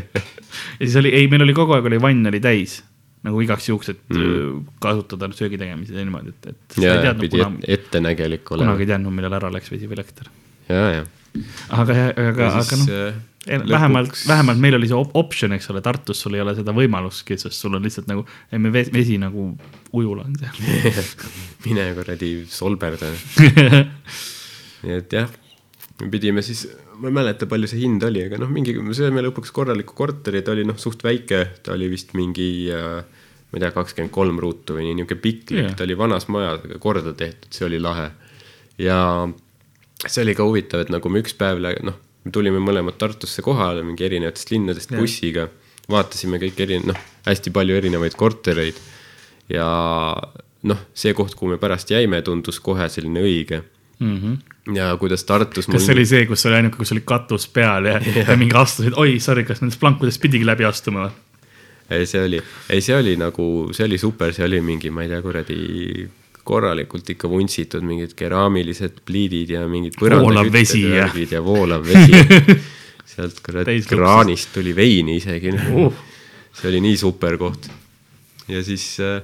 ja 0.80 0.86
siis 0.86 0.96
oli, 1.02 1.12
ei, 1.18 1.26
meil 1.32 1.44
oli 1.44 1.56
kogu 1.56 1.76
aeg 1.76 1.90
oli 1.90 2.00
vann 2.00 2.30
oli 2.30 2.40
täis 2.40 2.78
nagu 3.26 3.40
igaks 3.44 3.68
juhuks, 3.68 3.90
et 3.92 4.02
mm. 4.14 4.66
kasutada 4.82 5.28
söögi 5.36 5.58
tegemisel 5.60 5.98
ja 6.00 6.04
niimoodi, 6.06 6.34
et, 6.34 6.52
et. 6.54 6.76
ja, 6.80 6.94
ja 7.04 7.14
pidi 7.18 7.36
kuna, 7.40 7.64
ettenägelik 7.78 8.52
olema. 8.54 8.70
kunagi 8.70 8.86
ei 8.86 8.92
teadnud, 8.94 9.16
millal 9.16 9.36
ära 9.40 9.50
läks 9.52 9.72
vesi 9.72 9.90
või 9.90 9.98
elekter. 10.00 10.30
ja, 10.70 10.86
ja. 10.98 11.02
aga, 11.76 11.98
aga, 12.14 12.52
aga 12.62 12.80
noh 12.80 12.94
äh, 12.96 13.18
vähemalt, 13.46 14.28
vähemalt 14.28 14.58
meil 14.58 14.76
oli 14.76 14.88
see 14.90 14.98
optsioon, 14.98 15.54
eks 15.56 15.70
ole, 15.72 15.80
Tartus 15.84 16.20
sul 16.20 16.36
ei 16.36 16.42
ole 16.44 16.54
seda 16.58 16.74
võimalustki, 16.76 17.38
sest 17.40 17.56
sul 17.56 17.74
on 17.78 17.84
lihtsalt 17.86 18.10
nagu, 18.10 18.24
vesi, 18.72 18.92
vesi 18.92 19.16
nagu 19.20 19.46
ujula 19.96 20.26
on 20.28 20.36
seal 20.40 21.08
mine 21.66 21.86
kuradi 21.96 22.32
solberda 22.50 23.08
nii 24.84 24.98
et 24.98 25.16
jah, 25.16 25.32
me 26.02 26.10
pidime 26.12 26.44
siis, 26.44 26.66
ma 27.00 27.08
ei 27.08 27.16
mäleta, 27.16 27.48
palju 27.48 27.70
see 27.70 27.80
hind 27.82 28.04
oli, 28.04 28.26
aga 28.28 28.38
noh, 28.40 28.50
mingi, 28.52 28.74
me 28.84 28.94
saime 28.96 29.22
lõpuks 29.24 29.52
korraliku 29.56 29.96
korteri, 29.96 30.44
ta 30.44 30.52
oli 30.54 30.66
noh, 30.68 30.78
suht 30.80 31.02
väike, 31.06 31.40
ta 31.64 31.74
oli 31.74 31.88
vist 31.92 32.12
mingi 32.18 32.50
äh, 32.74 33.00
ma 33.50 33.58
ei 33.58 33.64
tea, 33.64 33.72
kakskümmend 33.74 34.12
kolm 34.14 34.38
ruutu 34.42 34.76
või 34.76 34.86
nii, 34.86 35.00
niisugune 35.00 35.22
pikk 35.24 35.54
yeah., 35.56 35.72
ta 35.76 35.86
oli 35.86 35.96
vanas 35.98 36.28
majas, 36.30 36.62
aga 36.66 36.78
korda 36.82 37.14
tehtud, 37.18 37.50
see 37.54 37.66
oli 37.66 37.80
lahe. 37.82 38.10
ja 38.78 38.98
see 40.06 40.22
oli 40.22 40.36
ka 40.38 40.46
huvitav, 40.46 40.84
et 40.84 40.92
nagu 40.92 41.10
me 41.10 41.22
üks 41.24 41.34
päev, 41.38 41.62
noh, 41.86 41.96
me 42.24 42.34
tulime 42.34 42.62
mõlemad 42.62 42.98
Tartusse 43.00 43.42
kohale 43.42 43.82
mingi 43.86 44.06
erinevatest 44.06 44.54
linnadest 44.54 44.94
yeah. 44.94 45.02
bussiga, 45.02 45.48
vaatasime 45.90 46.38
kõik 46.42 46.62
eri-, 46.62 46.82
noh, 46.86 47.02
hästi 47.26 47.52
palju 47.54 47.80
erinevaid 47.80 48.14
kortereid 48.18 48.78
ja 49.50 49.66
noh, 50.70 50.86
see 50.94 51.16
koht, 51.16 51.34
kuhu 51.34 51.56
me 51.56 51.60
pärast 51.60 51.90
jäime, 51.90 52.22
tundus 52.22 52.62
kohe 52.62 52.86
selline 52.92 53.24
õige 53.26 53.64
mm. 54.00 54.16
-hmm 54.16 54.38
ja 54.74 54.96
kuidas 55.00 55.24
Tartus. 55.24 55.66
kas 55.66 55.86
see 55.86 55.94
oli 55.94 56.06
see, 56.06 56.26
kus 56.26 56.46
oli 56.46 56.54
ainuke, 56.54 56.76
kus 56.76 56.92
oli 56.92 57.02
katus 57.04 57.48
peal 57.48 57.84
ja, 57.88 58.00
ja 58.14 58.36
mingi 58.36 58.56
astusid, 58.56 58.94
oi, 58.96 59.18
sorry, 59.20 59.44
kas 59.48 59.62
nendest 59.62 59.80
plankudest 59.80 60.20
pidigi 60.22 60.46
läbi 60.46 60.66
astuma 60.68 61.06
või? 61.06 61.14
ei, 61.90 62.06
see 62.06 62.22
oli, 62.24 62.42
ei, 62.70 62.80
see 62.84 62.96
oli 62.96 63.16
nagu, 63.18 63.46
see 63.74 63.86
oli 63.88 63.98
super, 63.98 64.34
see 64.34 64.44
oli 64.46 64.60
mingi, 64.64 64.92
ma 64.94 65.04
ei 65.04 65.10
tea, 65.10 65.22
kuradi 65.24 65.58
korralikult 66.50 67.10
ikka 67.14 67.28
vuntsitud 67.30 67.84
mingid 67.86 68.14
keraamilised 68.18 69.02
pliidid 69.06 69.52
ja 69.54 69.66
mingid 69.68 69.98
vesi 70.52 70.82
ja. 70.88 71.08
ja 71.30 71.42
voolav 71.44 71.84
vesi 71.86 72.56
sealt 73.10 73.42
kuradi 73.44 73.76
kraanist 73.88 74.54
tuli 74.54 74.72
veini 74.76 75.18
isegi 75.20 75.52
uh. 75.52 75.92
see 76.54 76.70
oli 76.70 76.80
nii 76.86 76.96
super 76.96 77.36
koht. 77.38 77.68
ja 78.48 78.62
siis 78.64 78.96
äh, 79.04 79.20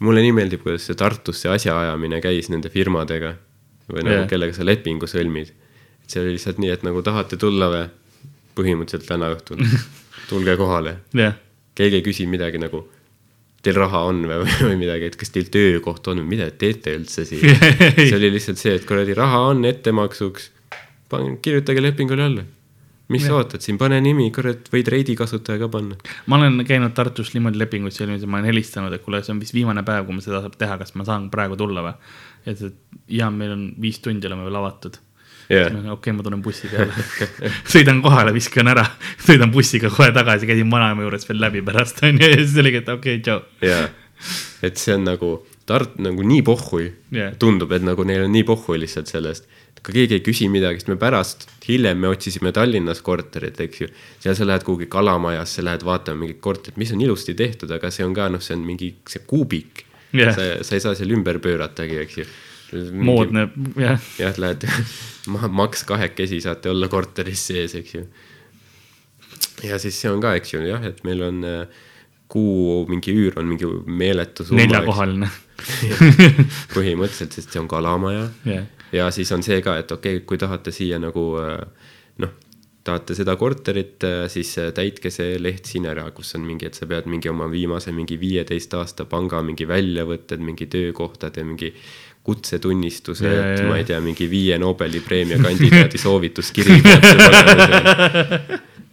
mulle 0.00 0.24
nii 0.24 0.32
meeldib, 0.32 0.64
kuidas 0.64 0.88
see 0.88 0.98
Tartus 0.98 1.42
see 1.44 1.52
asjaajamine 1.52 2.22
käis 2.24 2.50
nende 2.50 2.72
firmadega 2.72 3.34
või 3.88 4.04
nagu 4.04 4.20
yeah. 4.20 4.28
kellega 4.30 4.56
sa 4.56 4.66
lepingu 4.66 5.08
sõlmid. 5.08 5.54
et 6.04 6.12
see 6.12 6.22
oli 6.22 6.36
lihtsalt 6.36 6.60
nii, 6.62 6.72
et 6.74 6.84
nagu 6.86 7.02
tahate 7.04 7.38
tulla 7.40 7.70
või, 7.72 7.86
põhimõtteliselt 8.58 9.08
täna 9.08 9.32
õhtul 9.34 9.64
tulge 10.30 10.56
kohale 10.60 10.98
yeah.. 11.16 11.38
keegi 11.78 12.00
ei 12.00 12.06
küsi 12.06 12.28
midagi 12.30 12.60
nagu, 12.60 12.84
teil 13.64 13.78
raha 13.80 14.04
on 14.10 14.22
või, 14.28 14.44
või 14.68 14.76
midagi, 14.84 15.10
et 15.10 15.16
kas 15.18 15.32
teil 15.34 15.48
töökoht 15.52 16.06
on 16.12 16.22
või 16.22 16.36
mida 16.36 16.50
te 16.52 16.66
teete 16.66 16.94
üldse 16.98 17.24
siin. 17.28 17.48
see 17.96 18.14
oli 18.16 18.30
lihtsalt 18.36 18.60
see, 18.60 18.76
et 18.78 18.86
kuradi 18.88 19.16
raha 19.18 19.48
on 19.50 19.64
ettemaksuks, 19.68 20.52
kirjutage 21.42 21.82
lepingule 21.82 22.24
alla. 22.28 22.46
mis 23.08 23.24
sa 23.24 23.38
ootad 23.38 23.64
siin, 23.64 23.78
pane 23.80 23.96
nimi, 24.04 24.26
kurat, 24.34 24.66
võid 24.68 24.88
Reidi 24.92 25.14
kasutaja 25.16 25.58
ka 25.62 25.70
panna. 25.72 25.96
ma 26.26 26.36
olen 26.36 26.60
käinud 26.68 26.92
Tartus 26.94 27.32
niimoodi 27.34 27.58
lepinguid 27.58 27.96
sõlmimas 27.96 28.26
ja 28.26 28.28
ma 28.28 28.38
olen 28.38 28.50
helistanud, 28.52 28.92
et 28.92 29.02
kuule, 29.02 29.22
see 29.24 29.32
on 29.32 29.40
vist 29.40 29.56
viimane 29.56 29.82
päev, 29.86 30.04
kui 30.06 30.18
ma 30.18 30.24
seda 30.24 30.42
saab 30.44 30.58
teha, 30.60 30.76
kas 30.82 30.92
ma 30.94 31.08
saan 31.08 31.30
praegu 31.32 31.56
tulla 31.56 31.86
või? 31.86 31.94
et, 32.46 32.62
et 32.62 32.98
ja 33.18 33.30
meil 33.34 33.54
on 33.54 33.68
viis 33.80 34.00
tundi 34.04 34.28
oleme 34.28 34.46
veel 34.46 34.58
avatud. 34.60 34.98
jah, 35.48 35.70
okei 35.72 35.92
okay,, 35.94 36.16
ma 36.16 36.24
tulen 36.26 36.42
bussi 36.44 36.68
peale. 36.68 36.92
sõidan 37.72 38.02
kohale, 38.04 38.34
viskan 38.36 38.68
ära, 38.74 38.84
sõidan 39.26 39.52
bussiga 39.54 39.90
kohe 39.92 40.10
tagasi, 40.16 40.48
käisin 40.48 40.70
vanaema 40.72 41.06
juures 41.06 41.28
veel 41.28 41.40
läbi 41.40 41.64
pärast 41.64 42.02
onju 42.08 42.32
ja 42.34 42.40
siis 42.42 42.58
oligi, 42.64 42.82
et 42.82 42.90
okei 42.96 43.20
okay,, 43.20 43.24
tšau. 43.24 43.70
jaa. 43.70 43.86
et 44.66 44.80
see 44.80 44.98
on 44.98 45.08
nagu 45.08 45.38
Tart-, 45.68 45.98
nagu 46.00 46.24
nii 46.24 46.40
pohhui 46.40 46.86
Jah. 47.12 47.34
tundub, 47.36 47.72
et 47.76 47.82
nagu 47.84 48.04
neil 48.08 48.22
on 48.24 48.32
nii 48.32 48.44
pohhui 48.48 48.78
lihtsalt 48.80 49.10
sellest. 49.10 49.48
ka 49.82 49.92
keegi 49.94 50.16
ei 50.16 50.22
küsi 50.24 50.48
midagi, 50.50 50.80
sest 50.80 50.88
me 50.90 50.96
pärast, 50.98 51.44
hiljem 51.68 52.00
me 52.02 52.08
otsisime 52.10 52.50
Tallinnas 52.56 53.02
korterit, 53.04 53.60
eks 53.60 53.82
ju. 53.82 53.88
seal 54.20 54.34
sa 54.36 54.46
lähed 54.48 54.64
kuhugi 54.66 54.88
kalamajasse, 54.90 55.62
lähed 55.64 55.84
vaatama 55.86 56.24
mingit 56.24 56.40
korterit, 56.44 56.80
mis 56.80 56.92
on 56.92 57.04
ilusti 57.04 57.36
tehtud, 57.36 57.70
aga 57.76 57.92
see 57.94 58.04
on 58.04 58.16
ka 58.16 58.30
noh, 58.32 58.42
see 58.42 58.56
on 58.56 58.64
mingi 58.66 58.94
see 59.08 59.22
kuubik 59.28 59.84
Jah. 60.16 60.32
sa, 60.34 60.46
sa 60.64 60.76
ei 60.76 60.80
saa 60.84 60.94
seal 60.96 61.12
ümber 61.12 61.40
pööratagi, 61.44 61.98
eks 62.04 62.18
ju. 62.20 62.26
moodne, 62.92 63.48
jah. 63.80 64.00
jah, 64.20 64.38
lähed 64.40 64.64
ma- 65.32 65.50
maks 65.62 65.84
kahekesi 65.88 66.40
saate 66.44 66.70
olla 66.72 66.88
korteris 66.92 67.46
sees, 67.50 67.74
eks 67.78 67.94
ju. 67.94 68.06
ja 69.68 69.78
siis 69.80 70.00
see 70.00 70.12
on 70.12 70.22
ka, 70.24 70.34
eks 70.40 70.54
ju 70.54 70.62
jah, 70.64 70.84
et 70.88 71.04
meil 71.08 71.24
on 71.28 71.44
äh, 71.48 71.84
kuu 72.28 72.84
mingi 72.88 73.12
üür 73.16 73.38
on 73.40 73.48
mingi 73.48 73.68
meeletu 73.86 74.44
summa. 74.48 74.64
neljakohaline. 74.64 75.30
põhimõtteliselt, 76.76 77.34
sest 77.34 77.52
see 77.52 77.60
on 77.60 77.68
kalamaja 77.68 78.28
jah, 78.48 78.66
ja 78.94 79.08
siis 79.12 79.32
on 79.34 79.42
see 79.44 79.60
ka, 79.64 79.78
et 79.80 79.92
okei 79.92 80.20
okay,, 80.20 80.26
kui 80.28 80.40
tahate 80.40 80.72
siia 80.72 81.00
nagu 81.02 81.30
äh, 81.42 81.88
noh, 82.24 82.36
tahate 82.88 83.16
seda 83.18 83.36
korterit, 83.38 84.04
siis 84.32 84.54
äh, 84.60 84.72
täitke 84.76 85.12
see 85.14 85.36
leht 85.40 85.68
siin 85.68 85.88
ära, 85.90 86.08
kus 86.16 86.34
on 86.38 86.46
mingi, 86.48 86.70
et 86.70 86.78
sa 86.78 86.88
pead 86.88 87.08
mingi 87.10 87.30
oma 87.30 87.48
viimase 87.52 87.92
mingi 87.96 88.18
viieteist 88.20 88.74
aasta 88.78 89.08
panga 89.08 89.42
mingi 89.44 89.68
väljavõtted, 89.68 90.42
mingi 90.44 90.68
töökohtade, 90.72 91.44
mingi 91.46 91.72
kutsetunnistuse 92.28 93.24
Ja, 93.24 93.32
ja, 93.32 93.40
yeah,, 93.40 93.52
et 93.52 93.62
ja. 93.62 93.68
ma 93.68 93.76
ei 93.80 93.86
tea, 93.88 94.00
mingi 94.04 94.28
viie 94.30 94.58
Nobeli 94.60 95.00
preemia 95.00 95.38
kandidaadi 95.40 96.00
soovituskiri 96.00 96.76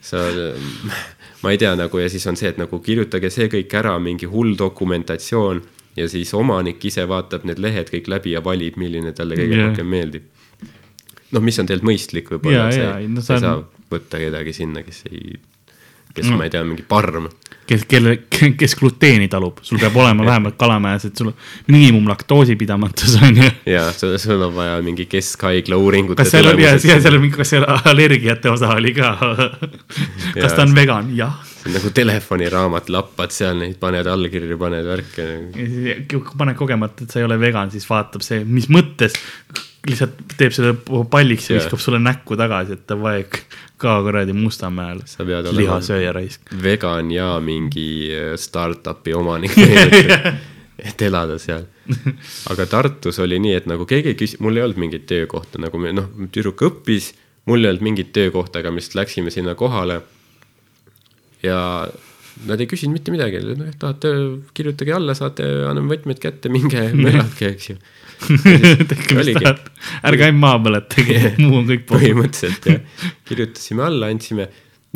sa, 0.09 0.21
ma 1.43 1.51
ei 1.51 1.59
tea 1.59 1.73
nagu 1.75 1.99
ja 1.99 2.07
siis 2.11 2.23
on 2.31 2.39
see, 2.39 2.53
et 2.53 2.61
nagu 2.61 2.79
kirjutage 2.83 3.31
see 3.33 3.49
kõik 3.51 3.75
ära, 3.75 3.97
mingi 3.99 4.29
hull 4.31 4.55
dokumentatsioon 4.59 5.61
ja 5.99 6.07
siis 6.11 6.31
omanik 6.37 6.83
ise 6.87 7.03
vaatab 7.11 7.47
need 7.49 7.59
lehed 7.63 7.91
kõik 7.91 8.07
läbi 8.11 8.35
ja 8.35 8.43
valib, 8.45 8.79
milline 8.79 9.11
talle 9.17 9.37
kõige 9.39 9.57
yeah. 9.57 9.71
rohkem 9.71 9.91
meeldib. 9.91 10.31
noh, 11.35 11.43
mis 11.43 11.59
on 11.59 11.67
tegelikult 11.67 11.91
mõistlik 11.91 12.31
võib-olla 12.31 12.69
jaa, 12.71 12.99
ei 13.03 13.11
no 13.11 13.23
see 13.25 13.41
on- 13.41 13.65
võtta 13.91 14.21
kedagi 14.21 14.53
sinna, 14.55 14.83
kes 14.85 15.03
ei, 15.11 15.35
kes 16.15 16.29
No. 16.29 16.37
ma 16.39 16.45
ei 16.47 16.49
tea, 16.53 16.63
mingi 16.63 16.83
parm. 16.87 17.25
kes, 17.67 17.83
kelle, 17.89 18.11
kes 18.59 18.75
gluteeni 18.79 19.27
talub, 19.27 19.57
sul 19.65 19.79
peab 19.81 19.95
olema 19.97 20.25
vähemalt 20.29 20.55
kalamajas, 20.59 21.07
et 21.09 21.17
sul 21.17 21.31
miinimum 21.67 22.07
laktoosipidamatus 22.11 23.17
on 23.25 23.41
ju. 23.41 23.49
ja 23.75 23.87
sul, 23.93 24.15
sul 24.21 24.41
on 24.45 24.53
vaja 24.55 24.77
mingi 24.85 25.07
keskhaigla 25.11 25.77
uuringute 25.81 26.21
kas 26.23 26.31
seal 26.35 26.51
on, 26.53 26.61
ja, 26.61 26.77
seal 26.79 27.17
on 27.17 27.25
mingi, 27.25 27.35
kas 27.37 27.55
seal 27.55 27.65
allergiate 27.67 28.53
osa 28.53 28.71
oli 28.77 28.93
ka? 28.95 29.15
kas 30.37 30.53
ta 30.53 30.63
on 30.63 30.75
vegan? 30.77 31.11
jah. 31.17 31.35
nagu 31.73 31.89
telefoniraamat, 31.97 32.89
lappad 32.93 33.33
seal 33.33 33.57
neid, 33.63 33.79
paned 33.81 34.05
allkirju, 34.07 34.57
paned 34.61 34.85
värke. 34.85 35.29
paned 36.37 36.55
kogemata, 36.59 37.03
et 37.07 37.11
sa 37.15 37.19
ei 37.23 37.25
ole 37.25 37.39
vegan, 37.41 37.73
siis 37.73 37.87
vaatab 37.89 38.21
see, 38.25 38.43
mis 38.45 38.69
mõttes, 38.69 39.17
lihtsalt 39.89 40.17
teeb 40.39 40.53
selle 40.55 40.73
palliks 41.11 41.49
ja 41.49 41.57
viskab 41.59 41.81
sulle 41.83 41.99
näkku 42.01 42.37
tagasi, 42.39 42.77
et 42.79 42.85
davai, 42.89 43.25
ka 43.77 43.97
kuradi 44.05 44.33
Mustamäel 44.33 45.01
Sa 45.05 45.25
pead 45.27 45.45
olema- 45.49 45.59
lihasööja 45.59 46.13
raisk. 46.15 46.53
vegan 46.63 47.11
ja 47.11 47.33
mingi 47.43 47.87
äh, 48.15 48.33
startup'i 48.39 49.13
omanik, 49.17 49.53
et 50.89 51.01
elada 51.07 51.37
seal. 51.41 51.67
aga 52.51 52.65
Tartus 52.71 53.19
oli 53.23 53.37
nii, 53.39 53.53
et 53.59 53.67
nagu 53.69 53.85
keegi 53.89 54.13
ei 54.13 54.17
küsi-, 54.19 54.39
mul 54.43 54.57
ei 54.57 54.63
olnud 54.65 54.79
mingit 54.81 55.05
töökohta, 55.09 55.61
nagu 55.61 55.77
me 55.81 55.93
noh, 55.95 56.09
tüdruk 56.33 56.63
õppis, 56.69 57.11
mul 57.45 57.61
ei 57.63 57.69
olnud 57.73 57.85
mingit 57.85 58.11
töökohta, 58.15 58.59
aga 58.63 58.71
me 58.73 58.81
lihtsalt 58.81 59.01
läksime 59.03 59.31
sinna 59.33 59.53
kohale. 59.55 60.01
ja 61.45 61.59
nad 62.49 62.59
ei 62.59 62.67
küsinud 62.67 62.97
mitte 62.97 63.13
midagi, 63.13 63.39
noh, 63.55 63.69
tahate, 63.79 64.09
kirjutage 64.57 64.91
alla, 64.95 65.13
saate, 65.15 65.45
anname 65.69 65.93
võtmed 65.95 66.19
kätte, 66.19 66.49
minge 66.51 66.81
möladke, 67.05 67.53
eks 67.53 67.69
ju. 67.69 67.77
Tehke 68.89 69.17
mis 69.19 69.31
tahate, 69.37 69.73
ärge 70.07 70.27
ainult 70.27 70.41
maha 70.41 70.61
põletage, 70.67 71.19
muu 71.41 71.59
on 71.61 71.67
kõik 71.69 71.85
põhimõtteliselt 71.89 72.69
jah, 72.69 73.09
kirjutasime 73.27 73.85
alla, 73.85 74.09
andsime, 74.13 74.47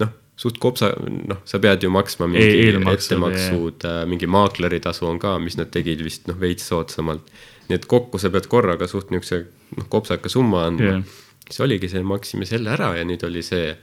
noh, 0.01 0.13
suht 0.39 0.59
kopsa, 0.61 0.91
noh, 0.99 1.41
sa 1.49 1.61
pead 1.63 1.85
ju 1.85 1.91
maksma 1.93 2.29
mingi 2.31 2.45
E- 2.45 2.65
eelmaksud, 2.69 3.15
ettemaksud, 3.15 3.87
mingi 4.11 4.29
maakleritasu 4.31 5.09
on 5.09 5.21
ka, 5.21 5.37
mis 5.43 5.59
nad 5.59 5.71
tegid 5.73 6.03
vist 6.05 6.29
noh, 6.31 6.39
veits 6.39 6.67
soodsamalt. 6.71 7.29
nii 7.69 7.77
et 7.77 7.85
kokku 7.85 8.17
sa 8.17 8.31
pead 8.33 8.47
korraga 8.49 8.87
suht 8.89 9.11
niisuguse 9.13 9.43
noh, 9.77 9.89
kopsaka 9.91 10.31
summa 10.31 10.65
andma. 10.69 10.95
Yeah.. 10.97 11.19
siis 11.45 11.61
oligi 11.65 11.89
see, 11.91 12.01
maksime 12.05 12.45
selle 12.49 12.73
ära 12.73 12.95
ja 12.97 13.05
nüüd 13.05 13.21
oli 13.27 13.43
see 13.45 13.75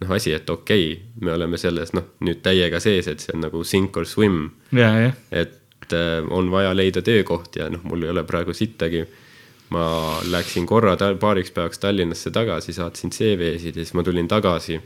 noh, 0.00 0.10
asi, 0.16 0.32
et 0.36 0.50
okei 0.50 0.88
okay,, 0.92 1.04
me 1.24 1.32
oleme 1.36 1.60
selles 1.60 1.92
noh, 1.96 2.10
nüüd 2.24 2.42
täiega 2.44 2.80
sees, 2.82 3.08
et 3.12 3.22
see 3.22 3.36
on 3.36 3.46
nagu 3.46 3.62
sink 3.64 3.96
or 3.96 4.08
swim. 4.08 4.50
Jah, 4.76 5.46
et 5.86 5.96
äh, 5.96 6.18
on 6.30 6.50
vaja 6.50 6.74
leida 6.76 7.02
töökoht 7.02 7.56
ja 7.56 7.70
noh, 7.70 7.84
mul 7.86 8.02
ei 8.06 8.12
ole 8.14 8.26
praegu 8.26 8.54
sittagi. 8.54 9.06
ma 9.70 9.82
läksin 10.30 10.66
korra 10.66 10.94
paariks 11.18 11.50
päevaks 11.50 11.78
Tallinnasse 11.82 12.30
tagasi, 12.30 12.72
saatsin 12.72 13.10
CV-sid 13.10 13.74
ja 13.74 13.82
siis 13.82 13.94
ma 13.94 14.02
tulin 14.02 14.28
tagasi. 14.28 14.80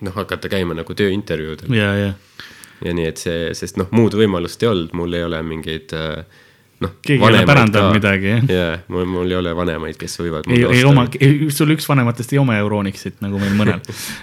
noh, 0.00 0.14
hakata 0.14 0.48
käima 0.48 0.74
nagu 0.74 0.94
tööintervjuudel 0.94 1.74
ja, 1.76 1.94
ja 1.96 2.12
ja 2.84 2.94
nii, 2.94 3.06
et 3.06 3.20
see, 3.20 3.52
sest 3.54 3.78
noh, 3.78 3.88
muud 3.94 4.14
võimalust 4.18 4.62
ei 4.62 4.68
olnud, 4.68 4.94
mul 4.98 5.14
ei 5.14 5.22
ole 5.24 5.38
mingeid 5.46 5.92
äh, 5.94 6.24
noh. 6.82 6.96
Keegi 7.02 7.22
ei 7.22 7.28
ole 7.28 7.42
pärandanud 7.46 7.96
midagi, 7.96 8.30
jah. 8.32 8.50
jah, 8.50 8.84
mul, 8.92 9.06
mul 9.08 9.30
ei 9.30 9.38
ole 9.38 9.54
vanemaid, 9.56 9.98
kes 10.00 10.18
võivad. 10.20 10.48
ei, 10.50 10.64
ei 10.66 10.84
oma, 10.88 11.06
sul 11.54 11.74
üks 11.76 11.88
vanematest 11.88 12.34
ei 12.34 12.42
oma 12.42 12.58
Euronixit 12.60 13.22
nagu 13.24 13.40
meil 13.42 13.54
mõnel. 13.58 13.82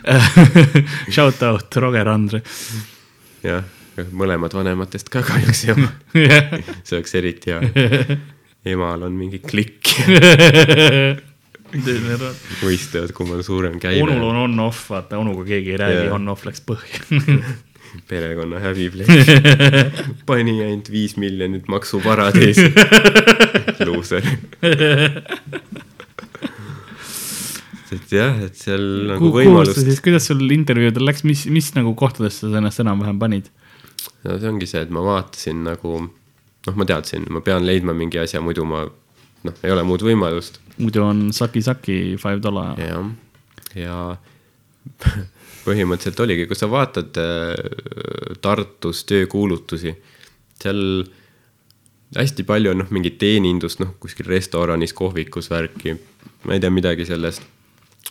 Shout 1.15 1.43
out 1.47 1.79
Roger 1.83 2.11
Andre. 2.11 2.43
jah, 3.45 3.63
mõlemad 4.11 4.53
vanematest 4.57 5.09
ka 5.13 5.23
kahjuks 5.27 5.65
ei 5.67 5.73
oma. 5.75 5.89
see 6.85 6.99
oleks 6.99 7.15
eriti 7.19 7.55
hea. 7.55 8.19
emal 8.69 9.07
on 9.07 9.15
mingi 9.17 9.39
klikk, 9.43 9.95
võistlevad, 12.63 13.13
kumb 13.15 13.37
on 13.37 13.43
suurem 13.45 13.79
käive 13.81 14.03
onul. 14.03 14.23
on 14.31 14.43
on-off, 14.45 14.89
vaata 14.89 15.19
onuga 15.21 15.45
keegi 15.47 15.75
ei 15.75 15.81
räägi 15.81 16.13
on-off 16.15 16.47
läks 16.47 16.63
põhja. 16.65 17.03
perekonna 18.09 18.59
häbiplekk. 18.61 19.09
pani 20.29 20.59
ainult 20.63 20.89
viis 20.93 21.15
miljonit 21.17 21.69
maksuparadiisi. 21.69 22.69
luuser. 23.89 24.25
et 27.89 28.11
jah, 28.13 28.35
et 28.45 28.57
seal 28.57 28.83
nagu 29.09 29.23
kuhu 29.23 29.39
sa 29.39 29.45
võimalust, 29.45 30.03
kuidas 30.05 30.29
sul 30.29 30.43
intervjuudel 30.53 31.07
läks, 31.09 31.25
mis, 31.25 31.45
mis 31.49 31.71
nagu 31.77 31.95
kohtadesse 31.97 32.49
sa 32.49 32.61
ennast 32.61 32.81
enam-vähem 32.83 33.21
panid? 33.21 33.49
No 34.23 34.39
see 34.39 34.49
ongi 34.49 34.69
see, 34.69 34.81
et 34.85 34.93
ma 34.93 35.03
vaatasin 35.05 35.63
nagu 35.67 35.95
noh, 35.99 36.75
ma 36.75 36.87
teadsin, 36.87 37.27
ma 37.33 37.41
pean 37.45 37.65
leidma 37.67 37.95
mingi 37.97 38.19
asja, 38.21 38.41
muidu 38.43 38.65
ma 38.67 38.83
noh, 38.85 39.61
ei 39.63 39.73
ole 39.73 39.83
muud 39.87 40.03
võimalust. 40.05 40.59
muidu 40.77 41.03
on 41.05 41.29
saki-saki 41.35 42.17
five 42.21 42.41
dollar. 42.43 42.79
jah, 42.79 43.11
ja 43.75 43.99
põhimõtteliselt 45.67 46.23
oligi, 46.25 46.47
kui 46.49 46.57
sa 46.57 46.69
vaatad 46.71 47.19
äh, 47.21 48.35
Tartus 48.41 49.03
töökuulutusi, 49.09 49.93
seal 50.59 50.83
hästi 52.15 52.45
palju 52.47 52.73
on 52.73 52.83
noh, 52.83 52.91
mingit 52.95 53.19
teenindust, 53.21 53.81
noh 53.83 53.95
kuskil 54.01 54.27
restoranis, 54.29 54.95
kohvikus 54.97 55.51
värki, 55.51 55.95
ma 56.47 56.55
ei 56.55 56.63
tea 56.63 56.73
midagi 56.73 57.05
sellest. 57.07 57.43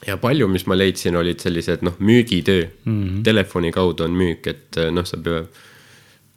ja 0.06 0.16
palju, 0.20 0.46
mis 0.48 0.66
ma 0.70 0.76
leidsin, 0.78 1.16
olid 1.18 1.40
sellised 1.42 1.82
noh, 1.82 1.96
müügitöö 1.98 2.62
mm, 2.62 3.02
-hmm. 3.02 3.22
telefoni 3.24 3.72
kaudu 3.72 4.04
on 4.04 4.14
müük, 4.14 4.46
et 4.46 4.78
äh, 4.78 4.92
noh, 4.94 5.06
sa 5.06 5.16
pead, 5.16 5.48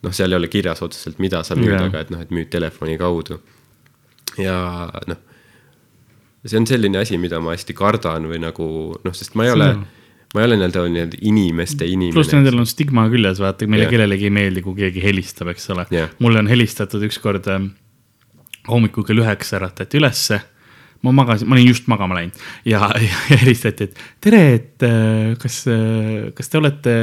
noh, 0.02 0.14
seal 0.16 0.34
ei 0.34 0.40
ole 0.40 0.50
kirjas 0.52 0.82
otseselt, 0.86 1.20
mida 1.22 1.44
sa 1.48 1.58
müüd 1.60 1.76
yeah., 1.76 1.90
aga 1.90 2.06
et 2.06 2.14
noh, 2.14 2.22
et 2.24 2.32
müüd 2.34 2.50
telefoni 2.54 2.98
kaudu. 3.02 3.40
ja 4.42 4.58
noh, 5.10 5.20
see 6.46 6.60
on 6.60 6.68
selline 6.70 7.02
asi, 7.02 7.20
mida 7.22 7.42
ma 7.44 7.56
hästi 7.56 7.76
kardan 7.78 8.30
või 8.32 8.42
nagu 8.42 8.68
noh, 9.04 9.18
sest 9.18 9.38
ma 9.38 9.48
ei 9.48 9.56
ole 9.56 9.72
on-, 9.76 9.84
ma 10.34 10.42
ei 10.42 10.48
ole 10.48 10.58
nii-öelda 10.60 10.86
nii-öelda 10.96 11.20
inimeste 11.28 11.86
pluss 11.86 11.94
inimene. 12.32 12.40
nendel 12.40 12.64
on 12.64 12.70
stigma 12.70 13.06
küljes, 13.12 13.42
vaata, 13.44 13.68
meile 13.70 13.88
Jah. 13.88 13.96
kellelegi 13.96 14.30
ei 14.30 14.36
meeldi, 14.38 14.64
kui 14.66 14.78
keegi 14.80 15.04
helistab, 15.04 15.52
eks 15.54 15.70
ole 15.76 15.86
Jah.. 15.94 16.14
mulle 16.24 16.42
on 16.42 16.50
helistatud 16.52 17.04
ükskord 17.08 17.50
ähm, 17.52 17.74
hommikul 18.70 19.06
kell 19.08 19.22
üheksa 19.22 19.60
äratati 19.60 20.00
ülesse. 20.02 20.42
ma 21.02 21.12
magasin, 21.18 21.50
ma 21.50 21.56
olin 21.58 21.66
just 21.66 21.88
magama 21.90 22.14
läinud 22.20 22.38
ja, 22.66 22.86
ja 23.02 23.22
helistati, 23.42 23.90
et 23.90 24.02
tere, 24.22 24.42
et 24.58 24.86
äh, 24.86 25.34
kas, 25.42 25.64
kas 26.38 26.50
te 26.50 26.62
olete 26.62 26.96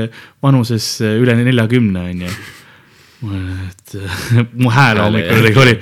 vanuses 0.42 0.96
äh, 1.02 1.18
üle 1.20 1.34
neljakümne, 1.38 2.08
onju. 2.14 2.32
Et 3.22 3.96
mu 4.60 4.70
hääl 4.70 5.02
hommikul 5.02 5.42
oli, 5.42 5.54
oli, 5.64 5.78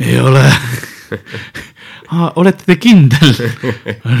ei 0.00 0.20
ole. 0.20 0.44
Ah,. 2.08 2.32
olete 2.40 2.64
te 2.64 2.78
kindel? 2.80 3.34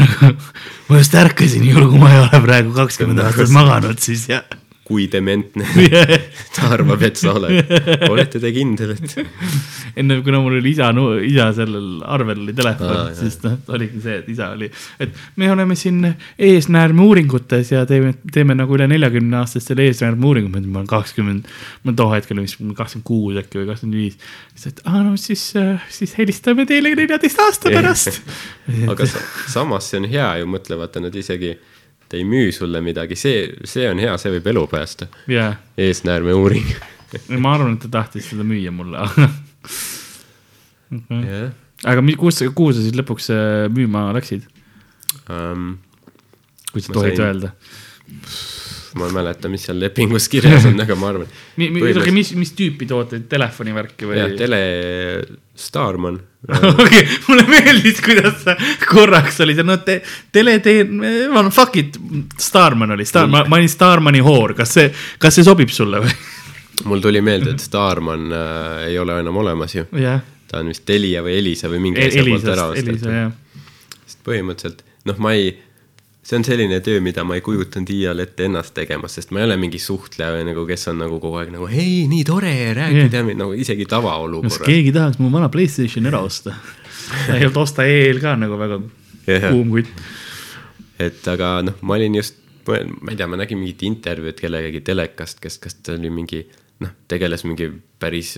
Ma 0.88 0.98
just 0.98 1.14
ärkasin, 1.16 1.64
juhul 1.64 1.86
kui 1.88 2.00
ma 2.02 2.10
ei 2.12 2.18
ole 2.20 2.40
praegu 2.44 2.74
kakskümmend 2.76 3.22
aastat 3.24 3.48
maganud, 3.54 3.96
siis 4.04 4.26
jah 4.28 4.44
kui 4.88 5.06
dementne 5.12 5.66
ta 6.56 6.70
arvab, 6.74 7.02
et 7.04 7.18
sa 7.20 7.34
oled. 7.36 7.72
olete 8.08 8.40
te 8.40 8.52
kindel, 8.54 8.94
et? 8.96 9.16
enne, 10.00 10.18
kuna 10.24 10.40
mul 10.42 10.58
oli 10.58 10.72
isa, 10.72 10.88
isa 11.26 11.48
sellel 11.56 12.02
arvel 12.08 12.42
oli 12.46 12.54
telefon, 12.56 13.12
siis 13.18 13.38
noh, 13.44 13.58
oligi 13.74 14.02
see, 14.04 14.18
et 14.22 14.30
isa 14.32 14.50
oli, 14.56 14.70
et 15.02 15.22
me 15.40 15.50
oleme 15.52 15.76
siin 15.78 16.00
eesnäärme 16.48 17.04
uuringutes 17.04 17.72
ja 17.74 17.84
teeme, 17.88 18.14
teeme 18.32 18.56
nagu 18.58 18.76
üle 18.78 18.88
neljakümne 18.90 19.40
aastastele 19.42 19.88
eesnäärme 19.90 20.28
uuringuid, 20.30 20.66
ma 20.66 20.82
olen 20.82 20.90
kakskümmend, 20.90 21.48
ma 21.84 21.96
too 21.98 22.10
hetkel 22.14 22.40
vist 22.42 22.60
kakskümmend 22.60 23.08
kuus 23.08 23.40
äkki 23.42 23.62
või 23.62 23.70
kakskümmend 23.72 24.00
viis. 24.00 24.18
siis, 24.54 24.72
et 24.72 24.84
aa 24.88 25.02
no 25.04 25.16
siis, 25.20 25.50
siis 26.00 26.14
helistame 26.18 26.66
teile 26.68 26.94
neljateist 26.98 27.44
aasta 27.44 27.74
pärast. 27.74 28.22
aga 28.88 29.08
samas 29.48 29.90
see 29.90 30.02
on 30.02 30.08
hea 30.10 30.30
ju, 30.42 30.48
mõtle, 30.56 30.80
vaata 30.80 31.02
nad 31.04 31.14
isegi 31.16 31.56
ta 32.08 32.16
ei 32.16 32.24
müü 32.24 32.52
sulle 32.52 32.80
midagi, 32.84 33.16
see, 33.18 33.48
see 33.68 33.88
on 33.90 34.00
hea, 34.02 34.14
see 34.20 34.32
võib 34.36 34.50
elu 34.52 34.66
päästa. 34.70 35.10
Yeah.. 35.28 35.58
eesnäärme 35.78 36.34
uuring. 36.36 36.68
Ma 37.42 37.54
arvan, 37.56 37.76
et 37.76 37.84
ta 37.86 37.92
tahtis 38.00 38.30
seda 38.32 38.46
müüa 38.46 38.74
mulle. 38.74 39.04
Okay.. 40.88 41.18
Yeah. 41.20 41.50
aga 41.84 42.00
kus, 42.16 42.38
kuhu 42.56 42.72
sa 42.72 42.80
siis 42.80 42.94
lõpuks 42.96 43.26
äh, 43.28 43.66
müüma 43.68 44.06
läksid? 44.16 44.46
Um,? 45.28 45.74
kui 46.72 46.80
sa 46.80 46.94
tohid 46.96 47.18
sain... 47.18 47.26
öelda 47.26 47.50
ma 48.98 49.08
ei 49.08 49.14
mäleta, 49.16 49.50
mis 49.52 49.66
seal 49.68 49.78
lepingus 49.80 50.28
kirjas 50.32 50.66
on, 50.68 50.78
aga 50.84 50.96
ma 50.98 51.12
arvan. 51.12 51.28
Põhimõtteliselt... 51.56 52.16
mis, 52.18 52.32
mis 52.38 52.54
tüüpi 52.58 52.88
tooteid, 52.90 53.28
telefonivärki 53.30 54.08
või? 54.10 54.18
jah, 54.20 54.34
tele, 54.38 54.62
Starman 55.58 56.18
okei 56.84 57.02
mulle 57.26 57.44
meeldis, 57.50 57.98
kuidas 58.04 58.44
sa 58.44 58.54
korraks 58.86 59.40
olid, 59.42 59.58
no 59.66 59.74
te, 59.82 59.98
teleteen, 60.32 61.00
fuck 61.50 61.76
it, 61.80 61.98
Starman 62.38 62.94
oli, 62.94 63.06
Star, 63.08 63.26
ma, 63.30 63.42
ma 63.50 63.58
olin 63.58 63.70
Starmani 63.70 64.22
hoor, 64.22 64.54
kas 64.58 64.76
see, 64.76 64.92
kas 65.18 65.34
see 65.34 65.46
sobib 65.46 65.72
sulle 65.74 66.02
või? 66.04 66.14
mul 66.86 67.02
tuli 67.02 67.22
meelde, 67.26 67.56
et 67.56 67.64
Starman 67.64 68.30
äh, 68.30 68.84
ei 68.92 68.98
ole 69.02 69.18
enam 69.18 69.40
olemas 69.42 69.74
ju 69.74 69.88
yeah.. 69.98 70.22
ta 70.46 70.62
on 70.62 70.70
vist 70.70 70.86
Telia 70.86 71.24
või 71.26 71.40
Elisa 71.40 71.70
või 71.72 71.82
mingi 71.88 72.06
asja 72.06 72.22
poolt 72.28 72.52
ära 72.54 72.68
ostetud. 72.70 73.08
sest 74.04 74.22
põhimõtteliselt, 74.26 74.86
noh, 75.10 75.18
ma 75.18 75.34
ei 75.34 75.50
see 76.28 76.36
on 76.36 76.44
selline 76.44 76.80
töö, 76.84 77.00
mida 77.00 77.24
ma 77.24 77.38
ei 77.38 77.42
kujutanud 77.44 77.88
iial 77.92 78.20
ette 78.20 78.44
ennast 78.48 78.74
tegemas, 78.76 79.14
sest 79.16 79.30
ma 79.32 79.40
ei 79.40 79.46
ole 79.48 79.56
mingi 79.60 79.80
suhtleja 79.80 80.34
või 80.34 80.44
nagu, 80.50 80.64
kes 80.68 80.90
on 80.92 81.00
nagu 81.00 81.16
kogu 81.22 81.40
aeg 81.40 81.54
nagu 81.54 81.68
hei, 81.70 82.02
nii 82.10 82.26
tore 82.28 82.52
rääkida 82.76 83.22
yeah., 83.22 83.38
nagu 83.38 83.56
isegi 83.56 83.86
tavaolukorras. 83.88 84.60
keegi 84.68 84.92
tahaks 84.96 85.22
mu 85.22 85.30
vana 85.32 85.48
Playstationi 85.52 86.10
ära 86.10 86.20
osta. 86.26 86.52
ei 87.32 87.46
olnud 87.46 87.62
osta 87.62 87.86
EL 87.88 88.20
ka 88.20 88.34
nagu 88.36 88.60
väga 88.60 88.80
yeah. 89.24 89.48
kuum 89.48 89.72
kutt. 89.72 90.04
et 91.00 91.32
aga 91.32 91.54
noh, 91.64 91.80
ma 91.80 91.96
olin 91.96 92.20
just, 92.20 92.36
ma 92.68 92.76
ei 93.14 93.16
tea, 93.16 93.30
ma 93.30 93.40
nägin 93.40 93.62
mingit 93.62 93.86
intervjuud 93.88 94.36
kellegagi 94.36 94.84
telekast, 94.84 95.40
kes, 95.40 95.56
kas 95.64 95.80
ta 95.80 95.96
oli 95.96 96.12
mingi 96.12 96.44
noh, 96.84 96.92
tegeles 97.08 97.46
mingi 97.48 97.70
päris 97.98 98.36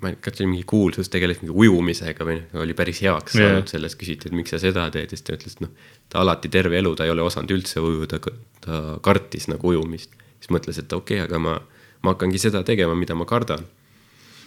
ma 0.00 0.08
ei 0.08 0.16
tea, 0.16 0.22
kas 0.24 0.38
see 0.38 0.44
oli 0.44 0.52
mingi 0.54 0.66
kuulsus, 0.68 1.10
tegeles 1.12 1.40
mingi 1.42 1.54
ujumisega 1.64 2.26
või 2.26 2.38
noh, 2.40 2.62
oli 2.64 2.76
päris 2.76 3.02
heaks 3.04 3.36
yeah. 3.36 3.50
saanud 3.50 3.72
selles, 3.72 3.96
küsiti, 4.00 4.30
et 4.30 4.36
miks 4.36 4.54
sa 4.54 4.60
seda 4.62 4.86
teed 4.92 5.10
ja 5.10 5.18
siis 5.18 5.26
ta 5.26 5.36
ütles, 5.36 5.58
et 5.58 5.64
noh, 5.64 5.90
ta 6.12 6.22
alati 6.22 6.50
terve 6.52 6.78
elu, 6.80 6.94
ta 6.96 7.08
ei 7.08 7.12
ole 7.12 7.24
osanud 7.26 7.52
üldse 7.56 7.82
ujuda, 7.84 8.20
ta 8.64 8.80
kartis 9.04 9.50
nagu 9.52 9.74
ujumist. 9.74 10.16
siis 10.40 10.54
mõtles, 10.56 10.80
et 10.80 10.92
okei 10.96 11.20
okay,, 11.20 11.28
aga 11.28 11.42
ma, 11.42 11.58
ma 12.06 12.14
hakkangi 12.14 12.40
seda 12.40 12.64
tegema, 12.66 12.96
mida 12.96 13.16
ma 13.18 13.28
kardan. 13.28 13.66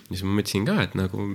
siis 0.09 0.23
ma 0.25 0.39
mõtlesin 0.39 0.65
ka, 0.65 0.79
et 0.87 0.97
nagu 0.97 1.29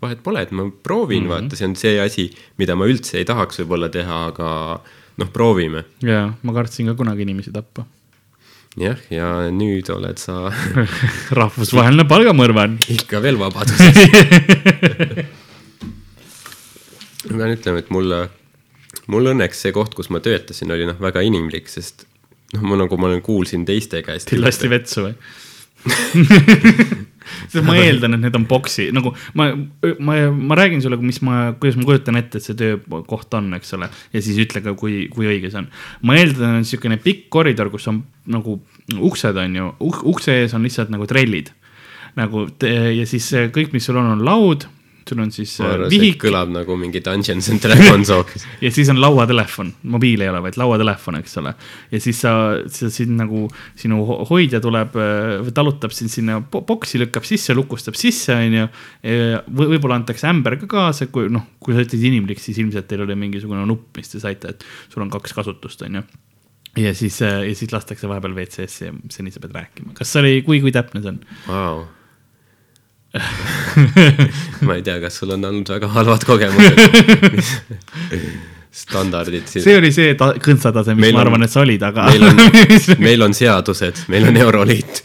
vahet 0.00 0.24
pole, 0.24 0.42
et 0.42 0.50
ma 0.52 0.70
proovin 0.70 1.24
mm, 1.24 1.28
-hmm. 1.28 1.44
vaata, 1.48 1.56
see 1.56 1.68
on 1.68 1.76
see 1.76 2.00
asi, 2.00 2.30
mida 2.56 2.76
ma 2.76 2.88
üldse 2.88 3.20
ei 3.20 3.28
tahaks 3.28 3.60
võib-olla 3.60 3.92
teha, 3.92 4.24
aga 4.32 4.48
noh, 5.18 5.30
proovime. 5.32 5.84
jaa, 6.02 6.32
ma 6.42 6.56
kartsin 6.56 6.88
ka 6.88 6.96
kunagi 6.96 7.28
inimesi 7.28 7.52
tappa 7.52 7.84
jah, 8.78 8.98
ja 9.12 9.28
nüüd 9.54 9.88
oled 9.94 10.18
sa 10.22 10.52
rahvusvaheline 11.40 12.06
palgamõrvar. 12.08 12.76
ikka 12.94 13.22
veel 13.24 13.38
vabaduses 13.40 13.98
ma 17.28 17.34
pean 17.42 17.54
ütlema, 17.56 17.82
et 17.82 17.90
mulle, 17.94 18.20
mul 19.12 19.32
õnneks 19.34 19.64
see 19.66 19.74
koht, 19.76 19.92
kus 19.98 20.10
ma 20.14 20.22
töötasin, 20.24 20.70
oli 20.74 20.86
noh, 20.88 20.98
väga 21.02 21.24
inimlik, 21.26 21.68
sest 21.72 22.06
noh, 22.54 22.64
ma 22.64 22.78
nagu 22.80 22.98
ma 23.00 23.12
kuulsin 23.24 23.66
teiste 23.68 24.02
käest. 24.06 24.30
Teil 24.30 24.44
lasti 24.44 24.70
vetsu 24.72 25.08
või 25.08 25.14
sest 27.52 27.64
ma 27.66 27.76
eeldan, 27.78 28.16
et 28.16 28.24
need 28.24 28.36
on 28.38 28.46
boksi, 28.48 28.88
nagu 28.94 29.12
ma, 29.38 29.50
ma, 30.04 30.16
ma 30.32 30.58
räägin 30.58 30.82
sulle, 30.84 30.98
mis 31.02 31.20
ma, 31.26 31.52
kuidas 31.60 31.78
ma 31.78 31.86
kujutan 31.88 32.18
ette, 32.20 32.40
et 32.40 32.46
see 32.46 32.56
töökoht 32.58 33.36
on, 33.38 33.50
eks 33.58 33.76
ole. 33.76 33.90
ja 34.14 34.24
siis 34.24 34.40
ütle 34.42 34.62
ka, 34.64 34.74
kui, 34.78 35.06
kui 35.12 35.28
õige 35.30 35.52
see 35.52 35.62
on. 35.62 35.68
ma 36.08 36.18
eeldan, 36.18 36.58
et 36.58 36.66
niisugune 36.66 36.98
pikk 37.04 37.28
koridor, 37.34 37.70
kus 37.74 37.88
on 37.92 38.02
nagu 38.28 38.58
uksed 39.10 39.38
on 39.44 39.60
ju, 39.60 39.70
ukse 40.14 40.40
ees 40.42 40.56
on 40.56 40.66
lihtsalt 40.66 40.92
nagu 40.94 41.08
trellid. 41.10 41.52
nagu 42.18 42.48
ja 42.64 43.06
siis 43.06 43.30
kõik, 43.54 43.74
mis 43.76 43.86
sul 43.86 44.00
on, 44.00 44.12
on 44.16 44.24
laud 44.26 44.66
sul 45.08 45.22
on 45.24 45.32
siis 45.34 45.54
ma 45.62 45.70
arvan, 45.74 45.90
vihik. 45.92 46.18
kõlab 46.22 46.52
nagu 46.52 46.76
mingi 46.80 47.02
Dungeons 47.04 47.48
and 47.52 47.62
Dragons 47.64 48.12
hoopis 48.12 48.46
ja 48.64 48.70
siis 48.74 48.90
on 48.92 49.00
lauatelefon, 49.02 49.72
mobiil 49.94 50.24
ei 50.24 50.30
ole, 50.32 50.42
vaid 50.44 50.58
lauatelefon, 50.60 51.18
eks 51.22 51.38
ole. 51.42 51.54
ja 51.92 52.02
siis 52.02 52.22
sa, 52.24 52.34
sa 52.72 52.90
siin 52.92 53.16
nagu, 53.18 53.46
sinu 53.78 54.02
hoidja 54.28 54.62
tuleb, 54.64 54.98
äh, 55.00 55.50
talutab 55.56 55.94
sind 55.96 56.12
sinna 56.12 56.40
boksi, 56.42 57.00
lükkab 57.02 57.26
sisse, 57.28 57.56
lukustab 57.56 57.98
sisse, 57.98 58.36
on 58.36 58.58
ju. 58.60 58.68
võib-olla 59.48 59.98
antakse 60.00 60.28
ämber 60.30 60.58
ka 60.62 60.70
kaasa, 60.70 61.08
kui 61.12 61.30
noh, 61.32 61.46
kui 61.62 61.76
sa 61.76 61.84
ütled 61.84 62.08
inimlik, 62.10 62.40
siis 62.42 62.60
ilmselt 62.62 62.88
teil 62.90 63.04
oli 63.04 63.16
mingisugune 63.18 63.66
nupp, 63.68 63.90
mis 63.98 64.10
te 64.12 64.22
saite, 64.22 64.54
et 64.54 64.66
sul 64.92 65.04
on 65.04 65.12
kaks 65.12 65.36
kasutust, 65.36 65.84
on 65.88 66.00
ju 66.00 66.08
ja 66.78 66.94
siis, 66.94 67.22
äh, 67.22 67.42
ja 67.48 67.54
siis 67.58 67.72
lastakse 67.72 68.08
vahepeal 68.08 68.34
WC-sse 68.36 68.90
ja 68.90 68.96
seni 69.10 69.32
sa 69.34 69.40
pead 69.42 69.54
rääkima. 69.56 69.94
kas 69.98 70.12
see 70.12 70.22
oli, 70.22 70.34
kui, 70.46 70.60
kui 70.64 70.74
täpne 70.74 71.02
see 71.02 71.14
on 71.14 71.22
wow.? 71.48 71.86
ma 74.66 74.78
ei 74.78 74.84
tea, 74.86 74.98
kas 75.02 75.18
sul 75.20 75.34
on 75.36 75.44
olnud 75.48 75.68
väga 75.74 75.90
halvad 75.94 76.24
kogemused 76.28 77.48
standardid 78.78 79.46
siin. 79.46 79.64
see 79.64 79.76
oli 79.78 79.90
see 79.94 80.14
ta-, 80.18 80.34
kõntsatase, 80.42 80.94
mis 80.96 81.08
meil 81.08 81.16
ma 81.16 81.22
arvan, 81.24 81.46
et 81.46 81.52
sa 81.52 81.62
olid, 81.64 81.82
aga. 81.88 82.08
meil 82.12 82.26
on 82.28 82.36
meil 83.08 83.26
on 83.26 83.36
seadused, 83.36 84.04
meil 84.12 84.28
on 84.28 84.36
Euroliit 84.44 85.02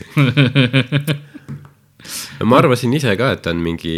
no 2.40 2.48
ma 2.50 2.60
arvasin 2.60 2.94
ise 3.00 3.16
ka, 3.20 3.32
et 3.38 3.50
on 3.52 3.62
mingi, 3.64 3.96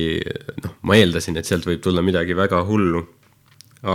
noh, 0.63 0.77
ma 0.87 0.99
eeldasin, 0.99 1.39
et 1.41 1.49
sealt 1.49 1.65
võib 1.67 1.81
tulla 1.83 2.05
midagi 2.05 2.37
väga 2.37 2.61
hullu. 2.67 3.01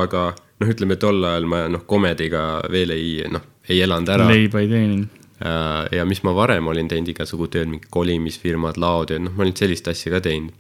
aga 0.01 0.27
noh, 0.35 0.75
ütleme 0.75 0.99
tol 1.01 1.25
ajal 1.25 1.49
ma 1.51 1.65
noh, 1.73 1.87
komediga 1.89 2.43
veel 2.71 2.97
ei, 2.97 3.09
noh, 3.31 3.47
ei 3.69 3.81
elanud 3.87 4.15
ära. 4.17 4.29
leiba 4.31 4.63
ei 4.63 4.69
teeninud 4.71 5.20
ja 5.41 6.05
mis 6.05 6.23
ma 6.27 6.35
varem 6.37 6.67
olin 6.69 6.89
teinud 6.89 7.09
igasugu 7.15 7.49
tööd, 7.53 7.71
mingi 7.71 7.89
kolimisfirmad, 7.93 8.77
laotööd, 8.81 9.23
noh, 9.25 9.37
ma 9.37 9.47
olin 9.47 9.57
sellist 9.57 9.89
asja 9.89 10.13
ka 10.13 10.21
teinud. 10.27 10.53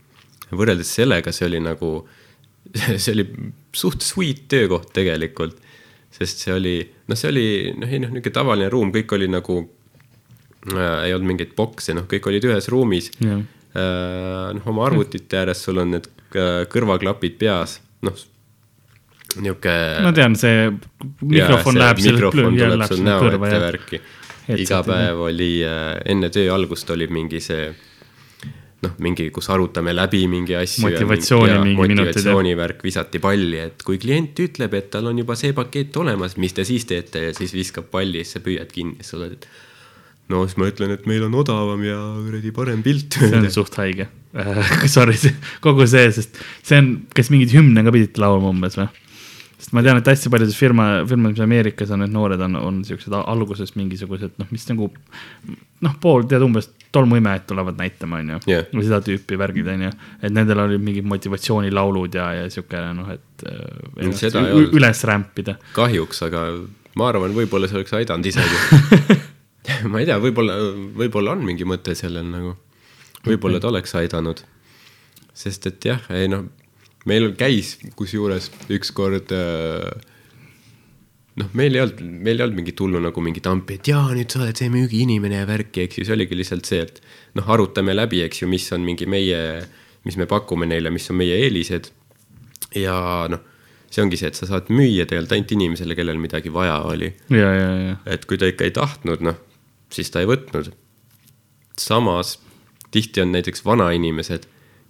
võrreldes 0.50 0.88
sellega, 0.96 1.32
see 1.32 1.46
oli 1.46 1.60
nagu, 1.62 1.90
see 3.02 3.12
oli 3.12 3.26
suht 3.76 4.02
sweet 4.04 4.46
töökoht 4.48 4.92
tegelikult. 4.96 5.58
sest 6.10 6.40
see 6.42 6.54
oli, 6.54 6.74
noh, 7.06 7.18
see 7.18 7.28
oli, 7.30 7.46
noh, 7.76 7.90
ei 7.90 8.00
noh, 8.02 8.10
niisugune 8.10 8.34
tavaline 8.34 8.70
ruum, 8.72 8.90
kõik 8.94 9.12
oli 9.14 9.28
nagu 9.30 9.60
äh,, 10.72 11.04
ei 11.06 11.14
olnud 11.14 11.34
mingeid 11.34 11.54
bokse, 11.58 11.94
noh, 11.94 12.08
kõik 12.10 12.26
olid 12.32 12.48
ühes 12.50 12.68
ruumis 12.72 13.12
yeah.. 13.20 13.44
Äh, 13.70 14.48
noh, 14.56 14.64
oma 14.66 14.82
arvutite 14.88 15.38
ääres 15.38 15.60
sul 15.62 15.78
on 15.78 15.92
need 15.94 16.08
äh, 16.34 16.64
kõrvaklapid 16.72 17.36
peas, 17.38 17.76
noh 18.02 18.16
nihuke. 19.38 19.74
ma 20.02 20.10
tean, 20.16 20.34
see 20.34 20.64
mikrofon 21.20 21.78
ja, 21.78 21.84
läheb. 21.84 22.00
mikrofon 22.08 22.58
tuleb 22.58 22.82
sul 22.90 23.04
näo 23.06 23.28
ette 23.30 23.60
värki 23.62 24.00
iga 24.58 24.82
päev 24.86 25.22
oli 25.28 25.52
äh, 25.66 26.00
enne 26.10 26.30
töö 26.34 26.50
algust 26.54 26.90
oli 26.90 27.06
mingi 27.12 27.40
see 27.44 27.70
noh, 28.84 28.94
mingi, 29.04 29.28
kus 29.34 29.50
arutame 29.52 29.92
läbi 29.96 30.22
mingi 30.30 30.56
asju. 30.56 30.86
motivatsiooni 30.86 31.56
mingi, 31.62 31.76
mingi 31.82 31.98
motivatsioonivärk 32.00 32.84
visati 32.86 33.20
palli, 33.22 33.58
et 33.68 33.84
kui 33.86 34.00
klient 34.00 34.40
ütleb, 34.40 34.76
et 34.78 34.88
tal 34.94 35.10
on 35.10 35.20
juba 35.20 35.36
see 35.38 35.52
pakett 35.56 35.96
olemas, 36.00 36.38
mis 36.40 36.56
te 36.56 36.64
siis 36.68 36.88
teete 36.88 37.26
ja 37.28 37.34
siis 37.36 37.52
viskab 37.56 37.90
palli 37.92 38.22
ja 38.22 38.28
siis 38.28 38.38
sa 38.38 38.44
püüad 38.46 38.72
kinni, 38.72 38.96
siis 39.00 39.12
sa 39.12 39.20
oled, 39.20 39.36
et 39.36 39.50
no 40.32 40.46
siis 40.46 40.56
ma 40.60 40.70
ütlen, 40.70 40.94
et 40.96 41.04
meil 41.10 41.26
on 41.28 41.36
odavam 41.42 41.84
ja 41.84 41.98
kuradi 42.24 42.54
parem 42.56 42.82
pilt. 42.86 43.20
see 43.20 43.36
on 43.36 43.50
suht 43.52 43.76
haige 43.82 44.08
Sorry, 44.94 45.16
kogu 45.60 45.86
see, 45.90 46.06
sest 46.14 46.36
see 46.62 46.78
on, 46.78 46.90
kas 47.16 47.32
mingeid 47.34 47.52
hümne 47.56 47.82
ka 47.82 47.92
pidite 47.94 48.22
laulma 48.22 48.52
umbes 48.54 48.78
või? 48.78 48.86
Sest 49.60 49.74
ma 49.76 49.82
tean, 49.84 50.00
et 50.00 50.08
hästi 50.08 50.32
paljudes 50.32 50.56
firma, 50.56 50.88
firmades 51.08 51.40
Ameerikas 51.44 51.92
on 51.92 52.00
need 52.04 52.14
noored 52.14 52.40
on, 52.46 52.56
on 52.56 52.80
siuksed 52.86 53.12
alguses 53.20 53.74
mingisugused 53.76 54.38
noh, 54.40 54.48
mis 54.54 54.64
nagu 54.70 54.88
noh, 54.88 55.96
pool 56.00 56.24
tead 56.30 56.44
umbes 56.46 56.70
tolmuimejad 56.90 57.44
tulevad 57.50 57.76
näitama, 57.78 58.22
onju 58.24 58.40
yeah.. 58.50 58.64
või 58.72 58.86
seda 58.86 59.02
tüüpi 59.06 59.38
värgid, 59.38 59.68
onju. 59.74 59.90
et 60.22 60.34
nendel 60.34 60.64
olid 60.64 60.82
mingid 60.82 61.06
motivatsioonilaulud 61.10 62.16
ja, 62.18 62.30
ja 62.40 62.48
siuke 62.52 62.80
noh, 62.96 63.12
et 63.14 63.44
äh, 63.46 64.64
üles 64.72 65.04
rämpida. 65.06 65.58
kahjuks, 65.76 66.24
aga 66.26 66.46
ma 66.98 67.12
arvan, 67.12 67.36
võib-olla 67.36 67.68
see 67.70 67.78
oleks 67.82 67.94
aidanud 68.00 68.32
isegi 68.32 69.20
ma 69.92 70.00
ei 70.00 70.08
tea, 70.08 70.18
võib-olla, 70.22 70.56
võib-olla 71.04 71.36
on 71.36 71.44
mingi 71.46 71.68
mõte 71.68 71.94
sellel 71.98 72.26
nagu 72.32 72.56
võib-olla 73.26 73.60
ta 73.60 73.68
oleks 73.70 73.94
aidanud. 74.00 74.42
sest 75.34 75.66
et 75.70 75.84
jah, 75.84 76.02
ei 76.14 76.28
noh, 76.32 76.48
meil 77.08 77.30
käis 77.38 77.76
kusjuures 77.96 78.50
ükskord 78.72 79.32
äh, 79.32 79.88
noh, 81.40 81.50
meil 81.56 81.76
ei 81.76 81.84
olnud, 81.84 82.00
meil 82.02 82.38
ei 82.38 82.44
olnud 82.44 82.58
mingit 82.60 82.80
hullu 82.82 83.00
nagu 83.02 83.24
mingit 83.24 83.46
ampi, 83.50 83.78
et 83.80 83.90
jaa, 83.90 84.08
nüüd 84.16 84.32
sa 84.32 84.42
oled 84.44 84.58
see 84.60 84.72
müügiinimene 84.72 85.40
ja 85.40 85.48
värki, 85.48 85.86
eks 85.86 86.00
ju, 86.00 86.06
see 86.08 86.16
oligi 86.16 86.38
lihtsalt 86.38 86.68
see, 86.68 86.82
et 86.86 87.00
noh, 87.38 87.46
arutame 87.54 87.94
läbi, 87.96 88.22
eks 88.26 88.42
ju, 88.42 88.50
mis 88.50 88.66
on 88.76 88.84
mingi 88.86 89.08
meie, 89.10 89.40
mis 90.06 90.18
me 90.20 90.28
pakume 90.30 90.68
neile, 90.68 90.92
mis 90.94 91.08
on 91.12 91.20
meie 91.20 91.38
eelised. 91.46 91.92
ja 92.76 92.96
noh, 93.30 93.46
see 93.90 94.04
ongi 94.04 94.18
see, 94.20 94.30
et 94.30 94.38
sa 94.38 94.46
saad 94.50 94.68
müüa 94.70 95.06
tegelikult 95.08 95.34
ainult 95.38 95.56
inimesele, 95.56 95.96
kellel 95.98 96.20
midagi 96.22 96.52
vaja 96.54 96.78
oli. 96.90 97.14
et 97.30 98.28
kui 98.28 98.38
ta 98.38 98.50
ikka 98.50 98.68
ei 98.68 98.76
tahtnud, 98.76 99.24
noh, 99.26 99.40
siis 99.90 100.12
ta 100.12 100.22
ei 100.22 100.30
võtnud. 100.30 100.72
samas 101.80 102.38
tihti 102.90 103.22
on 103.22 103.32
näiteks 103.32 103.64
vanainimesed 103.64 104.44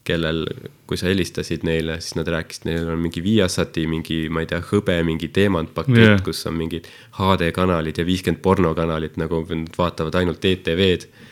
kellel, 0.05 0.45
kui 0.89 0.99
sa 0.99 1.09
helistasid 1.11 1.65
neile, 1.67 1.99
siis 2.01 2.17
nad 2.17 2.29
rääkisid, 2.33 2.67
neil 2.69 2.89
on 2.89 3.01
mingi 3.03 3.23
Viasati 3.25 3.85
mingi, 3.91 4.21
ma 4.33 4.45
ei 4.45 4.49
tea, 4.51 4.61
hõbe 4.71 4.97
mingi 5.07 5.29
teemantpakett 5.35 5.99
yeah., 6.01 6.23
kus 6.25 6.41
on 6.49 6.57
mingid 6.57 6.89
HD 7.19 7.51
kanalid 7.57 8.01
ja 8.01 8.07
viiskümmend 8.09 8.41
pornokanalit, 8.45 9.19
nagu 9.21 9.43
nad 9.45 9.77
vaatavad 9.79 10.17
ainult 10.23 10.45
ETV-d. 10.45 11.27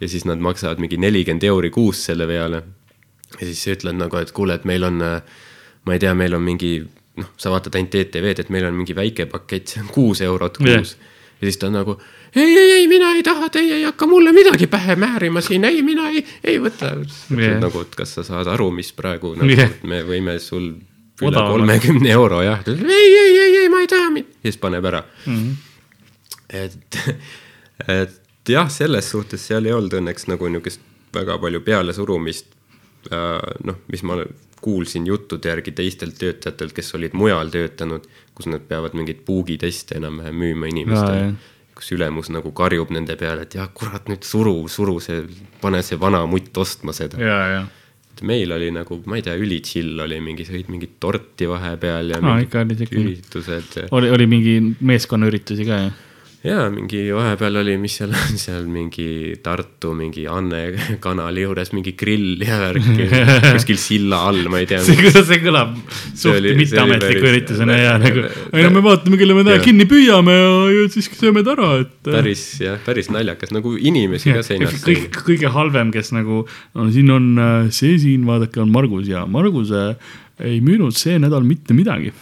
ja 0.00 0.08
siis 0.08 0.26
nad 0.28 0.42
maksavad 0.42 0.82
mingi 0.82 0.98
nelikümmend 0.98 1.46
euri 1.46 1.70
kuus 1.74 2.04
selle 2.10 2.26
peale. 2.26 2.62
ja 3.38 3.44
siis 3.46 3.62
sa 3.64 3.76
ütled 3.76 3.98
nagu, 3.98 4.18
et 4.18 4.32
kuule, 4.32 4.58
et 4.58 4.66
meil 4.68 4.84
on, 4.84 4.98
ma 4.98 5.94
ei 5.94 6.02
tea, 6.02 6.14
meil 6.14 6.34
on 6.34 6.42
mingi, 6.42 6.72
noh, 7.22 7.32
sa 7.36 7.54
vaatad 7.54 7.78
ainult 7.78 7.94
ETV-d, 7.94 8.46
et 8.46 8.50
meil 8.50 8.66
on 8.66 8.74
mingi 8.74 8.96
väike 8.98 9.28
pakett, 9.30 9.74
see 9.74 9.84
on 9.84 9.92
kuus 9.94 10.24
eurot 10.26 10.58
kuus 10.58 10.96
yeah. 10.96 11.14
ja 11.38 11.46
siis 11.46 11.62
ta 11.62 11.70
on 11.70 11.78
nagu 11.78 12.00
ei, 12.36 12.58
ei, 12.58 12.70
ei, 12.70 12.86
mina 12.88 13.12
ei 13.16 13.22
taha, 13.22 13.48
teie 13.52 13.78
ei 13.78 13.84
hakka 13.86 14.06
mulle 14.06 14.32
midagi 14.32 14.66
pähe 14.66 14.96
määrima 14.96 15.40
siin, 15.44 15.64
ei, 15.64 15.82
mina 15.82 16.08
ei, 16.10 16.24
ei 16.44 16.58
võta 16.62 16.92
yeah.. 16.94 17.58
nagu, 17.62 17.82
et 17.86 17.96
kas 17.98 18.14
sa 18.18 18.24
saad 18.26 18.50
aru, 18.52 18.70
mis 18.74 18.92
praegu 18.96 19.34
nagu 19.38 19.50
yeah. 19.52 19.72
me 19.88 20.02
võime 20.06 20.38
sul 20.42 20.70
üle 21.22 21.44
kolmekümne 21.52 22.10
euro 22.14 22.42
jah, 22.44 22.62
ei, 22.68 23.06
ei, 23.06 23.38
ei, 23.38 23.56
ei, 23.64 23.72
ma 23.72 23.82
ei 23.84 23.90
taha, 23.90 24.12
ja 24.20 24.50
siis 24.50 24.60
paneb 24.60 24.84
ära 24.90 25.02
mm. 25.26 25.38
-hmm. 25.38 25.56
et, 26.48 27.08
et 28.00 28.52
jah, 28.54 28.70
selles 28.72 29.10
suhtes 29.10 29.46
seal 29.50 29.66
ei 29.66 29.74
olnud 29.76 29.98
õnneks 30.00 30.28
nagu 30.30 30.48
niisugust 30.48 30.84
väga 31.14 31.38
palju 31.38 31.64
pealesurumist 31.64 32.52
äh,. 33.12 33.40
noh, 33.64 33.82
mis 33.88 34.02
ma 34.02 34.20
kuulsin 34.60 35.06
juttude 35.06 35.48
järgi 35.48 35.70
teistelt 35.72 36.16
töötajatelt, 36.18 36.72
kes 36.74 36.94
olid 36.98 37.12
mujal 37.14 37.50
töötanud, 37.50 38.08
kus 38.34 38.48
nad 38.50 38.64
peavad 38.66 38.96
mingeid 38.98 39.20
puugiteste 39.26 40.00
enam-vähem 40.00 40.34
müüma 40.34 40.66
inimestele 40.66 41.30
kus 41.78 41.92
ülemus 41.94 42.30
nagu 42.34 42.50
karjub 42.56 42.90
nende 42.94 43.14
peale, 43.20 43.46
et 43.46 43.58
jah, 43.58 43.68
kurat 43.74 44.08
nüüd 44.10 44.26
suru, 44.26 44.54
suru 44.72 44.98
see, 45.02 45.22
pane 45.62 45.82
see 45.86 45.98
vana 46.00 46.24
mutt 46.30 46.56
ostma 46.58 46.94
seda. 46.96 47.20
et 48.18 48.24
meil 48.26 48.50
oli 48.54 48.72
nagu, 48.74 48.98
ma 49.06 49.20
ei 49.20 49.22
tea, 49.26 49.36
üli 49.38 49.60
chill 49.62 50.00
oli 50.02 50.18
mingi, 50.24 50.46
sõid 50.48 50.72
mingit 50.72 50.96
torti 51.02 51.46
vahepeal 51.50 52.14
ja 52.14 52.20
no, 52.24 52.34
mingid 52.34 52.90
üritused. 52.90 53.78
oli, 53.94 54.10
oli 54.10 54.26
mingi 54.30 54.58
meeskonnaüritusi 54.80 55.68
ka, 55.68 55.80
jah? 55.86 56.04
Jaa, 56.46 56.68
mingi 56.70 57.00
vahepeal 57.10 57.58
oli, 57.60 57.74
mis 57.82 57.96
seal 57.98 58.12
on, 58.14 58.36
seal 58.38 58.66
mingi 58.70 59.38
Tartu 59.42 59.90
mingi 59.98 60.26
Anne 60.30 60.60
kanali 61.02 61.42
juures 61.42 61.72
mingi 61.74 61.96
grill 61.98 62.44
ja 62.46 62.60
värki 62.62 63.08
kuskil 63.56 63.80
silla 63.80 64.20
all, 64.28 64.44
ma 64.52 64.60
ei 64.62 64.68
tea. 64.70 64.78
see, 64.86 64.98
kuidas 65.00 65.26
see 65.26 65.40
kõlab 65.42 65.74
suht 65.90 66.46
mitteametliku 66.60 67.26
üritusena 67.32 67.80
ja 67.80 67.96
nagu, 68.02 68.22
ei 68.52 68.68
no 68.68 68.70
me 68.76 68.84
vaatame, 68.86 69.18
kelle 69.18 69.34
me 69.34 69.44
täna 69.48 69.58
kinni 69.64 69.88
püüame 69.90 70.38
ja, 70.38 70.54
ja 70.76 70.86
siis 70.94 71.10
sööme 71.18 71.42
ta 71.46 71.56
ära, 71.56 71.72
et. 71.82 71.98
päris 72.06 72.46
jah, 72.62 72.78
päris 72.86 73.10
naljakas, 73.14 73.52
nagu 73.56 73.74
inimesi 73.74 74.36
ka 74.36 74.46
seinast. 74.46 74.84
kõik, 74.86 75.20
kõige 75.26 75.50
halvem, 75.58 75.90
kes 75.94 76.14
nagu, 76.14 76.44
no 76.78 76.88
siin 76.94 77.10
on 77.14 77.28
äh, 77.34 77.58
see 77.74 77.98
siin, 77.98 78.26
vaadake, 78.30 78.62
on 78.62 78.70
Margus 78.74 79.10
ja 79.10 79.26
Margus 79.26 79.74
äh, 79.74 80.16
ei 80.38 80.62
müünud 80.62 80.94
see 80.94 81.18
nädal 81.18 81.42
mitte 81.46 81.74
midagi. 81.74 82.12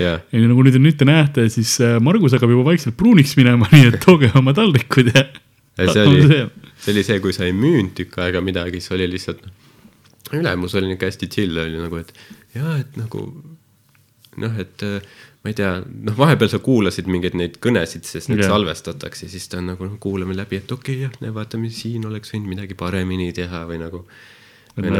Ja 0.00 0.18
nagu 0.32 0.64
nüüd, 0.64 0.78
nüüd 0.80 0.98
te 1.00 1.08
näete, 1.08 1.46
siis 1.52 1.74
äh, 1.84 1.98
Margus 2.04 2.36
hakkab 2.36 2.52
juba 2.52 2.64
vaikselt 2.70 2.96
pruuniks 2.98 3.34
minema, 3.38 3.68
nii 3.74 3.90
et 3.90 3.98
tooge 4.04 4.30
oma 4.38 4.54
taldrikud 4.56 5.12
ja. 5.12 5.26
see 5.82 6.04
oli, 6.08 6.22
see 6.80 6.94
oli 6.94 7.04
see, 7.08 7.18
kui 7.24 7.36
sa 7.36 7.48
ei 7.48 7.56
müünud 7.56 7.92
tükk 7.98 8.22
aega 8.24 8.44
midagi, 8.44 8.80
siis 8.80 8.96
oli 8.96 9.10
lihtsalt, 9.12 9.44
ülemus 10.32 10.76
oli 10.78 10.92
nihuke 10.92 11.10
hästi 11.10 11.28
chill 11.32 11.60
oli 11.60 11.82
nagu, 11.82 12.00
et 12.00 12.14
ja, 12.56 12.78
et 12.80 12.96
nagu 13.00 13.26
noh, 14.40 14.56
et 14.62 14.86
äh, 14.86 15.12
ma 15.42 15.50
ei 15.50 15.56
tea, 15.58 15.72
noh, 15.82 16.16
vahepeal 16.16 16.52
sa 16.52 16.62
kuulasid 16.62 17.08
mingeid 17.10 17.36
neid 17.38 17.58
kõnesid, 17.62 18.06
sest 18.08 18.30
need 18.30 18.44
yeah. 18.44 18.52
salvestatakse, 18.54 19.28
siis 19.28 19.48
ta 19.50 19.58
on 19.60 19.72
nagu 19.74 19.88
noh, 19.88 19.98
kuulame 20.00 20.36
läbi, 20.38 20.62
et 20.62 20.72
okei 20.72 21.02
okay,, 21.02 21.26
jah, 21.26 21.34
vaatame, 21.36 21.72
siin 21.74 22.06
oleks 22.08 22.32
võinud 22.32 22.54
midagi 22.54 22.78
paremini 22.78 23.28
teha 23.36 23.66
või 23.68 23.82
nagu. 23.82 24.06
nagu 24.78 24.94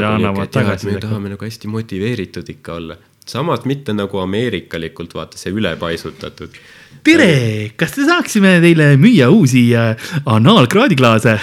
me 0.84 1.00
tahame 1.00 1.32
nagu 1.32 1.48
hästi 1.48 1.70
motiveeritud 1.72 2.50
ikka 2.52 2.76
olla 2.76 2.98
samas 3.28 3.66
mitte 3.68 3.94
nagu 3.96 4.20
ameerikalikult, 4.22 5.14
vaata 5.14 5.38
see 5.40 5.52
ülepaisutatud. 5.54 6.56
tere, 7.04 7.72
kas 7.76 7.94
te 7.96 8.06
saaksime 8.06 8.58
teile 8.62 8.94
müüa 9.00 9.30
uusi 9.32 9.68
äh, 9.76 10.12
anaalkraadiklaase 10.26 11.38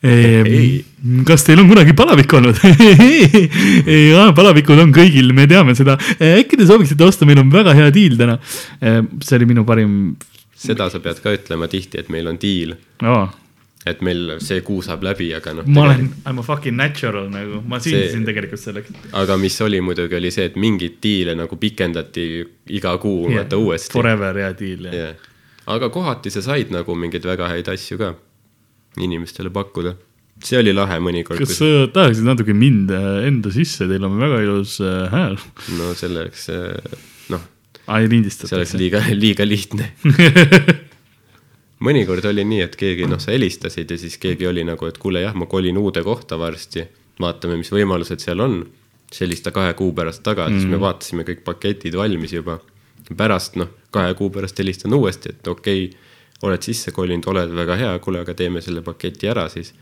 Hey. 0.00 0.78
kas 1.28 1.42
teil 1.44 1.60
on 1.60 1.66
kunagi 1.68 1.92
palavik 1.92 2.32
olnud 2.38 2.56
palavikud 4.38 4.80
on 4.80 4.94
kõigil, 4.96 5.28
me 5.36 5.44
teame 5.44 5.74
seda. 5.76 5.98
äkki 6.16 6.56
te 6.56 6.64
sooviksite 6.64 7.04
osta, 7.04 7.28
meil 7.28 7.42
on 7.42 7.50
väga 7.52 7.74
hea 7.76 7.90
diil 7.92 8.16
täna. 8.16 8.38
see 8.80 9.36
oli 9.36 9.50
minu 9.50 9.66
parim. 9.68 10.16
seda 10.56 10.88
sa 10.88 11.02
pead 11.04 11.20
ka 11.20 11.34
ütlema 11.36 11.68
tihti, 11.68 12.00
et 12.00 12.08
meil 12.08 12.32
on 12.32 12.40
diil 12.40 12.78
oh 13.04 13.28
et 13.88 14.02
meil 14.04 14.34
see 14.44 14.60
kuu 14.64 14.82
saab 14.84 15.04
läbi, 15.06 15.30
aga 15.36 15.54
noh. 15.56 15.68
ma 15.72 15.86
olen, 15.86 16.10
I 16.20 16.34
m 16.34 16.42
a 16.42 16.44
fucking 16.44 16.76
natural 16.76 17.30
nagu, 17.32 17.62
ma 17.68 17.78
sündisin 17.80 18.26
tegelikult 18.28 18.60
selleks. 18.60 18.92
aga 19.16 19.38
mis 19.40 19.56
oli 19.64 19.80
muidugi, 19.84 20.18
oli 20.18 20.32
see, 20.34 20.50
et 20.50 20.58
mingeid 20.60 20.98
diile 21.00 21.36
nagu 21.38 21.56
pikendati 21.60 22.26
iga 22.76 22.96
kuu 23.00 23.30
yeah, 23.30 23.40
vaata 23.40 23.60
uuesti. 23.60 23.96
Forever 23.96 24.42
ja 24.42 24.50
diil 24.56 24.90
ja 24.90 24.92
yeah.. 24.92 25.30
aga 25.72 25.88
kohati 25.92 26.32
sa 26.34 26.44
said 26.44 26.74
nagu 26.74 26.96
mingeid 26.98 27.24
väga 27.24 27.48
häid 27.54 27.72
asju 27.72 28.00
ka 28.00 28.12
inimestele 29.00 29.52
pakkuda. 29.54 29.96
see 30.44 30.60
oli 30.60 30.76
lahe 30.76 31.00
mõnikord. 31.00 31.40
kas 31.40 31.56
sa 31.56 31.88
tahaksid 31.94 32.28
natuke 32.28 32.52
mind 32.56 32.92
äh, 32.92 33.24
enda 33.30 33.52
sisse, 33.54 33.88
teil 33.88 34.04
on 34.04 34.20
väga 34.20 34.42
ilus 34.44 34.76
äh, 34.84 35.08
hääl. 35.08 35.40
no 35.80 35.94
selleks, 35.96 36.50
äh, 36.52 37.00
noh. 37.32 37.48
aa, 37.86 38.04
ei 38.04 38.12
lindistatakse. 38.12 38.52
see 38.52 38.60
oleks 38.60 38.76
liiga, 38.76 39.04
liiga 39.16 39.48
lihtne 39.48 39.88
mõnikord 41.84 42.24
oli 42.30 42.44
nii, 42.44 42.64
et 42.66 42.76
keegi, 42.78 43.08
noh, 43.08 43.20
sa 43.22 43.32
helistasid 43.34 43.90
ja 43.90 43.98
siis 44.00 44.18
keegi 44.20 44.48
oli 44.48 44.64
nagu, 44.68 44.86
et 44.88 44.98
kuule, 45.00 45.22
jah, 45.24 45.36
ma 45.36 45.48
kolin 45.50 45.78
uude 45.80 46.02
kohta 46.04 46.38
varsti, 46.40 46.84
vaatame, 47.20 47.56
mis 47.60 47.72
võimalused 47.72 48.22
seal 48.22 48.40
on. 48.40 48.62
siis 49.10 49.24
helista 49.24 49.50
kahe 49.50 49.72
kuu 49.74 49.92
pärast 49.92 50.22
tagasi 50.22 50.50
mm, 50.50 50.56
-hmm. 50.56 50.60
siis 50.60 50.70
me 50.70 50.76
mhm. 50.76 50.82
vaatasime 50.82 51.22
kõik 51.22 51.44
paketid 51.44 51.96
valmis 51.96 52.32
juba. 52.32 52.58
pärast, 53.16 53.56
noh, 53.56 53.68
kahe 53.90 54.14
kuu 54.14 54.30
pärast 54.30 54.58
helistan 54.58 54.94
uuesti, 54.94 55.28
et 55.28 55.48
okei 55.48 55.84
okay,, 55.84 55.98
oled 56.42 56.62
sisse 56.62 56.90
kolinud, 56.90 57.26
oled 57.26 57.54
väga 57.54 57.76
hea, 57.76 57.98
kuule, 57.98 58.20
aga 58.20 58.34
teeme 58.34 58.60
selle 58.60 58.82
paketi 58.82 59.28
ära 59.28 59.48
siis. 59.48 59.74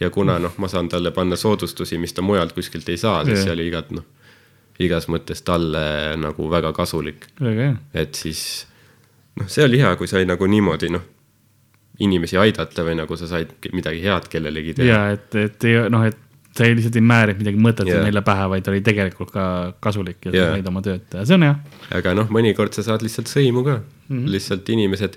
ja 0.00 0.10
kuna 0.10 0.38
noh, 0.38 0.52
ma 0.56 0.68
saan 0.68 0.88
talle 0.88 1.10
panna 1.10 1.36
soodustusi, 1.36 1.98
mis 1.98 2.12
ta 2.12 2.22
mujalt 2.22 2.52
kuskilt 2.52 2.88
ei 2.88 2.96
saa, 2.96 3.24
siis 3.24 3.34
yeah. 3.34 3.44
see 3.44 3.52
oli 3.52 3.66
igat 3.66 3.90
noh, 3.90 4.04
igas 4.78 5.08
mõttes 5.08 5.42
talle 5.42 6.16
nagu 6.16 6.50
väga 6.50 6.72
kasulik. 6.72 7.26
et 7.94 8.14
siis 8.14 8.66
noh, 9.36 9.48
see 9.48 9.64
oli 9.64 9.78
hea, 9.78 9.96
kui 9.96 10.08
sai 10.08 10.24
nagu 10.24 10.46
niimoodi 10.46 10.88
noh 10.88 11.11
inimesi 12.00 12.38
aidata 12.40 12.84
või 12.86 12.96
nagu 13.02 13.16
sa 13.20 13.28
said 13.28 13.52
midagi 13.76 14.02
head 14.04 14.28
kellelegi 14.32 14.76
teha. 14.78 14.88
ja 14.88 15.00
et, 15.16 15.34
et 15.36 15.66
noh, 15.92 16.06
et 16.08 16.20
sa 16.56 16.66
ei 16.66 16.76
lihtsalt 16.76 16.96
ei 16.98 17.04
määrinud 17.08 17.40
midagi 17.40 17.60
mõtet 17.64 17.88
yeah. 17.88 18.02
neile 18.04 18.22
pähe, 18.24 18.44
vaid 18.52 18.68
oli 18.68 18.82
tegelikult 18.84 19.32
ka 19.32 19.44
kasulik 19.84 20.28
ja 20.28 20.32
yeah. 20.32 20.50
sa 20.50 20.58
said 20.58 20.68
oma 20.72 20.84
tööd 20.84 21.06
teha, 21.12 21.24
see 21.28 21.38
on 21.38 21.46
hea. 21.46 21.54
aga 21.98 22.14
noh, 22.18 22.28
mõnikord 22.34 22.76
sa 22.76 22.84
saad 22.86 23.04
lihtsalt 23.04 23.32
sõimu 23.32 23.64
ka 23.66 23.78
mm, 23.80 24.10
-hmm. 24.10 24.28
lihtsalt 24.34 24.68
inimesed, 24.74 25.16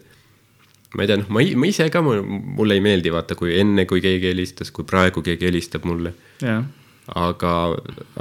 ma 0.95 1.03
ei 1.03 1.11
tea, 1.11 1.19
noh, 1.21 1.29
ma, 1.35 1.43
ma 1.59 1.69
ise 1.71 1.89
ka, 1.91 2.03
mulle 2.05 2.79
ei 2.79 2.83
meeldi 2.83 3.11
vaata, 3.11 3.35
kui 3.39 3.55
enne, 3.59 3.87
kui 3.89 4.03
keegi 4.03 4.31
helistas, 4.31 4.71
kui 4.71 4.87
praegu 4.87 5.23
keegi 5.25 5.49
helistab 5.49 5.87
mulle 5.87 6.15
yeah. 6.43 6.63
aga, 7.11 7.53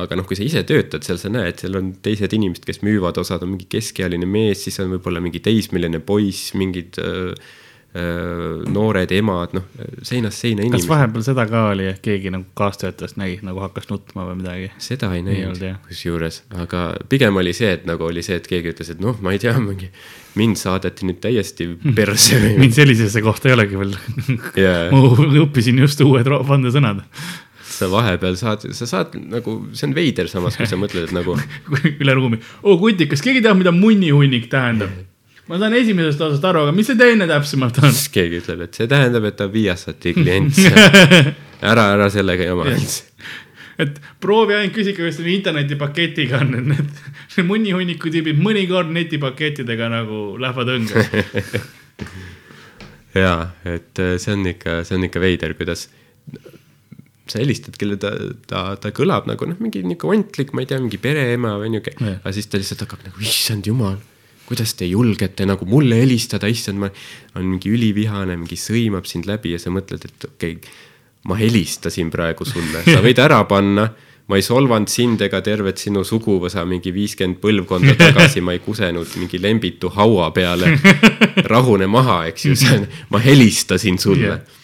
aga 0.07 0.19
noh, 0.19 0.27
kui 0.27 0.39
sa 0.39 0.47
ise 0.47 0.65
töötad 0.67 1.07
seal, 1.07 1.23
sa 1.23 1.31
näed, 1.31 1.63
seal 1.63 1.79
on 1.79 1.95
teised 2.03 2.35
inimesed, 2.35 2.67
kes 2.67 2.83
müüvad, 2.87 3.19
osad 3.23 3.47
on 3.47 3.55
mingi 3.55 3.71
keskealine 3.71 4.27
mees, 4.27 4.67
siis 4.67 4.81
on 4.83 4.91
võib-olla 4.97 5.23
mingi 5.23 5.43
teismeline 5.45 6.03
poiss, 6.03 6.51
mingid 6.59 6.99
äh, 6.99 7.31
noored 7.95 9.13
emad, 9.15 9.53
noh, 9.55 9.67
seinast 10.03 10.43
seina 10.43 10.65
inimesed. 10.65 10.83
kas 10.83 10.91
vahepeal 10.91 11.23
seda 11.23 11.45
ka 11.47 11.69
oli, 11.71 11.87
et 11.93 12.01
keegi 12.03 12.33
nagu 12.35 12.49
kaastöötajast 12.59 13.21
nägi, 13.21 13.37
nagu 13.47 13.63
hakkas 13.63 13.87
nutma 13.93 14.27
või 14.27 14.41
midagi? 14.41 14.73
seda 14.83 15.13
ei 15.15 15.23
näinud 15.23 15.63
kusjuures, 15.87 16.41
aga 16.59 16.89
pigem 17.13 17.39
oli 17.39 17.55
see, 17.55 17.71
et 17.79 17.87
nagu 17.87 18.09
oli 18.09 18.25
see, 18.27 18.41
et 18.43 18.51
keegi 18.51 18.75
ütles, 18.75 18.91
et 18.97 19.03
noh, 19.05 19.15
ma 19.23 19.37
ei 19.37 19.39
tea, 19.43 19.55
mingi 19.63 19.93
mind 20.35 20.59
saadeti 20.59 21.07
nüüd 21.07 21.23
täiesti 21.23 21.69
perse 21.99 22.41
mind 22.59 22.75
sellisesse 22.75 23.23
kohta 23.23 23.51
ei 23.51 23.57
olegi 23.61 23.79
veel 23.79 23.95
yeah. 24.59 24.91
ma 24.93 25.15
õppisin 25.45 25.79
just 25.85 26.03
uued 26.03 26.31
vandesõnad 26.51 27.05
sa 27.75 27.89
vahepeal 27.91 28.37
saad, 28.39 28.67
sa 28.77 28.87
saad 28.87 29.17
nagu, 29.19 29.57
see 29.75 29.89
on 29.89 29.97
veider 29.97 30.29
samas, 30.31 30.59
kui 30.59 30.69
sa 30.71 30.79
mõtled, 30.79 31.09
et 31.09 31.15
nagu 31.15 31.35
üle 32.03 32.15
ruumi, 32.15 32.39
oo 32.63 32.77
kutik, 32.79 33.11
kas 33.15 33.23
keegi 33.25 33.43
teab, 33.45 33.59
mida 33.59 33.73
munnihunnik 33.75 34.47
tähendab? 34.53 34.93
Ma 35.49 35.61
saan 35.61 35.77
esimesest 35.77 36.23
osast 36.27 36.45
aru, 36.49 36.67
aga 36.67 36.75
mis 36.77 36.89
see 36.91 36.99
teine 37.01 37.29
täpsemalt 37.31 37.81
on? 37.83 37.93
siis 37.93 38.13
keegi 38.15 38.41
ütleb, 38.43 38.67
et 38.67 38.79
see 38.79 38.91
tähendab, 38.91 39.27
et 39.29 39.39
ta 39.39 39.49
on 39.49 39.55
Viasati 39.55 40.15
klient. 40.17 40.61
ära, 41.73 41.89
ära 41.97 42.09
sellega 42.13 42.49
jama. 42.49 42.69
et 43.83 44.01
proovi 44.23 44.57
ainult 44.57 44.77
küsige, 44.77 45.01
kas 45.03 45.21
teil 45.21 45.33
internetipaketiga 45.35 46.41
on 46.45 46.55
need, 46.55 46.71
need, 46.73 47.03
need 47.37 47.51
munnihunniku 47.51 48.13
tüübid 48.15 48.41
mõnikord 48.41 48.93
netipakettidega 48.95 49.91
nagu 49.93 50.25
lähevad 50.41 50.75
õnge. 50.79 51.07
jaa, 53.25 53.39
et 53.69 54.03
äh, 54.03 54.17
see 54.23 54.35
on 54.35 54.49
ikka, 54.55 54.83
see 54.87 54.99
on 54.99 55.09
ikka 55.09 55.23
veider, 55.23 55.55
kuidas 55.59 55.89
sa 57.29 57.41
helistad, 57.41 57.77
kelle 57.81 57.97
ta, 58.01 58.11
ta, 58.49 58.65
ta 58.81 58.91
kõlab 58.95 59.29
nagu 59.29 59.47
noh, 59.49 59.61
mingi 59.63 59.81
nihuke 59.85 60.09
ontlik, 60.11 60.53
ma 60.57 60.65
ei 60.65 60.69
tea, 60.69 60.81
mingi 60.83 61.01
pereema 61.01 61.55
või 61.61 61.73
nihuke 61.73 61.95
aga 62.01 62.33
siis 62.37 62.51
ta 62.53 62.61
lihtsalt 62.61 62.85
hakkab 62.85 63.07
nagu, 63.07 63.23
issand 63.25 63.69
jumal, 63.69 63.97
kuidas 64.49 64.75
te 64.79 64.89
julgete 64.89 65.47
nagu 65.49 65.67
mulle 65.69 65.99
helistada, 66.03 66.49
issand, 66.51 66.81
ma 66.83 66.91
on 67.39 67.47
mingi 67.55 67.73
ülivihane, 67.73 68.37
mingi 68.37 68.59
sõimab 68.61 69.09
sind 69.09 69.29
läbi 69.29 69.55
ja 69.55 69.61
sa 69.63 69.73
mõtled, 69.75 70.05
et 70.05 70.27
okei 70.29 70.59
okay,, 70.59 70.75
ma 71.29 71.39
helistasin 71.41 72.11
praegu 72.13 72.45
sulle, 72.49 72.85
sa 72.85 73.01
võid 73.05 73.21
ära 73.25 73.41
panna, 73.49 73.87
ma 74.29 74.39
ei 74.41 74.45
solvanud 74.45 74.89
sind 74.89 75.23
ega 75.25 75.41
tervet 75.45 75.81
sinu 75.81 76.05
suguvõsa 76.05 76.65
mingi 76.69 76.93
viiskümmend 76.95 77.41
põlvkonda 77.43 77.97
tagasi, 78.01 78.43
ma 78.45 78.57
ei 78.57 78.61
kusenud 78.65 79.17
mingi 79.21 79.41
lembitu 79.41 79.91
haua 79.97 80.31
peale. 80.37 80.73
rahune 81.53 81.89
maha, 81.91 82.23
eks 82.31 82.49
ju, 82.49 82.57
see 82.59 82.77
on, 82.79 82.87
ma 83.13 83.21
helistasin 83.25 84.01
sulle 84.01 84.31
Jah. 84.31 84.61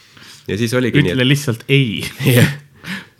ja 0.48 0.56
siis 0.60 0.72
oligi 0.76 1.02
nii, 1.04 1.14
ütle 1.14 1.28
lihtsalt 1.28 1.64
ei. 1.68 2.04
et 2.28 2.59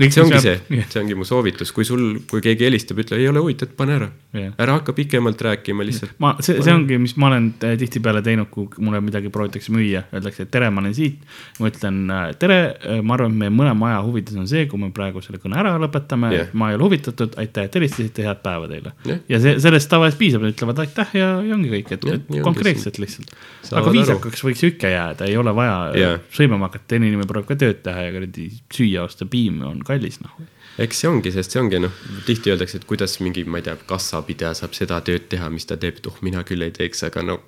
jah, 0.01 0.13
see 0.15 0.25
ongi 0.25 0.41
see, 0.43 0.57
Jah. 0.71 0.89
see 0.93 1.03
ongi 1.03 1.17
mu 1.19 1.27
soovitus, 1.29 1.73
kui 1.77 1.87
sul, 1.87 2.05
kui 2.31 2.43
keegi 2.45 2.67
helistab, 2.67 3.01
ütle 3.03 3.19
ei 3.21 3.29
ole 3.31 3.43
huvitatud, 3.45 3.77
pane 3.79 3.97
ära 3.99 4.09
Jah.. 4.37 4.55
ära 4.61 4.77
hakka 4.79 4.95
pikemalt 4.97 5.43
rääkima 5.45 5.85
lihtsalt. 5.87 6.15
ma, 6.23 6.33
see, 6.45 6.61
see 6.65 6.75
ongi, 6.75 6.99
mis 7.03 7.17
ma 7.21 7.31
olen 7.31 7.51
äh, 7.67 7.77
tihtipeale 7.81 8.23
teinud, 8.27 8.51
kui 8.53 8.69
mulle 8.85 9.03
midagi 9.05 9.33
proovitakse 9.33 9.75
müüa, 9.75 10.05
öeldakse, 10.15 10.47
et 10.47 10.53
tere, 10.55 10.71
ma 10.73 10.83
olen 10.85 10.97
siit. 10.97 11.21
ma 11.61 11.71
ütlen 11.71 12.01
äh, 12.15 12.27
tere, 12.41 12.61
ma 13.05 13.17
arvan, 13.17 13.35
et 13.35 13.45
meie 13.45 13.55
mõlema 13.55 13.91
aja 13.91 14.01
huvides 14.07 14.39
on 14.41 14.49
see, 14.51 14.67
kui 14.71 14.81
me 14.81 14.91
praegu 14.95 15.23
selle 15.25 15.43
kõne 15.43 15.59
ära 15.61 15.77
lõpetame 15.83 16.33
yeah., 16.35 16.53
ma 16.57 16.71
ei 16.73 16.79
ole 16.79 16.89
huvitatud, 16.89 17.37
aitäh, 17.41 17.69
et 17.69 17.81
helistasite, 17.81 18.25
head 18.27 18.43
päeva 18.45 18.71
teile 18.71 18.95
Jah. 19.09 19.23
ja 19.31 19.43
see, 19.43 19.57
sellest 19.63 19.91
tavaliselt 19.93 20.21
piisab, 20.21 20.47
nad 20.47 20.55
ütlevad 20.55 20.85
aitäh 20.85 21.17
ja, 21.21 21.31
ja 21.45 21.57
ongi 21.57 21.73
kõik, 21.75 21.95
et 21.97 22.07
ongi 22.09 22.45
konkreetselt 22.45 23.01
lihtsalt. 23.03 23.35
Aga 23.77 23.93
viisakaks 23.95 24.43
võiks 24.45 24.63
ikka 24.67 24.91
jääda, 24.91 25.29
ei 25.31 25.37
ole 25.39 25.53
vaja 25.55 25.77
yeah. 25.99 26.17
sõimama 26.35 26.69
hakata, 26.71 26.89
teine 26.95 27.11
inimene 27.11 27.29
proovib 27.31 27.51
ka 27.51 27.59
tööd 27.61 27.83
teha 27.85 28.07
ja 28.07 28.15
kuradi 28.15 28.47
süüa 28.75 29.05
osta, 29.07 29.27
piim 29.31 29.61
on 29.67 29.83
kallis, 29.91 30.21
noh. 30.25 30.37
eks 30.81 31.03
see 31.03 31.11
ongi, 31.11 31.35
sest 31.35 31.57
see 31.57 31.63
ongi 31.63 31.83
noh, 31.83 31.97
tihti 32.29 32.55
öeldakse, 32.55 32.81
et 32.81 32.87
kuidas 32.89 33.19
mingi, 33.25 33.45
ma 33.45 33.61
ei 33.61 33.67
tea, 33.69 33.77
kassapidaja 33.91 34.55
saab 34.63 34.79
seda 34.79 35.03
tööd 35.07 35.29
teha, 35.33 35.51
mis 35.53 35.69
ta 35.69 35.79
teeb, 35.81 36.01
et 36.01 36.09
oh, 36.11 36.23
mina 36.27 36.47
küll 36.49 36.65
ei 36.67 36.75
teeks, 36.77 37.05
aga 37.11 37.27
no 37.27 37.43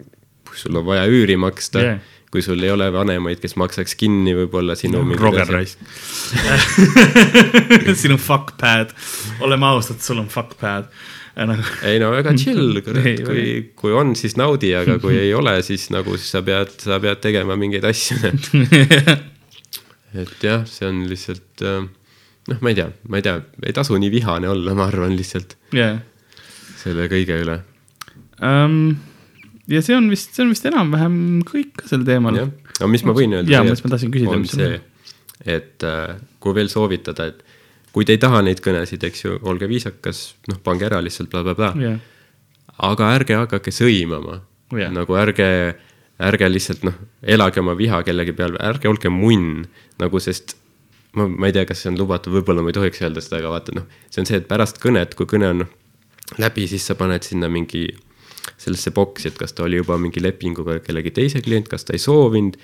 sul 0.53 0.77
on 0.77 0.85
vaja 0.85 1.07
üüri 1.09 1.39
maksta 1.41 1.81
yeah., 1.81 2.03
kui 2.33 2.41
sul 2.41 2.63
ei 2.65 2.71
ole 2.73 2.87
vanemaid, 2.93 3.43
kes 3.43 3.59
maksaks 3.61 3.93
kinni 4.01 4.33
võib-olla 4.33 4.73
sinu 4.79 5.03
mingid 5.05 5.21
Roger. 5.21 5.51
Rice. 5.53 5.77
sinu 8.03 8.17
fuck 8.17 8.55
pad, 8.61 8.95
oleme 9.45 9.69
ausad, 9.69 10.01
sul 10.01 10.23
on 10.23 10.31
fuck 10.33 10.57
pad. 10.61 10.89
nagu 11.37 11.67
ei 11.89 12.01
no 12.01 12.09
väga 12.15 12.33
chill, 12.41 12.79
kurat 12.87 13.21
kui, 13.27 13.45
kui 13.77 13.93
on, 13.93 14.15
siis 14.17 14.39
naudi, 14.41 14.73
aga 14.77 14.97
kui 15.03 15.19
ei 15.21 15.35
ole, 15.37 15.59
siis 15.67 15.91
nagu 15.93 16.17
siis 16.17 16.33
sa 16.33 16.41
pead, 16.47 16.73
sa 16.81 16.97
pead 17.05 17.21
tegema 17.21 17.57
mingeid 17.61 17.85
asju. 17.91 18.17
et 20.25 20.49
jah, 20.49 20.65
see 20.69 20.89
on 20.89 21.05
lihtsalt 21.13 21.67
äh, 21.69 21.85
noh, 22.51 22.59
ma 22.59 22.73
ei 22.73 22.79
tea, 22.79 22.89
ma 23.09 23.21
ei 23.21 23.27
tea, 23.27 23.37
ei 23.63 23.77
tasu 23.77 23.99
nii 24.01 24.11
vihane 24.11 24.51
olla, 24.51 24.75
ma 24.75 24.89
arvan 24.91 25.15
lihtsalt 25.19 25.55
jah 25.77 26.01
selle 26.83 27.09
kõige 27.13 27.39
üle. 27.45 27.59
um,. 28.43 28.95
ja 29.71 29.83
see 29.85 29.97
on 29.97 30.09
vist, 30.13 30.35
see 30.35 30.45
on 30.45 30.53
vist 30.53 30.67
enam-vähem 30.69 31.17
kõik 31.49 31.75
ka 31.81 31.91
sel 31.91 32.07
teemal. 32.09 32.39
jah, 32.39 32.53
aga 32.79 32.91
mis 32.91 33.05
ma 33.07 33.17
võin 33.17 33.39
öelda 33.39 33.55
Jaa, 33.55 33.67
mis 33.69 33.85
ma 33.85 33.93
tahtsin 33.95 34.15
küsida, 34.15 34.37
on 34.37 34.45
mis 34.45 34.55
see, 34.57 34.81
et 35.47 35.87
äh, 35.87 36.17
kui 36.43 36.57
veel 36.57 36.71
soovitada, 36.73 37.31
et 37.33 37.45
kui 37.95 38.09
te 38.09 38.17
ei 38.17 38.23
taha 38.23 38.41
neid 38.47 38.63
kõnesid, 38.65 39.05
eks 39.05 39.27
ju, 39.27 39.37
olge 39.49 39.69
viisakas, 39.71 40.25
noh, 40.51 40.59
pange 40.65 40.89
ära 40.89 41.03
lihtsalt 41.05 41.31
blablabla 41.33 41.73
bla,. 41.77 41.91
jah, 41.93 42.01
aga 42.91 43.13
ärge 43.19 43.39
hakake 43.45 43.75
sõimama 43.75 44.41
Jah. 44.73 44.89
nagu 44.89 45.17
ärge, 45.21 45.47
ärge 46.23 46.49
lihtsalt 46.49 46.87
noh, 46.89 46.97
elage 47.23 47.61
oma 47.61 47.77
viha 47.79 48.01
kellegi 48.07 48.35
peal, 48.37 48.57
ärge 48.65 48.89
olge 48.91 49.13
munn 49.13 49.67
nagu, 50.01 50.23
sest 50.25 50.57
ma, 51.19 51.27
ma 51.29 51.51
ei 51.51 51.57
tea, 51.57 51.67
kas 51.69 51.83
see 51.85 51.93
on 51.93 51.99
lubatud, 52.01 52.33
võib-olla 52.37 52.65
ma 52.65 52.73
ei 52.73 52.79
tohiks 52.79 53.03
öelda 53.05 53.25
seda, 53.25 53.41
aga 53.43 53.53
vaata 53.57 53.77
noh, 53.77 53.89
see 54.11 54.23
on 54.23 54.31
see, 54.31 54.41
et 54.43 54.49
pärast 54.51 54.81
kõnet, 54.83 55.17
kui 55.19 55.29
kõne 55.31 55.51
on 55.53 55.67
läbi, 56.41 56.69
siis 56.71 56.87
sa 56.89 56.97
paned 56.99 57.27
sinna 57.27 57.51
mingi 57.53 57.87
sellesse 58.63 58.93
boksi, 58.95 59.29
et 59.33 59.39
kas 59.39 59.53
ta 59.57 59.67
oli 59.67 59.81
juba 59.81 59.99
mingi 60.01 60.23
lepinguga 60.23 60.79
kellegi 60.85 61.13
teise 61.15 61.43
klient, 61.45 61.69
kas 61.71 61.85
ta 61.87 61.95
ei 61.97 62.03
soovinud, 62.03 62.57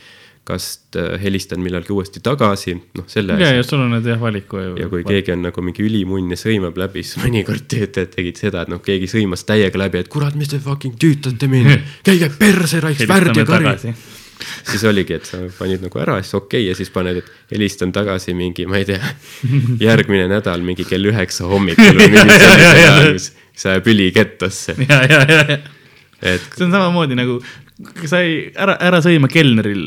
kas 0.48 0.68
ta- 0.94 1.18
helistan 1.20 1.60
millalgi 1.60 1.92
uuesti 1.92 2.22
tagasi, 2.24 2.72
noh 2.96 3.08
selle 3.10 3.36
ja, 3.40 3.50
ja 3.58 3.64
sul 3.66 3.82
on 3.84 3.92
need 3.92 4.06
jah 4.08 4.20
valiku. 4.20 4.62
ja 4.80 4.88
kui 4.88 5.02
keegi 5.04 5.34
on 5.34 5.42
nagu 5.44 5.64
mingi 5.64 5.84
ülimunn 5.84 6.32
ja 6.32 6.38
sõimab 6.40 6.78
läbi, 6.80 7.02
siis 7.04 7.20
mõnikord 7.20 7.66
töötajad 7.68 8.14
tegid 8.14 8.40
seda, 8.40 8.64
et 8.64 8.72
noh, 8.72 8.80
keegi 8.84 9.10
sõimas 9.12 9.44
täiega 9.48 9.82
läbi, 9.82 10.00
et 10.00 10.08
kurat, 10.12 10.38
mis 10.38 10.48
te 10.48 10.60
fucking 10.62 10.96
tüütate 10.96 11.50
mind, 11.52 11.74
käige 12.08 12.30
perse, 12.38 12.80
raisk, 12.84 13.04
värd 13.10 13.36
ja 13.36 13.44
kari. 13.48 13.92
Siis 14.40 14.84
oligi, 14.88 15.18
et 15.18 15.28
sa 15.28 15.40
panid 15.58 15.84
nagu 15.84 16.02
ära, 16.02 16.18
siis 16.22 16.36
okei 16.38 16.62
okay, 16.62 16.68
ja 16.70 16.76
siis 16.78 16.92
paned, 16.94 17.22
et 17.22 17.54
helistan 17.54 17.94
tagasi 17.94 18.36
mingi, 18.38 18.66
ma 18.70 18.80
ei 18.80 18.88
tea, 18.88 19.14
järgmine 19.88 20.28
nädal 20.30 20.64
mingi 20.66 20.86
kell 20.88 21.10
üheksa 21.10 21.48
hommikul 21.50 21.94
või 21.94 22.12
mingi 22.14 22.38
sellisel 22.38 22.70
ajal, 22.74 23.10
kus 23.18 23.32
sa 23.58 23.76
jääb 23.76 23.90
ülikettasse, 23.94 24.78
ja, 24.86 25.02
ja, 25.10 25.24
ja, 25.26 25.42
ja 25.50 25.58
et 26.22 26.46
see 26.56 26.66
on 26.66 26.72
samamoodi 26.74 27.14
nagu, 27.18 27.36
sa 28.10 28.20
ei, 28.26 28.48
ära, 28.58 28.74
ära 28.88 28.98
sõima 29.04 29.30
kelneril 29.30 29.84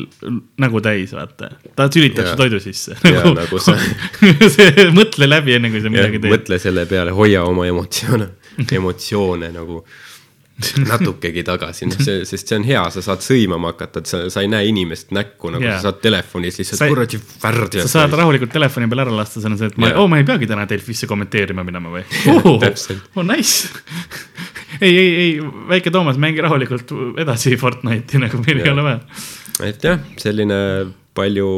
nägu 0.62 0.80
täis, 0.84 1.12
vaata. 1.16 1.50
ta 1.76 1.88
sülitab 1.92 2.30
su 2.30 2.38
toidu 2.40 2.60
sisse. 2.62 2.96
Jaa, 3.04 3.34
nagu 3.36 3.60
sa- 3.60 3.76
see, 4.54 4.86
mõtle 4.98 5.28
läbi, 5.28 5.58
enne 5.58 5.72
kui 5.74 5.82
sa 5.84 5.92
midagi 5.92 6.22
teed. 6.22 6.32
mõtle 6.32 6.58
selle 6.62 6.86
peale, 6.88 7.12
hoia 7.16 7.44
oma 7.48 7.68
emotsioone, 7.68 8.30
emotsioone 8.80 9.52
nagu 9.52 9.82
natukegi 10.90 11.42
tagasi, 11.46 11.86
noh 11.88 12.00
see, 12.02 12.22
sest 12.28 12.50
see 12.50 12.58
on 12.58 12.66
hea, 12.66 12.82
sa 12.94 13.02
saad 13.04 13.24
sõimama 13.24 13.72
hakata, 13.72 14.02
et 14.02 14.10
sa, 14.10 14.20
sa 14.32 14.42
ei 14.44 14.50
näe 14.52 14.68
inimest 14.70 15.12
näkku 15.16 15.50
nagu 15.54 15.64
yeah. 15.64 15.80
sa 15.80 15.90
saad 15.90 16.02
telefonis 16.04 16.60
lihtsalt 16.60 16.80
Sa 16.80 16.88
ei- 16.88 16.94
kuradi 16.94 17.20
värd 17.42 17.78
sa 17.80 17.88
saad 17.94 18.16
rahulikult 18.20 18.52
telefoni 18.52 18.88
peal 18.92 19.04
ära 19.06 19.14
lasta, 19.16 19.40
see 19.40 19.50
on 19.50 19.58
see, 19.60 19.72
et 19.72 19.80
ma 19.80 19.90
Jaa., 19.90 20.02
oo, 20.02 20.10
ma 20.12 20.20
ei 20.20 20.28
peagi 20.28 20.48
täna 20.50 20.66
Delfisse 20.70 21.08
kommenteerima 21.10 21.64
minema 21.66 21.92
või 21.94 22.04
oh,? 22.34 22.60
oh 23.16 23.26
nice. 23.26 23.72
ei, 24.86 24.92
ei, 24.92 25.10
ei, 25.24 25.32
väike 25.72 25.92
Toomas, 25.94 26.20
mängi 26.20 26.44
rahulikult 26.44 26.94
edasi 27.24 27.56
Fortnite'i, 27.60 28.22
nagu 28.22 28.44
meil 28.44 28.60
ei 28.60 28.68
Jaa. 28.68 28.76
ole 28.76 28.86
vaja. 28.86 29.02
et 29.72 29.88
jah, 29.90 30.00
selline 30.20 30.62
palju, 31.16 31.50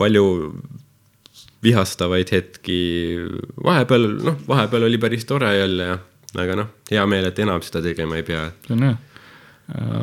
palju 0.00 0.26
vihastavaid 1.64 2.30
hetki, 2.32 2.82
vahepeal, 3.64 4.12
noh, 4.24 4.36
vahepeal 4.48 4.86
oli 4.86 5.00
päris 5.02 5.26
tore 5.28 5.50
jälle 5.56 5.92
ja 5.92 5.98
aga 6.36 6.56
noh, 6.62 6.72
hea 6.90 7.04
meel, 7.08 7.28
et 7.30 7.38
enam 7.44 7.62
seda 7.64 7.80
tegema 7.84 8.18
ei 8.18 8.24
pea. 8.26 8.48
see 8.66 8.74
on 8.76 8.82
hea. 8.88 8.96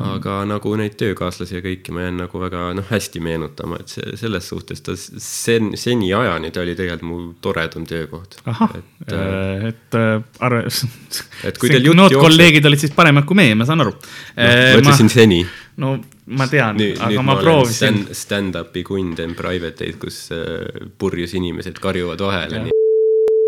aga 0.05 0.43
nagu 0.45 0.75
neid 0.77 0.93
töökaaslasi 0.93 1.55
ja 1.55 1.61
kõiki 1.65 1.93
ma 1.93 2.03
jään 2.03 2.19
nagu 2.21 2.37
väga 2.41 2.67
noh, 2.77 2.85
hästi 2.85 3.21
meenutama, 3.25 3.79
et 3.81 3.89
see 3.89 4.11
selles 4.21 4.45
suhtes 4.51 4.83
ta 4.85 4.93
sen-, 4.97 5.71
seniajani 5.73 6.51
ta 6.53 6.61
oli 6.61 6.75
tegelikult 6.77 7.09
mu 7.09 7.33
toredam 7.41 7.87
töökoht. 7.89 8.37
ahah, 8.45 8.75
et 8.77 9.13
äh, 9.13 9.65
et 9.71 9.97
äh, 9.97 10.21
arve, 10.39 10.67
Et 11.49 11.57
kui 11.57 11.69
teil 11.73 11.89
jutt 11.89 11.97
jookseb- 11.97 12.21
kolleegid 12.27 12.69
olid 12.69 12.85
siis 12.85 12.93
paremad 12.93 13.25
kui 13.25 13.37
meie, 13.41 13.57
ma 13.57 13.65
saan 13.65 13.81
aru. 13.81 13.95
noh, 13.97 14.77
ma 14.77 14.83
ütlesin 14.83 15.09
seni. 15.09 15.41
no 15.81 15.95
ma 16.25 16.47
tean, 16.49 16.77
aga 16.77 17.09
nüüd 17.09 17.19
ma 17.21 17.33
ma 17.33 17.39
proovisin 17.41 18.05
stand,. 18.05 18.15
stand-up'i 18.21 18.85
kund, 18.85 19.17
teen 19.17 19.33
private 19.37 19.85
eid, 19.85 19.97
kus 20.01 20.27
äh, 20.33 20.89
purjus 20.97 21.33
inimesed 21.41 21.81
karjuvad 21.81 22.21
vahele 22.21 22.67
Jah. 22.67 22.81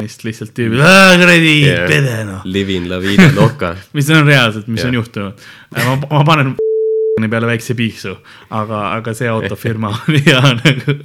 Neist 0.01 0.23
lihtsalt 0.27 0.53
tüübid, 0.57 0.81
kuradi 1.21 1.53
Yeah. 1.65 1.87
pede 1.89 2.17
noh. 2.27 2.41
livin 2.45 2.87
la 2.89 2.99
vida 3.01 3.29
loca. 3.35 3.73
mis 3.97 4.09
on 4.13 4.25
reaalselt, 4.27 4.67
mis 4.67 4.81
Jah. 4.83 4.89
on 4.91 4.97
juhtunud. 4.99 5.45
ma, 5.75 5.95
ma 6.11 6.23
panen 6.25 6.55
peale 7.31 7.49
väikse 7.49 7.73
piiksu, 7.77 8.13
aga, 8.53 8.83
aga 8.97 9.13
see 9.17 9.29
autofirma 9.31 9.89
on 9.97 10.19
hea 10.25 10.41
nagu. 10.61 10.97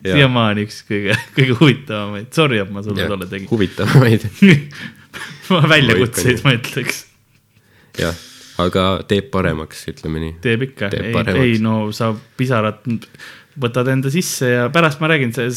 siiamaani 0.00 0.64
üks 0.66 0.80
kõige, 0.88 1.14
kõige 1.36 1.58
huvitavamaid, 1.60 2.32
sorry, 2.34 2.58
et 2.62 2.72
ma 2.72 2.82
sulle 2.82 3.06
tolle 3.06 3.28
tegin. 3.30 3.46
huvitavamaid, 3.50 4.26
väljakutseid 5.74 6.42
ma 6.46 6.56
ütleks, 6.56 7.04
jah, 8.00 8.16
aga 8.64 8.86
teeb 9.08 9.28
paremaks, 9.30 9.84
ütleme 9.92 10.24
nii. 10.24 10.34
teeb 10.42 10.64
ikka, 10.70 10.90
ei, 10.96 11.14
ei 11.36 11.58
no 11.62 11.90
sa 11.94 12.10
pisarad, 12.40 12.82
võtad 13.58 13.88
enda 13.90 14.10
sisse 14.12 14.46
ja 14.46 14.66
pärast 14.72 15.00
ma 15.02 15.08
räägin, 15.10 15.32
sa, 15.34 15.48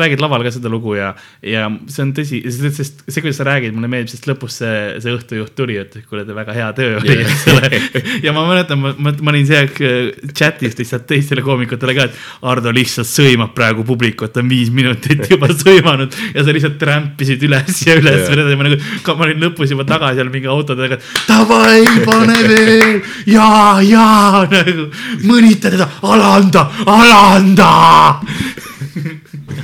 räägid 0.00 0.22
laval 0.22 0.44
ka 0.46 0.52
seda 0.54 0.70
lugu 0.72 0.94
ja, 0.96 1.10
ja 1.44 1.66
see 1.90 2.04
on 2.06 2.12
tõsi, 2.16 2.40
sest 2.48 3.02
see, 3.06 3.20
kuidas 3.20 3.40
sa 3.40 3.46
räägid, 3.48 3.74
mulle 3.76 3.90
meeldib, 3.92 4.12
sest 4.14 4.28
lõpus 4.30 4.56
see, 4.62 4.76
see 5.04 5.12
õhtujuht 5.12 5.54
tuli, 5.58 5.76
et 5.82 5.98
kuule, 6.08 6.24
te 6.28 6.36
väga 6.36 6.56
hea 6.56 6.70
töö 6.78 6.96
oli, 7.00 7.18
eks 7.22 7.44
ole. 7.52 7.82
ja 8.24 8.34
ma 8.36 8.46
mäletan, 8.48 8.80
ma, 8.80 8.94
ma, 8.96 9.12
ma 9.20 9.34
olin 9.34 9.48
see 9.48 9.60
aeg 9.60 9.82
äh, 9.84 10.30
chat'is 10.32 10.78
lihtsalt 10.80 11.04
teistele 11.10 11.44
koomikutele 11.44 11.96
ka, 11.98 12.08
et 12.08 12.48
Ardo 12.52 12.72
lihtsalt 12.74 13.10
sõimab 13.10 13.52
praegu 13.56 13.84
publikut, 13.86 14.40
on 14.40 14.48
viis 14.50 14.72
minutit 14.72 15.26
juba 15.32 15.50
sõimanud 15.52 16.16
ja 16.32 16.46
sa 16.46 16.56
lihtsalt 16.56 16.80
trämpisid 16.80 17.44
üles 17.48 17.84
ja 17.86 17.98
üles 18.00 18.32
yeah. 18.32 18.56
ma 18.56 18.68
nagu, 18.70 18.80
ma 19.12 19.28
olin 19.28 19.44
lõpus 19.44 19.74
juba 19.74 19.86
tagasi 19.88 20.22
seal 20.22 20.32
mingi 20.32 20.50
autode 20.50 20.86
taga, 20.86 20.98
et 20.98 21.28
davai, 21.28 21.84
pane 22.08 22.38
veel 22.48 22.98
ja, 23.28 23.48
ja 23.84 24.08
nagu 24.48 24.88
mõnita 25.28 25.72
teda, 25.72 25.88
alanda, 26.02 26.66
alanda. 26.86 27.41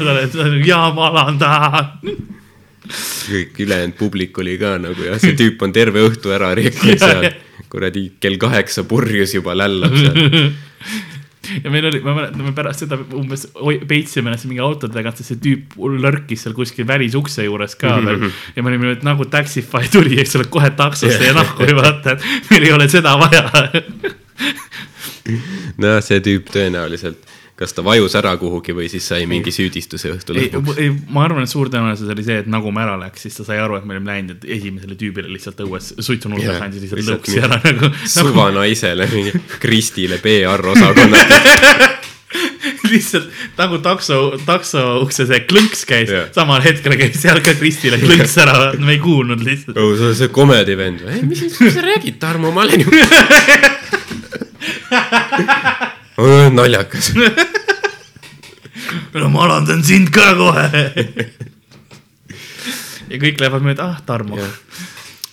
Oled, 0.01 0.33
sa 0.33 0.45
oled, 0.45 0.67
ja 0.67 0.81
ma 0.95 1.11
alandan. 1.11 1.93
kõik 3.29 3.59
ülejäänud 3.61 3.99
publik 3.99 4.39
oli 4.41 4.57
ka 4.61 4.79
nagu 4.81 5.05
jah, 5.05 5.19
see 5.21 5.37
tüüp 5.37 5.61
on 5.67 5.75
terve 5.77 6.01
õhtu 6.07 6.33
ära 6.33 6.55
rikkunud 6.57 7.03
seal. 7.03 7.29
kuradi 7.73 8.07
kell 8.21 8.39
kaheksa 8.41 8.85
purjus 8.89 9.35
juba 9.37 9.57
lällab 9.59 9.93
seal. 9.93 10.49
ja 11.65 11.73
meil 11.73 11.89
oli, 11.91 12.01
ma 12.05 12.15
mäletan, 12.17 12.45
me 12.47 12.53
pärast 12.57 12.85
seda 12.85 12.99
umbes 13.17 13.47
oi- 13.61 13.81
peitsime 13.89 14.33
ennast 14.33 14.49
mingi 14.49 14.63
autode 14.65 14.97
tagant, 14.97 15.21
sest 15.21 15.35
see 15.35 15.43
tüüp 15.45 15.77
lörkis 16.01 16.45
seal 16.45 16.57
kuskil 16.57 16.89
välisukse 16.89 17.45
juures 17.47 17.77
ka 17.81 17.99
veel. 18.05 18.29
ja 18.57 18.65
me 18.65 18.73
olime, 18.73 18.95
et 18.97 19.05
nagu 19.07 19.29
Taxify 19.29 19.89
tuli, 19.93 20.17
eks 20.23 20.37
ole, 20.41 20.49
kohe 20.53 20.71
taksosse 20.79 21.29
ja 21.29 21.37
nahku 21.41 21.69
ei 21.69 21.77
vaata, 21.77 22.17
et 22.17 22.53
meil 22.53 22.69
ei 22.71 22.75
ole 22.77 22.89
seda 22.93 23.17
vaja. 23.21 23.45
noh, 25.83 25.99
see 26.05 26.23
tüüp 26.25 26.49
tõenäoliselt, 26.55 27.21
kas 27.59 27.75
ta 27.75 27.83
vajus 27.83 28.15
ära 28.19 28.37
kuhugi 28.39 28.75
või 28.77 28.87
siis 28.91 29.09
sai 29.11 29.27
mingi 29.31 29.51
süüdistuse 29.55 30.13
õhtu 30.15 30.37
ei, 30.37 30.47
lõpuks. 30.53 30.79
ei, 30.79 30.93
ma 31.11 31.25
arvan, 31.27 31.43
et 31.43 31.51
suur 31.51 31.71
tõenäosus 31.73 32.11
oli 32.15 32.25
see, 32.27 32.39
et 32.45 32.51
nagu 32.51 32.71
me 32.75 32.85
ära 32.85 32.95
läks, 33.01 33.27
siis 33.27 33.39
ta 33.41 33.47
sai 33.49 33.59
aru, 33.63 33.81
et 33.81 33.89
me 33.89 33.97
olime 33.97 34.13
läinud, 34.13 34.37
et 34.37 34.47
esimesele 34.59 34.95
tüübile 34.99 35.31
lihtsalt 35.33 35.59
õues 35.67 35.91
suitsunurgas 35.99 36.63
andis 36.63 36.85
lihtsalt 36.87 37.09
lõuksi 37.11 37.43
ära 37.43 37.59
nagu, 37.65 37.91
nagu 37.91 38.07
suva 38.15 38.51
naisele, 38.55 39.09
mingi 39.11 39.33
Kristile 39.59 40.21
PR 40.23 40.63
osakonnast. 40.75 41.97
lihtsalt 42.93 43.27
nagu 43.59 43.83
takso, 43.85 44.21
takso 44.47 44.85
ukse 45.03 45.27
see 45.29 45.43
klõnks 45.49 45.83
käis 45.89 46.13
yeah., 46.13 46.31
samal 46.37 46.63
hetkel 46.65 46.95
käis 47.01 47.19
seal 47.21 47.43
ka 47.45 47.57
Kristile 47.59 47.99
klõnks 48.01 48.39
ära, 48.45 48.71
me 48.79 48.95
ei 48.95 49.03
kuulnud 49.03 49.43
lihtsalt. 49.43 49.77
oh, 49.77 49.97
sa 49.99 50.13
oled 50.13 50.23
see 50.23 50.31
komedi 50.33 50.79
vend 50.79 51.03
või? 51.09 51.27
mis 51.33 51.43
sa 51.59 51.83
räägid, 51.85 52.23
Tarmo, 52.23 52.55
ma 52.55 52.69
olen 52.69 52.87
ju. 52.87 52.89
naljakas. 56.55 57.13
no 59.15 59.29
ma 59.29 59.45
alandan 59.47 59.85
sind 59.85 60.11
ka 60.15 60.33
kohe. 60.39 60.69
ja 63.11 63.21
kõik 63.21 63.41
lähevad 63.41 63.65
mööda, 63.65 63.93
ah 63.93 64.01
Tarmo, 64.07 64.39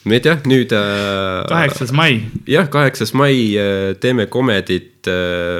nüüd 0.09 0.27
jah, 0.27 0.43
nüüd 0.47 0.73
äh,. 0.75 1.45
kaheksas 1.49 1.91
mai, 1.95 2.25
jah, 2.49 2.69
kaheksas 2.71 3.13
mai 3.17 3.37
äh, 3.59 3.95
teeme 4.01 4.27
komedit, 4.31 5.09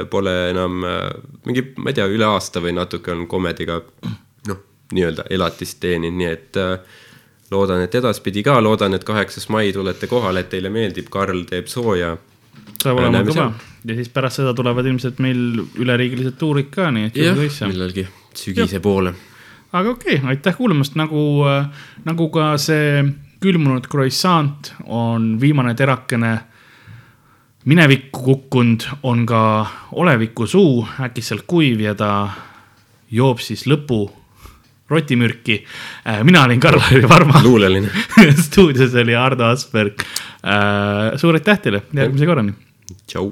pole 0.09 0.35
enam 0.49 0.85
äh, 0.87 1.09
mingi, 1.45 1.65
ma 1.77 1.91
ei 1.91 1.97
tea, 1.97 2.07
üle 2.09 2.27
aasta 2.29 2.63
või 2.63 2.75
natuke 2.77 3.13
on 3.13 3.25
komediga 3.29 3.81
noh, 4.49 4.61
nii-öelda 4.93 5.27
elatist 5.33 5.81
teeninud, 5.83 6.17
nii 6.21 6.31
et 6.31 6.61
äh, 6.61 7.01
loodan, 7.51 7.83
et 7.85 7.95
edaspidi 7.95 8.43
ka, 8.45 8.57
loodan, 8.63 8.97
et 8.97 9.05
kaheksas 9.05 9.49
mai 9.53 9.73
tulete 9.73 10.09
kohale, 10.11 10.45
et 10.45 10.53
teile 10.53 10.71
meeldib, 10.73 11.09
Karl 11.13 11.45
teeb 11.49 11.69
sooja. 11.71 12.15
Saab 12.81 13.01
olema 13.01 13.23
kõva 13.27 13.49
ja 13.85 13.95
siis 13.97 14.09
pärast 14.13 14.41
seda 14.41 14.53
tulevad 14.57 14.87
ilmselt 14.89 15.21
meil 15.23 15.61
üleriigilised 15.81 16.37
tuurid 16.41 16.71
ka, 16.73 16.89
nii 16.93 17.09
et 17.09 17.19
jah 17.19 17.37
millalgi 17.69 18.07
sügise 18.35 18.81
poole. 18.83 19.13
aga 19.71 19.93
okei 19.93 20.17
okay,, 20.17 20.33
aitäh 20.33 20.57
kuulamast, 20.57 20.97
nagu, 20.99 21.45
nagu 22.05 22.27
ka 22.33 22.55
see 22.61 23.03
külmunud 23.43 23.87
croissant 23.91 24.73
on 24.85 25.35
viimane 25.41 25.75
terakene 25.77 26.33
minevikku 27.65 28.21
kukkunud, 28.25 28.85
on 29.03 29.25
ka 29.25 29.41
oleviku 29.97 30.47
suu 30.47 30.85
äkitselt 31.01 31.45
kuiv 31.49 31.81
ja 31.81 31.95
ta 31.97 32.11
joob 33.11 33.41
siis 33.41 33.65
lõpu 33.69 34.05
rotimürki. 34.89 35.63
mina 36.23 36.43
olin 36.43 36.59
Karl-Lari 36.61 37.09
Varma, 37.09 37.41
luuleline. 37.43 37.89
stuudios 38.47 38.93
oli 38.95 39.15
Ardo 39.15 39.45
Asperg. 39.49 40.03
suur 41.17 41.33
aitäh 41.33 41.59
teile, 41.59 41.81
järgmise 41.93 42.25
korrani 42.25 42.53
tšau 43.07 43.31